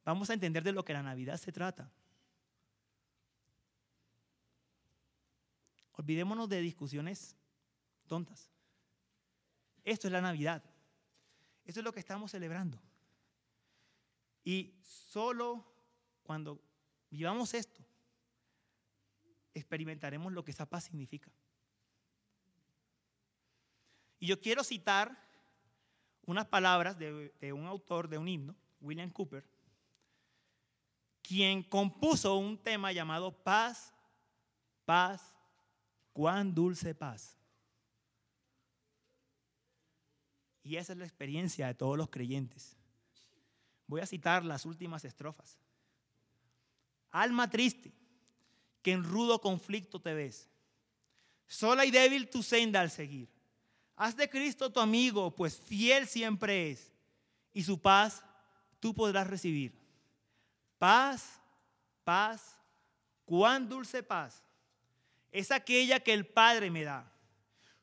vamos 0.04 0.28
a 0.28 0.34
entender 0.34 0.62
de 0.62 0.72
lo 0.72 0.84
que 0.84 0.92
la 0.92 1.02
Navidad 1.02 1.38
se 1.38 1.50
trata. 1.50 1.90
Olvidémonos 5.94 6.48
de 6.48 6.60
discusiones 6.60 7.36
tontas. 8.06 8.50
Esto 9.84 10.08
es 10.08 10.12
la 10.12 10.20
Navidad. 10.20 10.62
Esto 11.64 11.80
es 11.80 11.84
lo 11.84 11.92
que 11.92 12.00
estamos 12.00 12.30
celebrando. 12.30 12.80
Y 14.42 14.74
solo 14.82 15.64
cuando 16.22 16.60
vivamos 17.10 17.54
esto, 17.54 17.82
experimentaremos 19.54 20.32
lo 20.32 20.44
que 20.44 20.50
esa 20.50 20.66
paz 20.66 20.84
significa. 20.84 21.30
Y 24.18 24.26
yo 24.26 24.40
quiero 24.40 24.64
citar 24.64 25.16
unas 26.26 26.46
palabras 26.46 26.98
de, 26.98 27.34
de, 27.40 27.52
un 27.52 27.66
autor 27.66 28.08
de 28.08 28.18
un 28.18 28.28
himno, 28.28 28.56
William 28.80 29.10
Cooper, 29.10 29.46
quien 31.22 31.62
compuso 31.62 32.36
un 32.36 32.58
tema 32.58 32.92
llamado 32.92 33.32
Paz, 33.32 33.94
paz, 34.84 35.33
cuán 36.14 36.54
dulce 36.54 36.94
paz. 36.94 37.36
Y 40.62 40.76
esa 40.76 40.94
es 40.94 40.98
la 40.98 41.04
experiencia 41.04 41.66
de 41.66 41.74
todos 41.74 41.98
los 41.98 42.08
creyentes. 42.08 42.74
Voy 43.86 44.00
a 44.00 44.06
citar 44.06 44.42
las 44.44 44.64
últimas 44.64 45.04
estrofas. 45.04 45.58
Alma 47.10 47.50
triste, 47.50 47.92
que 48.80 48.92
en 48.92 49.04
rudo 49.04 49.40
conflicto 49.40 50.00
te 50.00 50.14
ves. 50.14 50.48
Sola 51.46 51.84
y 51.84 51.90
débil 51.90 52.30
tu 52.30 52.42
senda 52.42 52.80
al 52.80 52.90
seguir. 52.90 53.28
Haz 53.96 54.16
de 54.16 54.30
Cristo 54.30 54.72
tu 54.72 54.80
amigo, 54.80 55.34
pues 55.34 55.58
fiel 55.58 56.06
siempre 56.06 56.70
es. 56.70 56.90
Y 57.52 57.62
su 57.62 57.78
paz 57.80 58.24
tú 58.80 58.94
podrás 58.94 59.26
recibir. 59.26 59.78
Paz, 60.78 61.40
paz, 62.04 62.56
cuán 63.24 63.68
dulce 63.68 64.02
paz. 64.02 64.43
Es 65.34 65.50
aquella 65.50 65.98
que 65.98 66.12
el 66.12 66.28
Padre 66.28 66.70
me 66.70 66.84
da. 66.84 67.12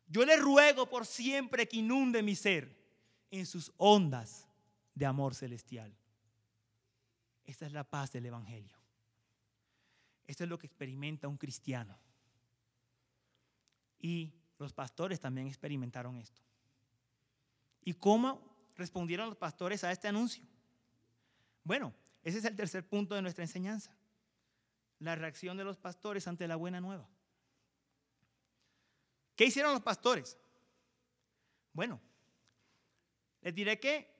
Yo 0.08 0.24
le 0.24 0.38
ruego 0.38 0.88
por 0.88 1.06
siempre 1.06 1.68
que 1.68 1.78
inunde 1.78 2.24
mi 2.24 2.34
ser 2.34 2.74
en 3.30 3.46
sus 3.46 3.74
ondas 3.76 4.48
de 4.96 5.06
amor 5.06 5.36
celestial. 5.36 5.94
Esta 7.44 7.66
es 7.66 7.74
la 7.74 7.84
paz 7.84 8.10
del 8.14 8.26
Evangelio. 8.26 8.78
Esto 10.26 10.46
es 10.46 10.50
lo 10.50 10.58
que 10.58 10.66
experimenta 10.66 11.28
un 11.28 11.36
cristiano. 11.36 12.00
Y 14.00 14.32
los 14.58 14.72
pastores 14.72 15.20
también 15.20 15.48
experimentaron 15.48 16.16
esto. 16.16 16.42
¿Y 17.84 17.96
cómo 17.96 18.72
respondieron 18.78 19.28
los 19.28 19.38
pastores 19.38 19.84
a 19.84 19.92
este 19.92 20.08
anuncio? 20.08 20.46
Bueno, 21.66 21.94
ese 22.24 22.38
es 22.38 22.46
el 22.46 22.56
tercer 22.56 22.88
punto 22.88 23.14
de 23.14 23.22
nuestra 23.22 23.44
enseñanza. 23.44 23.94
La 25.00 25.16
reacción 25.18 25.58
de 25.58 25.66
los 25.66 25.76
pastores 25.76 26.30
ante 26.30 26.48
la 26.48 26.56
buena 26.56 26.80
nueva. 26.80 27.10
¿Qué 29.36 29.46
hicieron 29.46 29.74
los 29.74 29.82
pastores? 29.82 30.38
Bueno, 31.74 32.00
les 33.42 33.54
diré 33.54 33.80
que 33.80 34.12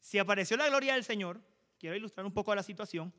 si 0.00 0.18
apareció 0.18 0.56
la 0.56 0.68
gloria 0.68 0.94
del 0.94 1.04
Señor, 1.04 1.40
quiero 1.78 1.96
ilustrar 1.96 2.24
un 2.24 2.32
poco 2.32 2.54
la 2.54 2.62
situación, 2.62 3.12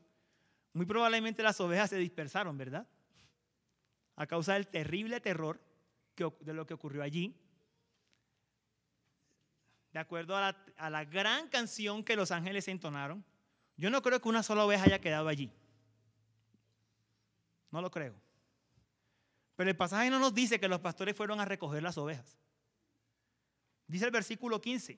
muy 0.72 0.86
probablemente 0.86 1.42
las 1.42 1.60
ovejas 1.60 1.90
se 1.90 1.96
dispersaron, 1.96 2.56
¿verdad? 2.56 2.86
A 4.16 4.26
causa 4.26 4.54
del 4.54 4.68
terrible 4.68 5.20
terror 5.20 5.60
de 6.16 6.52
lo 6.52 6.66
que 6.66 6.74
ocurrió 6.74 7.02
allí. 7.02 7.34
De 9.92 9.98
acuerdo 9.98 10.36
a 10.36 10.40
la, 10.40 10.64
a 10.76 10.90
la 10.90 11.04
gran 11.04 11.48
canción 11.48 12.04
que 12.04 12.16
los 12.16 12.30
ángeles 12.30 12.68
entonaron, 12.68 13.24
yo 13.76 13.90
no 13.90 14.02
creo 14.02 14.20
que 14.20 14.28
una 14.28 14.42
sola 14.42 14.64
oveja 14.64 14.84
haya 14.84 15.00
quedado 15.00 15.28
allí. 15.28 15.50
No 17.70 17.80
lo 17.80 17.90
creo. 17.90 18.14
Pero 19.58 19.70
el 19.70 19.76
pasaje 19.76 20.08
no 20.08 20.20
nos 20.20 20.32
dice 20.32 20.60
que 20.60 20.68
los 20.68 20.78
pastores 20.78 21.16
fueron 21.16 21.40
a 21.40 21.44
recoger 21.44 21.82
las 21.82 21.98
ovejas. 21.98 22.38
Dice 23.88 24.04
el 24.04 24.12
versículo 24.12 24.60
15. 24.60 24.96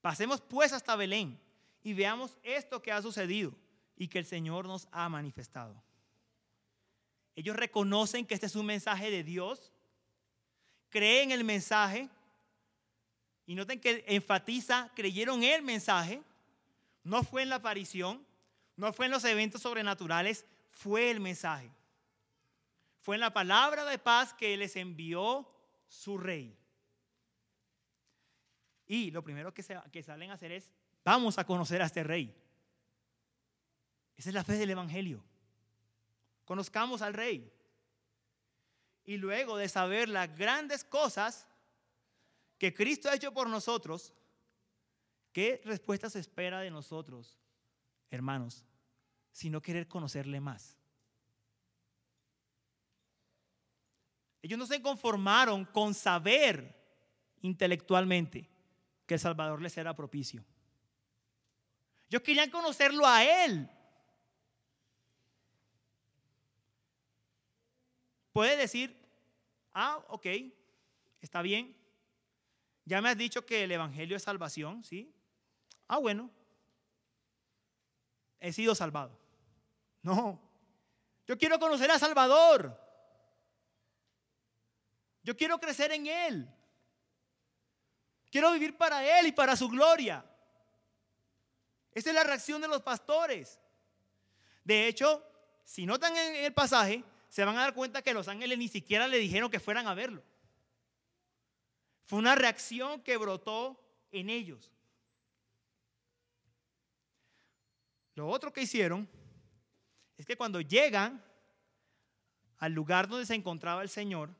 Pasemos 0.00 0.40
pues 0.40 0.72
hasta 0.72 0.96
Belén 0.96 1.38
y 1.82 1.92
veamos 1.92 2.38
esto 2.42 2.80
que 2.80 2.90
ha 2.90 3.02
sucedido 3.02 3.52
y 3.94 4.08
que 4.08 4.18
el 4.18 4.24
Señor 4.24 4.64
nos 4.64 4.88
ha 4.90 5.06
manifestado. 5.10 5.82
Ellos 7.36 7.54
reconocen 7.56 8.24
que 8.24 8.32
este 8.32 8.46
es 8.46 8.56
un 8.56 8.64
mensaje 8.64 9.10
de 9.10 9.22
Dios, 9.22 9.70
creen 10.88 11.30
el 11.30 11.44
mensaje 11.44 12.08
Y 13.44 13.54
noten 13.54 13.82
que 13.82 14.02
enfatiza, 14.08 14.90
creyeron 14.94 15.42
el 15.42 15.60
mensaje, 15.60 16.22
no 17.04 17.22
fue 17.22 17.42
en 17.42 17.50
la 17.50 17.56
aparición, 17.56 18.24
no 18.76 18.94
fue 18.94 19.06
en 19.06 19.12
los 19.12 19.24
eventos 19.24 19.60
sobrenaturales, 19.60 20.46
fue 20.70 21.10
el 21.10 21.20
mensaje. 21.20 21.70
Fue 23.00 23.16
en 23.16 23.20
la 23.20 23.32
palabra 23.32 23.84
de 23.84 23.98
paz 23.98 24.34
que 24.34 24.56
les 24.56 24.76
envió 24.76 25.50
su 25.88 26.18
rey. 26.18 26.56
Y 28.86 29.10
lo 29.10 29.22
primero 29.22 29.54
que, 29.54 29.62
salen 29.62 30.30
a 30.30 30.34
hacer 30.34 30.52
es, 30.52 30.68
vamos 31.04 31.38
a 31.38 31.44
conocer 31.44 31.80
a 31.80 31.86
este 31.86 32.02
rey. 32.02 32.34
Esa 34.16 34.30
es 34.30 34.34
la 34.34 34.44
fe 34.44 34.54
del 34.54 34.70
Evangelio. 34.70 35.24
Conozcamos 36.44 37.00
al 37.00 37.14
rey. 37.14 37.52
Y 39.04 39.16
luego 39.16 39.56
de 39.56 39.68
saber 39.68 40.08
las 40.08 40.36
grandes 40.36 40.84
cosas 40.84 41.46
que 42.58 42.74
Cristo 42.74 43.08
ha 43.08 43.14
hecho 43.14 43.32
por 43.32 43.48
nosotros, 43.48 44.12
¿qué 45.32 45.62
respuesta 45.64 46.10
se 46.10 46.18
espera 46.18 46.60
de 46.60 46.70
nosotros, 46.70 47.38
hermanos? 48.10 48.66
Sino 49.32 49.62
querer 49.62 49.88
conocerle 49.88 50.40
más. 50.40 50.79
Ellos 54.42 54.58
no 54.58 54.66
se 54.66 54.80
conformaron 54.80 55.64
con 55.66 55.94
saber 55.94 56.76
intelectualmente 57.42 58.48
que 59.06 59.14
el 59.14 59.20
Salvador 59.20 59.60
les 59.60 59.76
era 59.76 59.94
propicio. 59.94 60.44
Ellos 62.08 62.22
querían 62.22 62.50
conocerlo 62.50 63.06
a 63.06 63.24
Él. 63.24 63.68
Puede 68.32 68.56
decir, 68.56 68.96
ah, 69.72 70.02
ok, 70.08 70.26
está 71.20 71.42
bien. 71.42 71.76
Ya 72.84 73.00
me 73.00 73.10
has 73.10 73.18
dicho 73.18 73.44
que 73.44 73.64
el 73.64 73.72
Evangelio 73.72 74.16
es 74.16 74.22
salvación, 74.22 74.82
¿sí? 74.84 75.12
Ah, 75.86 75.98
bueno. 75.98 76.30
He 78.38 78.52
sido 78.52 78.74
salvado. 78.74 79.18
No. 80.02 80.40
Yo 81.26 81.36
quiero 81.36 81.58
conocer 81.58 81.90
a 81.90 81.98
Salvador. 81.98 82.89
Yo 85.30 85.36
quiero 85.36 85.60
crecer 85.60 85.92
en 85.92 86.08
Él. 86.08 86.52
Quiero 88.32 88.50
vivir 88.50 88.76
para 88.76 89.20
Él 89.20 89.28
y 89.28 89.32
para 89.32 89.54
su 89.54 89.68
gloria. 89.68 90.28
Esa 91.92 92.08
es 92.08 92.16
la 92.16 92.24
reacción 92.24 92.60
de 92.60 92.66
los 92.66 92.82
pastores. 92.82 93.60
De 94.64 94.88
hecho, 94.88 95.24
si 95.64 95.86
notan 95.86 96.16
en 96.16 96.34
el 96.34 96.52
pasaje, 96.52 97.04
se 97.28 97.44
van 97.44 97.56
a 97.56 97.60
dar 97.60 97.74
cuenta 97.74 98.02
que 98.02 98.12
los 98.12 98.26
ángeles 98.26 98.58
ni 98.58 98.66
siquiera 98.66 99.06
le 99.06 99.18
dijeron 99.18 99.52
que 99.52 99.60
fueran 99.60 99.86
a 99.86 99.94
verlo. 99.94 100.20
Fue 102.06 102.18
una 102.18 102.34
reacción 102.34 103.00
que 103.00 103.16
brotó 103.16 103.80
en 104.10 104.30
ellos. 104.30 104.72
Lo 108.16 108.26
otro 108.26 108.52
que 108.52 108.62
hicieron 108.62 109.08
es 110.18 110.26
que 110.26 110.36
cuando 110.36 110.60
llegan 110.60 111.24
al 112.58 112.72
lugar 112.72 113.06
donde 113.06 113.26
se 113.26 113.36
encontraba 113.36 113.82
el 113.82 113.88
Señor, 113.88 114.39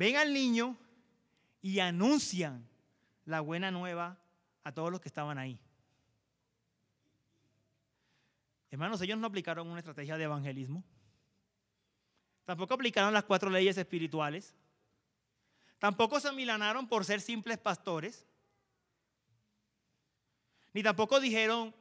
ven 0.00 0.16
al 0.16 0.32
niño 0.32 0.78
y 1.60 1.78
anuncian 1.80 2.66
la 3.26 3.42
buena 3.42 3.70
nueva 3.70 4.18
a 4.64 4.72
todos 4.72 4.90
los 4.90 4.98
que 4.98 5.10
estaban 5.10 5.36
ahí. 5.36 5.60
Hermanos, 8.70 9.02
ellos 9.02 9.18
no 9.18 9.26
aplicaron 9.26 9.68
una 9.68 9.80
estrategia 9.80 10.16
de 10.16 10.24
evangelismo. 10.24 10.82
Tampoco 12.46 12.72
aplicaron 12.72 13.12
las 13.12 13.24
cuatro 13.24 13.50
leyes 13.50 13.76
espirituales. 13.76 14.54
Tampoco 15.78 16.18
se 16.18 16.28
amilanaron 16.28 16.88
por 16.88 17.04
ser 17.04 17.20
simples 17.20 17.58
pastores. 17.58 18.26
Ni 20.72 20.82
tampoco 20.82 21.20
dijeron, 21.20 21.74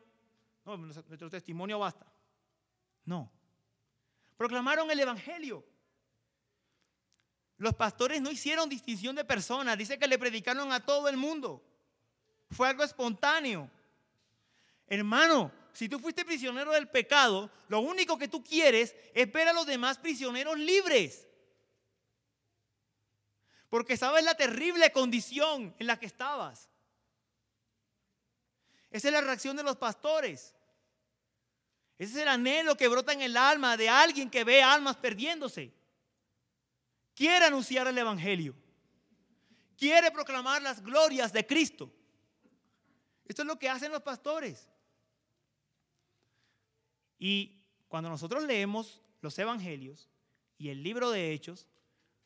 no, 0.65 0.75
nuestro 0.75 1.29
testimonio 1.29 1.79
basta. 1.79 2.05
No. 3.05 3.31
Proclamaron 4.35 4.91
el 4.91 4.99
Evangelio. 4.99 5.65
Los 7.59 7.75
pastores 7.75 8.21
no 8.21 8.31
hicieron 8.31 8.69
distinción 8.69 9.15
de 9.17 9.25
personas. 9.25 9.77
Dice 9.77 9.99
que 9.99 10.07
le 10.07 10.17
predicaron 10.17 10.71
a 10.71 10.83
todo 10.83 11.09
el 11.09 11.17
mundo. 11.17 11.61
Fue 12.49 12.69
algo 12.69 12.83
espontáneo. 12.83 13.69
Hermano, 14.87 15.51
si 15.73 15.89
tú 15.89 15.99
fuiste 15.99 16.23
prisionero 16.23 16.71
del 16.71 16.87
pecado, 16.87 17.51
lo 17.67 17.81
único 17.81 18.17
que 18.17 18.29
tú 18.29 18.41
quieres 18.41 18.95
es 19.13 19.31
ver 19.31 19.49
a 19.49 19.53
los 19.53 19.65
demás 19.65 19.97
prisioneros 19.97 20.57
libres. 20.57 21.27
Porque 23.67 23.97
sabes 23.97 24.23
la 24.23 24.35
terrible 24.35 24.93
condición 24.93 25.75
en 25.77 25.85
la 25.85 25.99
que 25.99 26.05
estabas. 26.05 26.69
Esa 28.89 29.09
es 29.09 29.13
la 29.13 29.21
reacción 29.21 29.57
de 29.57 29.63
los 29.63 29.75
pastores. 29.75 30.55
Ese 31.97 32.13
es 32.13 32.17
el 32.21 32.29
anhelo 32.29 32.77
que 32.77 32.87
brota 32.87 33.11
en 33.11 33.21
el 33.21 33.35
alma 33.35 33.75
de 33.75 33.89
alguien 33.89 34.29
que 34.29 34.45
ve 34.45 34.63
almas 34.63 34.95
perdiéndose. 34.95 35.77
Quiere 37.19 37.47
anunciar 37.47 37.85
el 37.85 37.97
Evangelio. 37.97 38.55
Quiere 39.77 40.09
proclamar 40.09 40.61
las 40.61 40.81
glorias 40.81 41.33
de 41.33 41.45
Cristo. 41.45 41.91
Esto 43.25 43.41
es 43.41 43.45
lo 43.45 43.59
que 43.59 43.67
hacen 43.67 43.91
los 43.91 44.01
pastores. 44.01 44.69
Y 47.17 47.61
cuando 47.89 48.07
nosotros 48.09 48.45
leemos 48.45 49.01
los 49.19 49.37
evangelios 49.37 50.07
y 50.57 50.69
el 50.69 50.81
libro 50.81 51.11
de 51.11 51.33
Hechos, 51.33 51.67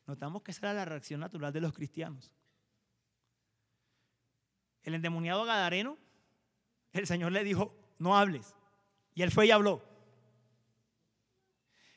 notamos 0.06 0.42
que 0.42 0.52
esa 0.52 0.66
era 0.66 0.74
la 0.74 0.84
reacción 0.84 1.18
natural 1.18 1.52
de 1.52 1.60
los 1.60 1.72
cristianos. 1.72 2.30
El 4.84 4.94
endemoniado 4.94 5.44
Gadareno, 5.44 5.98
el 6.92 7.08
Señor 7.08 7.32
le 7.32 7.42
dijo, 7.42 7.74
no 7.98 8.16
hables. 8.16 8.54
Y 9.16 9.22
él 9.22 9.32
fue 9.32 9.48
y 9.48 9.50
habló. 9.50 9.82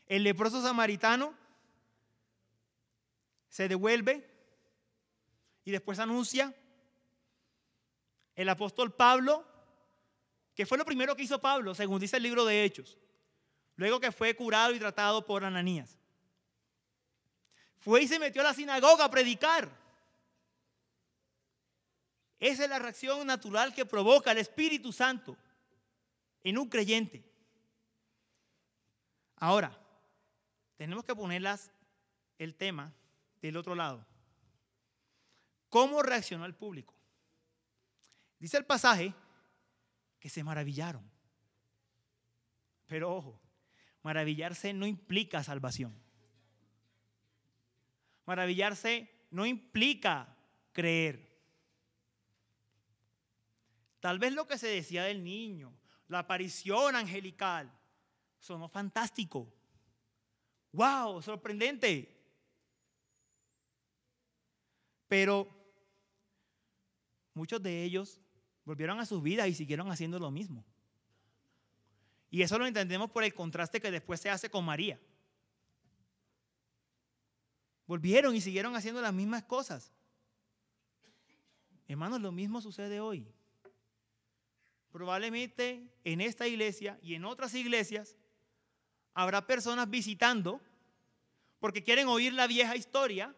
El 0.08 0.24
leproso 0.24 0.64
samaritano 0.64 1.36
se 3.58 3.68
devuelve 3.68 4.24
y 5.66 5.72
después 5.72 5.98
anuncia. 5.98 6.54
El 8.36 8.50
apóstol 8.50 8.94
Pablo 8.94 9.44
que 10.54 10.68
fue 10.68 10.78
lo 10.78 10.86
primero 10.86 11.16
que 11.16 11.24
hizo 11.24 11.42
Pablo, 11.42 11.74
según 11.74 12.00
dice 12.00 12.18
el 12.18 12.24
libro 12.24 12.46
de 12.46 12.64
Hechos, 12.64 13.00
luego 13.76 14.00
que 14.00 14.12
fue 14.12 14.36
curado 14.36 14.76
y 14.76 14.80
tratado 14.80 15.26
por 15.26 15.44
Ananías. 15.44 15.98
Fue 17.80 18.04
y 18.04 18.08
se 18.08 18.20
metió 18.20 18.42
a 18.42 18.44
la 18.44 18.54
sinagoga 18.54 19.06
a 19.06 19.10
predicar. 19.10 19.72
Esa 22.40 22.64
es 22.64 22.70
la 22.70 22.78
reacción 22.78 23.26
natural 23.26 23.74
que 23.74 23.88
provoca 23.88 24.32
el 24.32 24.38
Espíritu 24.38 24.94
Santo 24.94 25.36
en 26.44 26.60
un 26.60 26.70
creyente. 26.70 27.24
Ahora, 29.38 29.76
tenemos 30.76 31.04
que 31.04 31.16
ponerlas 31.16 31.72
el 32.38 32.54
tema 32.54 32.94
del 33.42 33.58
otro 33.58 33.76
lado. 33.76 34.06
¿Cómo 35.70 36.02
reaccionó 36.02 36.46
el 36.46 36.56
público? 36.56 36.94
Dice 38.40 38.58
el 38.58 38.66
pasaje 38.66 39.14
que 40.20 40.30
se 40.30 40.44
maravillaron. 40.44 41.04
Pero 42.88 43.14
ojo, 43.16 43.42
maravillarse 44.04 44.74
no 44.74 44.88
implica 44.88 45.44
salvación. 45.44 45.94
Maravillarse 48.26 49.10
no 49.32 49.46
implica 49.46 50.36
creer. 50.72 51.28
Tal 54.00 54.20
vez 54.20 54.34
lo 54.34 54.48
que 54.48 54.58
se 54.58 54.68
decía 54.68 55.04
del 55.04 55.24
niño, 55.24 55.74
la 56.08 56.20
aparición 56.20 56.96
angelical, 56.96 57.72
sonó 58.40 58.70
fantástico. 58.70 59.52
¡Wow! 60.72 61.22
Sorprendente. 61.22 62.17
Pero 65.08 65.48
muchos 67.34 67.62
de 67.62 67.84
ellos 67.84 68.20
volvieron 68.66 69.00
a 69.00 69.06
sus 69.06 69.22
vidas 69.24 69.48
y 69.48 69.54
siguieron 69.54 69.90
haciendo 69.92 70.20
lo 70.20 70.32
mismo. 70.32 70.66
Y 72.30 72.42
eso 72.42 72.58
lo 72.58 72.66
entendemos 72.66 73.10
por 73.12 73.24
el 73.24 73.34
contraste 73.34 73.80
que 73.80 73.92
después 73.92 74.20
se 74.20 74.30
hace 74.30 74.50
con 74.50 74.66
María. 74.66 75.00
Volvieron 77.86 78.36
y 78.36 78.42
siguieron 78.42 78.76
haciendo 78.76 79.02
las 79.02 79.14
mismas 79.14 79.44
cosas. 79.44 79.94
Hermanos, 81.88 82.20
lo 82.20 82.34
mismo 82.34 82.62
sucede 82.62 83.00
hoy. 83.00 83.26
Probablemente 84.92 85.88
en 86.04 86.20
esta 86.20 86.48
iglesia 86.48 87.00
y 87.02 87.16
en 87.16 87.24
otras 87.24 87.54
iglesias 87.54 88.18
habrá 89.14 89.48
personas 89.48 89.90
visitando 89.90 90.60
porque 91.60 91.84
quieren 91.84 92.08
oír 92.08 92.34
la 92.34 92.48
vieja 92.48 92.76
historia, 92.76 93.34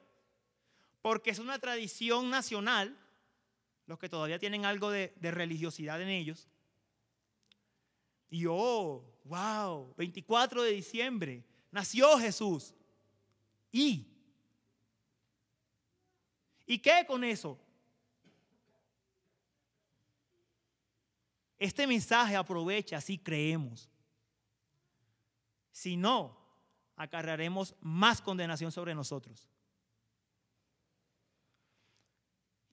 porque 1.02 1.30
es 1.30 1.40
una 1.40 1.60
tradición 1.60 2.30
nacional 2.30 2.98
los 3.90 3.98
que 3.98 4.08
todavía 4.08 4.38
tienen 4.38 4.66
algo 4.66 4.92
de, 4.92 5.12
religiosidad 5.20 6.00
en 6.00 6.10
ellos. 6.10 6.48
Y 8.30 8.46
oh, 8.48 9.04
wow, 9.24 9.96
24 9.98 10.62
de 10.62 10.72
diciembre, 10.72 11.44
nació 11.72 12.20
Jesús. 12.20 12.76
Y, 13.72 14.08
¿Y 16.68 16.78
qué 16.78 17.04
con 17.08 17.24
eso? 17.24 17.60
Este 21.58 21.88
mensaje 21.88 22.36
aprovecha 22.36 23.02
si 23.02 23.18
creemos. 23.18 23.90
Si 25.72 25.98
no, 25.98 26.38
acarrearemos 26.96 27.76
más 27.82 28.22
condenación 28.22 28.72
sobre 28.72 28.94
nosotros. 28.94 29.50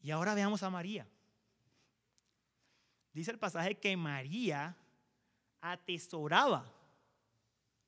Y 0.07 0.13
ahora 0.13 0.37
veamos 0.37 0.63
a 0.63 0.71
María. 0.71 1.05
Dice 3.13 3.33
el 3.33 3.41
pasaje 3.41 3.77
que 3.77 3.97
María 3.97 4.77
atesoraba, 5.61 6.73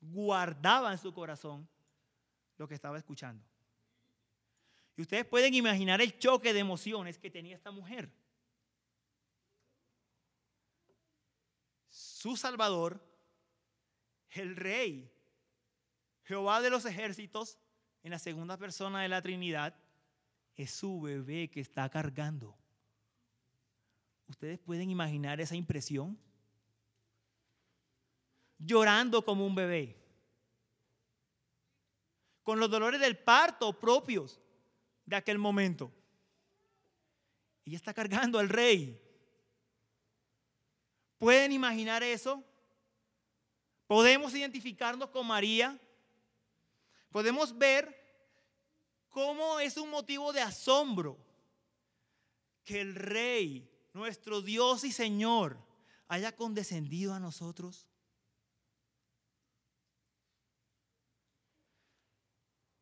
guardaba 0.01 0.91
en 0.91 0.97
su 0.97 1.13
corazón 1.13 1.65
lo 2.57 2.67
que 2.67 2.75
estaba 2.75 2.97
escuchando. 2.97 3.41
Y 4.97 5.01
ustedes 5.01 5.23
pueden 5.23 5.53
imaginar 5.53 6.01
el 6.01 6.19
choque 6.19 6.51
de 6.51 6.59
emociones 6.59 7.17
que 7.17 7.31
tenía 7.31 7.55
esta 7.55 7.71
mujer. 7.71 8.11
Su 11.87 12.35
Salvador, 12.35 13.01
el 14.31 14.57
Rey, 14.57 15.09
Jehová 16.23 16.59
de 16.59 16.69
los 16.69 16.83
ejércitos, 16.83 17.57
en 18.03 18.11
la 18.11 18.19
segunda 18.19 18.57
persona 18.57 19.03
de 19.03 19.07
la 19.07 19.21
Trinidad, 19.21 19.73
es 20.59 20.71
su 20.71 20.99
bebé 20.99 21.49
que 21.49 21.61
está 21.61 21.87
cargando. 21.87 22.53
¿Ustedes 24.27 24.59
pueden 24.59 24.89
imaginar 24.89 25.39
esa 25.39 25.55
impresión? 25.55 26.19
Llorando 28.57 29.23
como 29.23 29.45
un 29.45 29.55
bebé. 29.55 29.95
Con 32.43 32.59
los 32.59 32.69
dolores 32.69 32.99
del 32.99 33.17
parto 33.17 33.79
propios 33.79 34.41
de 35.05 35.15
aquel 35.15 35.37
momento. 35.37 35.93
Ella 37.63 37.77
está 37.77 37.93
cargando 37.93 38.37
al 38.37 38.49
rey. 38.49 39.01
¿Pueden 41.19 41.53
imaginar 41.53 42.03
eso? 42.03 42.43
¿Podemos 43.87 44.35
identificarnos 44.35 45.09
con 45.09 45.25
María? 45.25 45.79
Podemos 47.11 47.57
ver 47.57 47.98
cómo 49.09 49.59
es 49.59 49.77
un 49.77 49.89
motivo 49.89 50.31
de 50.31 50.41
asombro 50.41 51.17
que 52.63 52.81
el 52.81 52.95
rey 52.95 53.69
nuestro 53.93 54.41
Dios 54.41 54.83
y 54.83 54.91
Señor, 54.91 55.57
haya 56.07 56.35
condescendido 56.35 57.13
a 57.13 57.19
nosotros? 57.19 57.87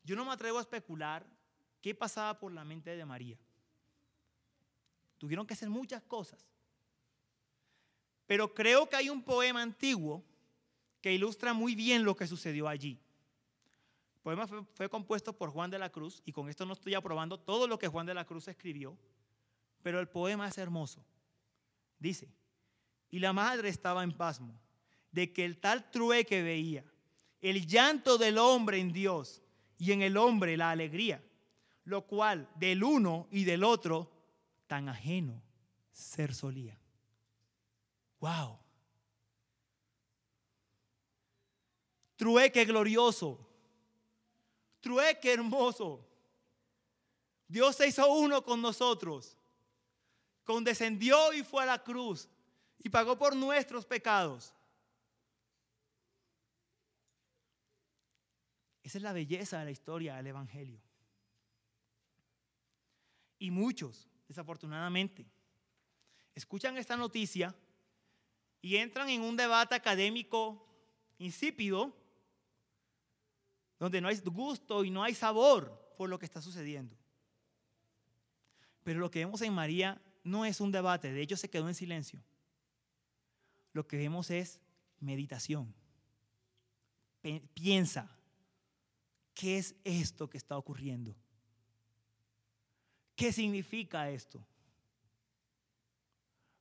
Yo 0.02 0.16
no 0.16 0.24
me 0.24 0.32
atrevo 0.32 0.58
a 0.58 0.62
especular 0.62 1.26
qué 1.82 1.94
pasaba 1.94 2.38
por 2.38 2.52
la 2.52 2.64
mente 2.64 2.96
de 2.96 3.04
María. 3.04 3.38
Tuvieron 5.18 5.46
que 5.46 5.54
hacer 5.54 5.68
muchas 5.68 6.02
cosas. 6.04 6.46
Pero 8.26 8.54
creo 8.54 8.88
que 8.88 8.96
hay 8.96 9.10
un 9.10 9.22
poema 9.22 9.62
antiguo 9.62 10.24
que 11.00 11.12
ilustra 11.12 11.52
muy 11.52 11.74
bien 11.74 12.04
lo 12.04 12.16
que 12.16 12.26
sucedió 12.26 12.68
allí. 12.68 12.98
El 14.18 14.22
poema 14.22 14.46
fue, 14.46 14.64
fue, 14.74 14.88
compuesto 14.88 15.32
por 15.32 15.50
Juan 15.50 15.70
de 15.70 15.78
la 15.78 15.90
Cruz 15.90 16.22
y 16.24 16.32
con 16.32 16.48
esto 16.48 16.66
no 16.66 16.74
estoy 16.74 16.94
aprobando 16.94 17.38
todo 17.38 17.66
lo 17.66 17.78
que 17.78 17.88
Juan 17.88 18.06
de 18.06 18.14
la 18.14 18.26
Cruz 18.26 18.48
escribió, 18.48 18.98
pero 19.82 20.00
el 20.00 20.08
poema 20.08 20.48
es 20.48 20.58
hermoso. 20.58 21.04
Dice, 21.98 22.28
y 23.10 23.18
la 23.18 23.32
madre 23.32 23.68
estaba 23.68 24.02
en 24.02 24.12
pasmo 24.12 24.60
de 25.10 25.32
que 25.32 25.44
el 25.44 25.58
tal 25.58 25.90
trueque 25.90 26.42
veía, 26.42 26.84
el 27.40 27.66
llanto 27.66 28.18
del 28.18 28.38
hombre 28.38 28.78
en 28.78 28.92
Dios 28.92 29.42
y 29.78 29.92
en 29.92 30.02
el 30.02 30.16
hombre 30.16 30.56
la 30.56 30.70
alegría, 30.70 31.24
lo 31.84 32.06
cual 32.06 32.50
del 32.56 32.84
uno 32.84 33.28
y 33.30 33.44
del 33.44 33.64
otro 33.64 34.10
tan 34.66 34.88
ajeno 34.88 35.42
ser 35.92 36.34
solía. 36.34 36.78
Wow. 38.20 38.58
Trueque 42.16 42.64
glorioso. 42.64 43.47
Trueque 44.80 45.32
hermoso. 45.32 46.04
Dios 47.46 47.76
se 47.76 47.88
hizo 47.88 48.10
uno 48.12 48.42
con 48.44 48.60
nosotros 48.60 49.38
condescendió 50.48 51.34
y 51.34 51.44
fue 51.44 51.62
a 51.62 51.66
la 51.66 51.84
cruz 51.84 52.26
y 52.78 52.88
pagó 52.88 53.18
por 53.18 53.36
nuestros 53.36 53.84
pecados. 53.84 54.54
Esa 58.82 58.96
es 58.96 59.04
la 59.04 59.12
belleza 59.12 59.58
de 59.58 59.66
la 59.66 59.70
historia 59.70 60.16
del 60.16 60.28
Evangelio. 60.28 60.80
Y 63.38 63.50
muchos, 63.50 64.08
desafortunadamente, 64.26 65.26
escuchan 66.34 66.78
esta 66.78 66.96
noticia 66.96 67.54
y 68.62 68.76
entran 68.76 69.10
en 69.10 69.20
un 69.20 69.36
debate 69.36 69.74
académico 69.74 70.66
insípido, 71.18 71.94
donde 73.78 74.00
no 74.00 74.08
hay 74.08 74.18
gusto 74.20 74.84
y 74.84 74.90
no 74.90 75.02
hay 75.02 75.14
sabor 75.14 75.94
por 75.96 76.08
lo 76.08 76.18
que 76.18 76.26
está 76.26 76.42
sucediendo. 76.42 76.96
Pero 78.82 79.00
lo 79.00 79.10
que 79.10 79.20
vemos 79.20 79.42
en 79.42 79.52
María 79.52 80.00
no 80.24 80.44
es 80.44 80.60
un 80.60 80.72
debate, 80.72 81.12
de 81.12 81.22
hecho 81.22 81.36
se 81.36 81.50
quedó 81.50 81.68
en 81.68 81.74
silencio. 81.74 82.22
Lo 83.72 83.86
que 83.86 83.96
vemos 83.96 84.30
es 84.30 84.60
meditación. 85.00 85.74
Piensa, 87.54 88.08
¿qué 89.34 89.58
es 89.58 89.74
esto 89.84 90.28
que 90.28 90.38
está 90.38 90.56
ocurriendo? 90.56 91.14
¿Qué 93.14 93.32
significa 93.32 94.08
esto? 94.10 94.44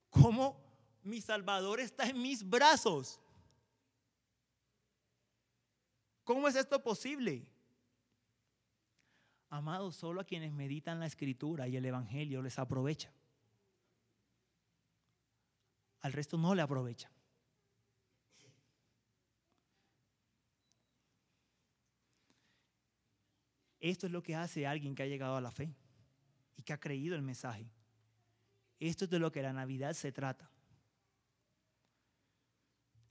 ¿Cómo 0.09 0.59
mi 1.03 1.22
Salvador 1.22 1.80
está 1.80 2.09
en 2.09 2.22
mis 2.22 2.47
brazos? 2.47 3.20
¿Cómo 6.28 6.47
es 6.47 6.55
esto 6.55 6.84
posible? 6.84 7.47
Amados, 9.49 9.95
solo 9.95 10.19
a 10.19 10.25
quienes 10.25 10.51
meditan 10.51 10.99
la 10.99 11.07
escritura 11.07 11.67
y 11.67 11.78
el 11.78 11.86
Evangelio 11.86 12.41
les 12.41 12.59
aprovecha 12.59 13.09
al 16.07 16.13
resto 16.13 16.38
no 16.38 16.55
le 16.55 16.61
aprovecha. 16.61 17.11
Esto 23.80 24.07
es 24.07 24.11
lo 24.11 24.23
que 24.23 24.34
hace 24.34 24.65
alguien 24.65 24.95
que 24.95 25.03
ha 25.03 25.07
llegado 25.07 25.36
a 25.36 25.41
la 25.41 25.51
fe 25.51 25.75
y 26.55 26.63
que 26.63 26.73
ha 26.73 26.80
creído 26.80 27.15
el 27.15 27.21
mensaje. 27.21 27.69
Esto 28.80 29.03
es 29.03 29.11
de 29.11 29.19
lo 29.19 29.32
que 29.32 29.41
la 29.41 29.51
Navidad 29.51 29.93
se 29.93 30.13
trata. 30.13 30.49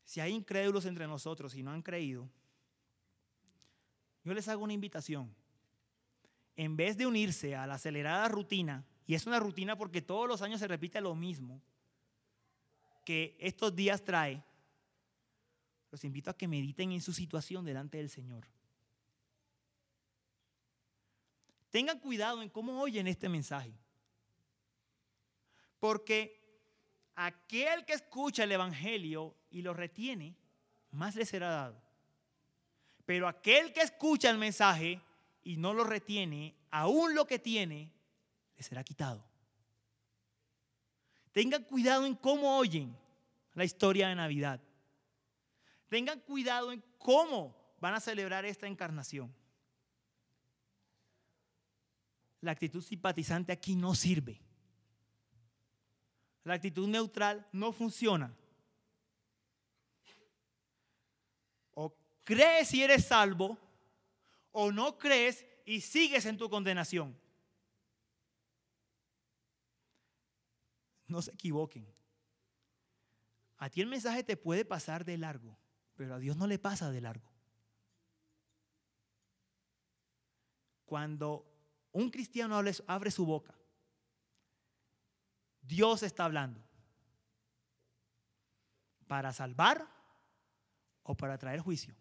Si 0.05 0.21
hay 0.21 0.33
incrédulos 0.33 0.87
entre 0.87 1.07
nosotros 1.07 1.55
y 1.55 1.63
no 1.63 1.73
han 1.73 1.83
creído, 1.83 2.31
yo 4.27 4.35
les 4.35 4.49
hago 4.49 4.65
una 4.65 4.73
invitación. 4.73 5.33
En 6.57 6.77
vez 6.77 6.97
de 6.97 7.07
unirse 7.07 7.55
a 7.55 7.65
la 7.65 7.75
acelerada 7.75 8.27
rutina, 8.27 8.85
y 9.07 9.15
es 9.15 9.25
una 9.25 9.39
rutina 9.39 9.79
porque 9.79 10.03
todos 10.03 10.27
los 10.27 10.43
años 10.43 10.59
se 10.59 10.67
repite 10.67 11.01
lo 11.01 11.15
mismo, 11.15 11.63
que 13.05 13.37
estos 13.39 13.77
días 13.77 14.03
trae, 14.03 14.43
los 15.93 16.03
invito 16.03 16.29
a 16.29 16.37
que 16.37 16.49
mediten 16.49 16.91
en 16.91 17.01
su 17.01 17.13
situación 17.13 17.65
delante 17.65 17.99
del 17.99 18.11
Señor. 18.11 18.49
Tengan 21.71 22.01
cuidado 22.01 22.43
en 22.43 22.51
cómo 22.51 22.81
oyen 22.81 23.07
este 23.07 23.29
mensaje. 23.29 23.79
Porque 25.79 26.43
aquel 27.15 27.85
que 27.85 27.93
escucha 27.93 28.43
el 28.43 28.51
Evangelio 28.51 29.37
y 29.51 29.63
lo 29.63 29.73
retiene, 29.73 30.35
más 30.91 31.15
le 31.15 31.25
será 31.25 31.51
dado. 31.51 31.86
Pero 33.07 33.29
aquel 33.29 33.73
que 33.73 33.81
escucha 33.81 34.29
el 34.29 34.37
mensaje 34.37 35.01
y 35.45 35.57
no 35.57 35.73
lo 35.73 35.85
retiene, 35.85 36.57
aún 36.71 37.15
lo 37.15 37.27
que 37.27 37.39
tiene, 37.39 37.93
le 38.57 38.63
será 38.63 38.83
quitado. 38.83 39.25
Tengan 41.31 41.63
cuidado 41.65 42.05
en 42.05 42.17
cómo 42.17 42.59
oyen 42.59 42.97
la 43.55 43.65
historia 43.65 44.09
de 44.09 44.17
Navidad. 44.17 44.61
Tengan 45.89 46.21
cuidado 46.21 46.73
en 46.73 46.83
cómo 46.99 47.57
van 47.79 47.95
a 47.95 48.01
celebrar 48.01 48.45
esta 48.45 48.67
encarnación. 48.67 49.33
La 52.41 52.53
actitud 52.53 52.83
simpatizante 52.83 53.53
aquí 53.53 53.77
no 53.77 53.95
sirve. 53.95 54.41
La 56.43 56.55
actitud 56.55 56.89
neutral 56.89 57.47
no 57.53 57.73
funciona. 57.73 58.35
O 61.75 61.95
crees 62.27 62.75
y 62.75 62.83
eres 62.83 63.07
salvo, 63.07 63.57
o 64.51 64.73
no 64.73 64.99
crees 64.99 65.47
y 65.65 65.81
sigues 65.81 66.27
en 66.27 66.37
tu 66.37 66.51
condenación. 66.51 67.17
No 71.07 71.23
se 71.23 71.31
equivoquen. 71.31 71.87
A 73.59 73.71
ti 73.71 73.81
el 73.81 73.87
mensaje 73.87 74.25
te 74.25 74.37
puede 74.37 74.65
pasar 74.65 75.05
de 75.05 75.17
largo, 75.17 75.57
pero 75.95 76.17
a 76.17 76.19
Dios 76.19 76.37
no 76.37 76.47
le 76.47 76.59
pasa 76.59 76.91
de 76.91 77.01
largo. 77.01 77.31
Cuando 80.85 81.47
un 81.93 82.11
cristiano 82.11 82.61
abre 82.87 83.11
su 83.11 83.25
boca, 83.25 83.55
Dios 85.63 86.03
está 86.03 86.25
hablando. 86.25 86.61
¿Para 89.07 89.33
salvar 89.33 89.87
o 91.05 91.17
para 91.17 91.39
traer 91.39 91.61
juicio? 91.61 91.95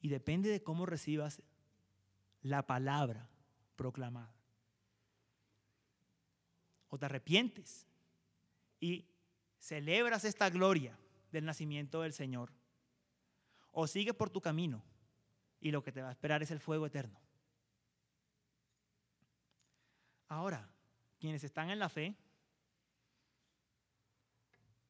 Y 0.00 0.08
depende 0.08 0.50
de 0.50 0.62
cómo 0.62 0.86
recibas 0.86 1.42
la 2.42 2.66
palabra 2.66 3.28
proclamada. 3.76 4.32
O 6.88 6.98
te 6.98 7.06
arrepientes 7.06 7.86
y 8.80 9.06
celebras 9.58 10.24
esta 10.24 10.48
gloria 10.50 10.98
del 11.32 11.44
nacimiento 11.44 12.02
del 12.02 12.12
Señor. 12.12 12.52
O 13.72 13.86
sigues 13.86 14.14
por 14.14 14.30
tu 14.30 14.40
camino 14.40 14.82
y 15.60 15.70
lo 15.70 15.82
que 15.82 15.92
te 15.92 16.02
va 16.02 16.08
a 16.08 16.12
esperar 16.12 16.42
es 16.42 16.50
el 16.50 16.60
fuego 16.60 16.86
eterno. 16.86 17.18
Ahora, 20.28 20.68
quienes 21.18 21.44
están 21.44 21.70
en 21.70 21.78
la 21.78 21.88
fe, 21.88 22.16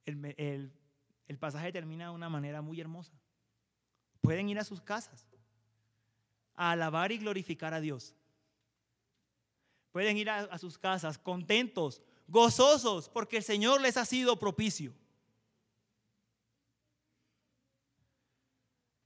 el, 0.04 0.72
pasaje 1.38 1.72
termina 1.72 2.06
de 2.06 2.14
una 2.14 2.28
manera 2.28 2.62
muy 2.62 2.80
hermosa. 2.80 3.12
Pueden 4.26 4.48
ir 4.48 4.58
a 4.58 4.64
sus 4.64 4.80
casas 4.80 5.24
a 6.56 6.72
alabar 6.72 7.12
y 7.12 7.18
glorificar 7.18 7.72
a 7.72 7.80
Dios. 7.80 8.12
Pueden 9.92 10.16
ir 10.16 10.28
a 10.28 10.58
sus 10.58 10.78
casas 10.78 11.16
contentos, 11.16 12.02
gozosos, 12.26 13.08
porque 13.08 13.36
el 13.36 13.44
Señor 13.44 13.80
les 13.80 13.96
ha 13.96 14.04
sido 14.04 14.36
propicio. 14.36 14.92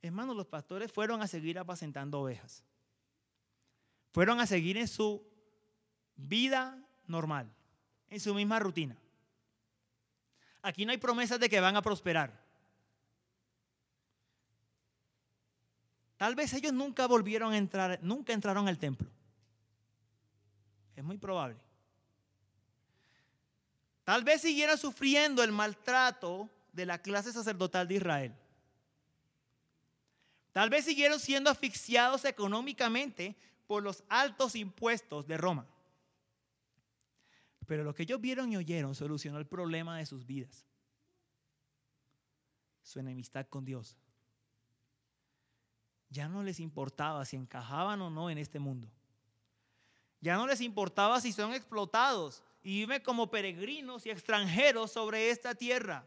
Hermanos, 0.00 0.34
los 0.34 0.46
pastores 0.46 0.90
fueron 0.90 1.20
a 1.20 1.26
seguir 1.26 1.58
apacentando 1.58 2.18
ovejas. 2.18 2.64
Fueron 4.12 4.40
a 4.40 4.46
seguir 4.46 4.78
en 4.78 4.88
su 4.88 5.22
vida 6.16 6.82
normal, 7.06 7.52
en 8.08 8.20
su 8.20 8.32
misma 8.32 8.58
rutina. 8.58 8.96
Aquí 10.62 10.86
no 10.86 10.92
hay 10.92 10.98
promesas 10.98 11.38
de 11.38 11.50
que 11.50 11.60
van 11.60 11.76
a 11.76 11.82
prosperar. 11.82 12.49
Tal 16.20 16.34
vez 16.34 16.52
ellos 16.52 16.74
nunca 16.74 17.06
volvieron 17.06 17.54
a 17.54 17.56
entrar, 17.56 17.98
nunca 18.02 18.34
entraron 18.34 18.68
al 18.68 18.76
templo. 18.76 19.08
Es 20.94 21.02
muy 21.02 21.16
probable. 21.16 21.56
Tal 24.04 24.22
vez 24.22 24.42
siguieron 24.42 24.76
sufriendo 24.76 25.42
el 25.42 25.50
maltrato 25.50 26.50
de 26.74 26.84
la 26.84 27.00
clase 27.00 27.32
sacerdotal 27.32 27.88
de 27.88 27.94
Israel. 27.94 28.34
Tal 30.52 30.68
vez 30.68 30.84
siguieron 30.84 31.18
siendo 31.18 31.48
asfixiados 31.48 32.26
económicamente 32.26 33.34
por 33.66 33.82
los 33.82 34.04
altos 34.10 34.54
impuestos 34.56 35.26
de 35.26 35.38
Roma. 35.38 35.66
Pero 37.64 37.82
lo 37.82 37.94
que 37.94 38.02
ellos 38.02 38.20
vieron 38.20 38.52
y 38.52 38.58
oyeron 38.58 38.94
solucionó 38.94 39.38
el 39.38 39.46
problema 39.46 39.96
de 39.96 40.04
sus 40.04 40.26
vidas. 40.26 40.66
Su 42.82 43.00
enemistad 43.00 43.46
con 43.46 43.64
Dios. 43.64 43.96
Ya 46.10 46.28
no 46.28 46.42
les 46.42 46.60
importaba 46.60 47.24
si 47.24 47.36
encajaban 47.36 48.00
o 48.02 48.10
no 48.10 48.30
en 48.30 48.38
este 48.38 48.58
mundo. 48.58 48.88
Ya 50.20 50.36
no 50.36 50.46
les 50.46 50.60
importaba 50.60 51.20
si 51.20 51.32
son 51.32 51.54
explotados 51.54 52.42
y 52.62 52.80
viven 52.80 53.02
como 53.02 53.30
peregrinos 53.30 54.04
y 54.04 54.10
extranjeros 54.10 54.90
sobre 54.90 55.30
esta 55.30 55.54
tierra. 55.54 56.04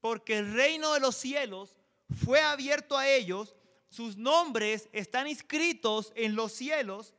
Porque 0.00 0.38
el 0.38 0.52
reino 0.52 0.92
de 0.92 1.00
los 1.00 1.16
cielos 1.16 1.76
fue 2.24 2.40
abierto 2.40 2.96
a 2.98 3.08
ellos, 3.08 3.54
sus 3.88 4.16
nombres 4.16 4.88
están 4.92 5.26
inscritos 5.26 6.12
en 6.14 6.34
los 6.34 6.52
cielos 6.52 7.14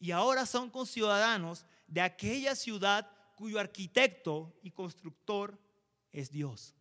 y 0.00 0.10
ahora 0.10 0.46
son 0.46 0.70
conciudadanos 0.70 1.64
de 1.86 2.00
aquella 2.00 2.54
ciudad 2.54 3.10
cuyo 3.36 3.60
arquitecto 3.60 4.52
y 4.62 4.70
constructor 4.70 5.58
es 6.12 6.30
Dios. 6.30 6.74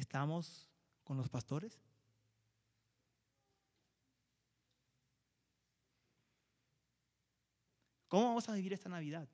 ¿Estamos 0.00 0.66
con 1.04 1.18
los 1.18 1.28
pastores? 1.28 1.78
¿Cómo 8.08 8.28
vamos 8.28 8.48
a 8.48 8.54
vivir 8.54 8.72
esta 8.72 8.88
Navidad? 8.88 9.28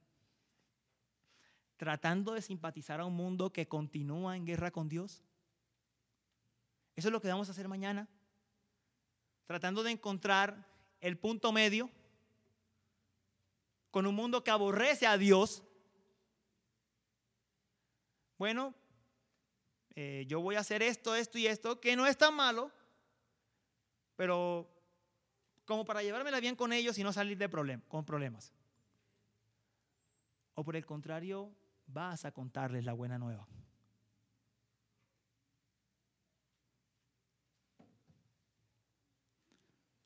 Tratando 1.77 2.33
de 2.33 2.43
simpatizar 2.43 3.01
a 3.01 3.05
un 3.05 3.15
mundo 3.15 3.53
que 3.53 3.69
continúa 3.69 4.37
en 4.37 4.45
guerra 4.45 4.73
con 4.73 4.89
Dios. 4.89 5.23
Eso 6.97 7.09
es 7.09 7.13
lo 7.13 7.21
que 7.21 7.29
vamos 7.29 7.47
a 7.49 7.53
hacer 7.53 7.69
mañana. 7.69 8.09
Tratando 9.47 9.85
de 9.85 9.93
encontrar 9.93 10.67
el 11.01 11.17
punto 11.17 11.53
medio 11.53 11.89
con 13.93 14.05
un 14.05 14.17
mundo 14.17 14.43
que 14.43 14.51
aborrece 14.51 15.07
a 15.07 15.17
Dios, 15.17 15.63
bueno, 18.37 18.75
eh, 19.97 20.25
yo 20.29 20.41
voy 20.41 20.55
a 20.55 20.61
hacer 20.61 20.83
esto, 20.83 21.17
esto 21.17 21.39
y 21.39 21.47
esto, 21.47 21.81
que 21.81 21.97
no 21.97 22.07
es 22.07 22.17
tan 22.17 22.35
malo, 22.35 22.71
pero 24.15 24.71
como 25.65 25.85
para 25.85 26.03
llevármela 26.03 26.39
bien 26.39 26.55
con 26.55 26.73
ellos 26.73 26.97
y 26.99 27.03
no 27.03 27.13
salir 27.13 27.37
de 27.37 27.49
con 27.89 28.05
problemas. 28.05 28.53
O 30.55 30.63
por 30.63 30.77
el 30.77 30.87
contrario, 30.87 31.51
vas 31.87 32.25
a 32.25 32.31
contarles 32.31 32.85
la 32.85 32.93
buena 32.93 33.19
nueva. 33.19 33.49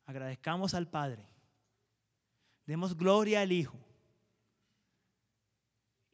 Agradezcamos 0.07 0.74
al 0.74 0.88
Padre 0.88 1.30
Demos 2.70 2.97
gloria 2.97 3.41
al 3.41 3.51
Hijo. 3.51 3.76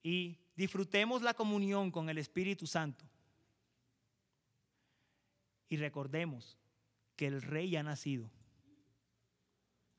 Y 0.03 0.39
disfrutemos 0.55 1.21
la 1.21 1.35
comunión 1.35 1.91
con 1.91 2.09
el 2.09 2.17
Espíritu 2.17 2.67
Santo. 2.67 3.05
Y 5.69 5.77
recordemos 5.77 6.59
que 7.17 7.27
el 7.27 7.43
Rey 7.43 7.75
ha 7.77 7.83
nacido, 7.83 8.31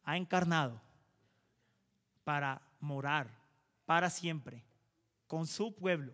ha 0.04 0.18
encarnado 0.18 0.82
para 2.24 2.62
morar 2.80 3.30
para 3.86 4.10
siempre 4.10 4.64
con 5.28 5.48
su 5.48 5.74
pueblo. 5.76 6.14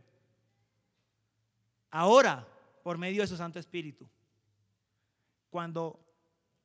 Ahora, 1.89 2.47
por 2.83 2.97
medio 2.97 3.21
de 3.21 3.27
su 3.27 3.37
Santo 3.37 3.59
Espíritu, 3.59 4.09
cuando 5.49 6.03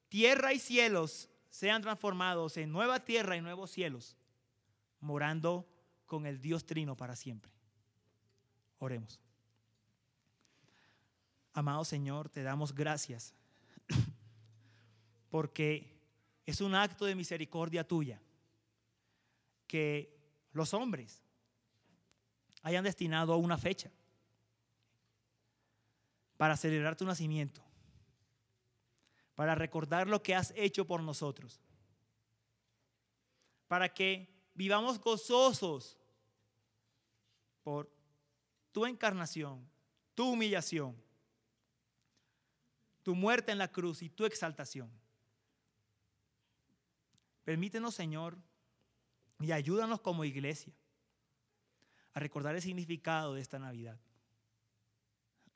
tierra 0.08 0.52
y 0.52 0.58
cielos 0.58 1.28
sean 1.50 1.82
transformados 1.82 2.56
en 2.56 2.72
nueva 2.72 3.04
tierra 3.04 3.36
y 3.36 3.40
nuevos 3.40 3.70
cielos, 3.70 4.16
morando 5.00 5.68
con 6.06 6.26
el 6.26 6.40
Dios 6.40 6.64
Trino 6.64 6.96
para 6.96 7.14
siempre. 7.14 7.52
Oremos. 8.78 9.20
Amado 11.58 11.84
Señor, 11.84 12.28
te 12.28 12.44
damos 12.44 12.72
gracias 12.72 13.34
porque 15.28 16.00
es 16.46 16.60
un 16.60 16.76
acto 16.76 17.04
de 17.04 17.16
misericordia 17.16 17.86
tuya 17.86 18.22
que 19.66 20.16
los 20.52 20.72
hombres 20.72 21.20
hayan 22.62 22.84
destinado 22.84 23.36
una 23.38 23.58
fecha 23.58 23.90
para 26.36 26.56
celebrar 26.56 26.94
tu 26.94 27.04
nacimiento 27.04 27.60
para 29.34 29.56
recordar 29.56 30.08
lo 30.08 30.20
que 30.20 30.34
has 30.34 30.52
hecho 30.56 30.84
por 30.84 31.00
nosotros. 31.00 31.60
Para 33.68 33.92
que 33.94 34.28
vivamos 34.52 35.00
gozosos 35.00 35.96
por 37.62 37.88
tu 38.72 38.84
encarnación, 38.86 39.68
tu 40.16 40.32
humillación, 40.32 41.07
tu 43.08 43.14
muerte 43.14 43.52
en 43.52 43.56
la 43.56 43.72
cruz 43.72 44.02
y 44.02 44.10
tu 44.10 44.26
exaltación. 44.26 44.92
Permítenos, 47.42 47.94
Señor, 47.94 48.36
y 49.40 49.50
ayúdanos 49.50 50.02
como 50.02 50.26
iglesia 50.26 50.74
a 52.12 52.20
recordar 52.20 52.54
el 52.54 52.60
significado 52.60 53.32
de 53.32 53.40
esta 53.40 53.58
Navidad. 53.58 53.98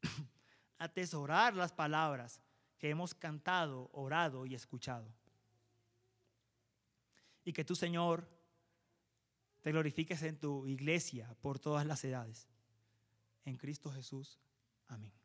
Atesorar 0.79 1.55
las 1.55 1.75
palabras 1.75 2.41
que 2.79 2.89
hemos 2.89 3.13
cantado, 3.13 3.91
orado 3.93 4.47
y 4.47 4.55
escuchado. 4.55 5.15
Y 7.45 7.53
que 7.53 7.67
tú, 7.67 7.77
Señor, 7.77 8.27
te 9.61 9.73
glorifiques 9.73 10.23
en 10.23 10.41
tu 10.41 10.67
iglesia 10.67 11.37
por 11.43 11.59
todas 11.59 11.85
las 11.85 12.03
edades. 12.03 12.49
En 13.45 13.59
Cristo 13.59 13.93
Jesús. 13.93 14.41
Amén. 14.89 15.22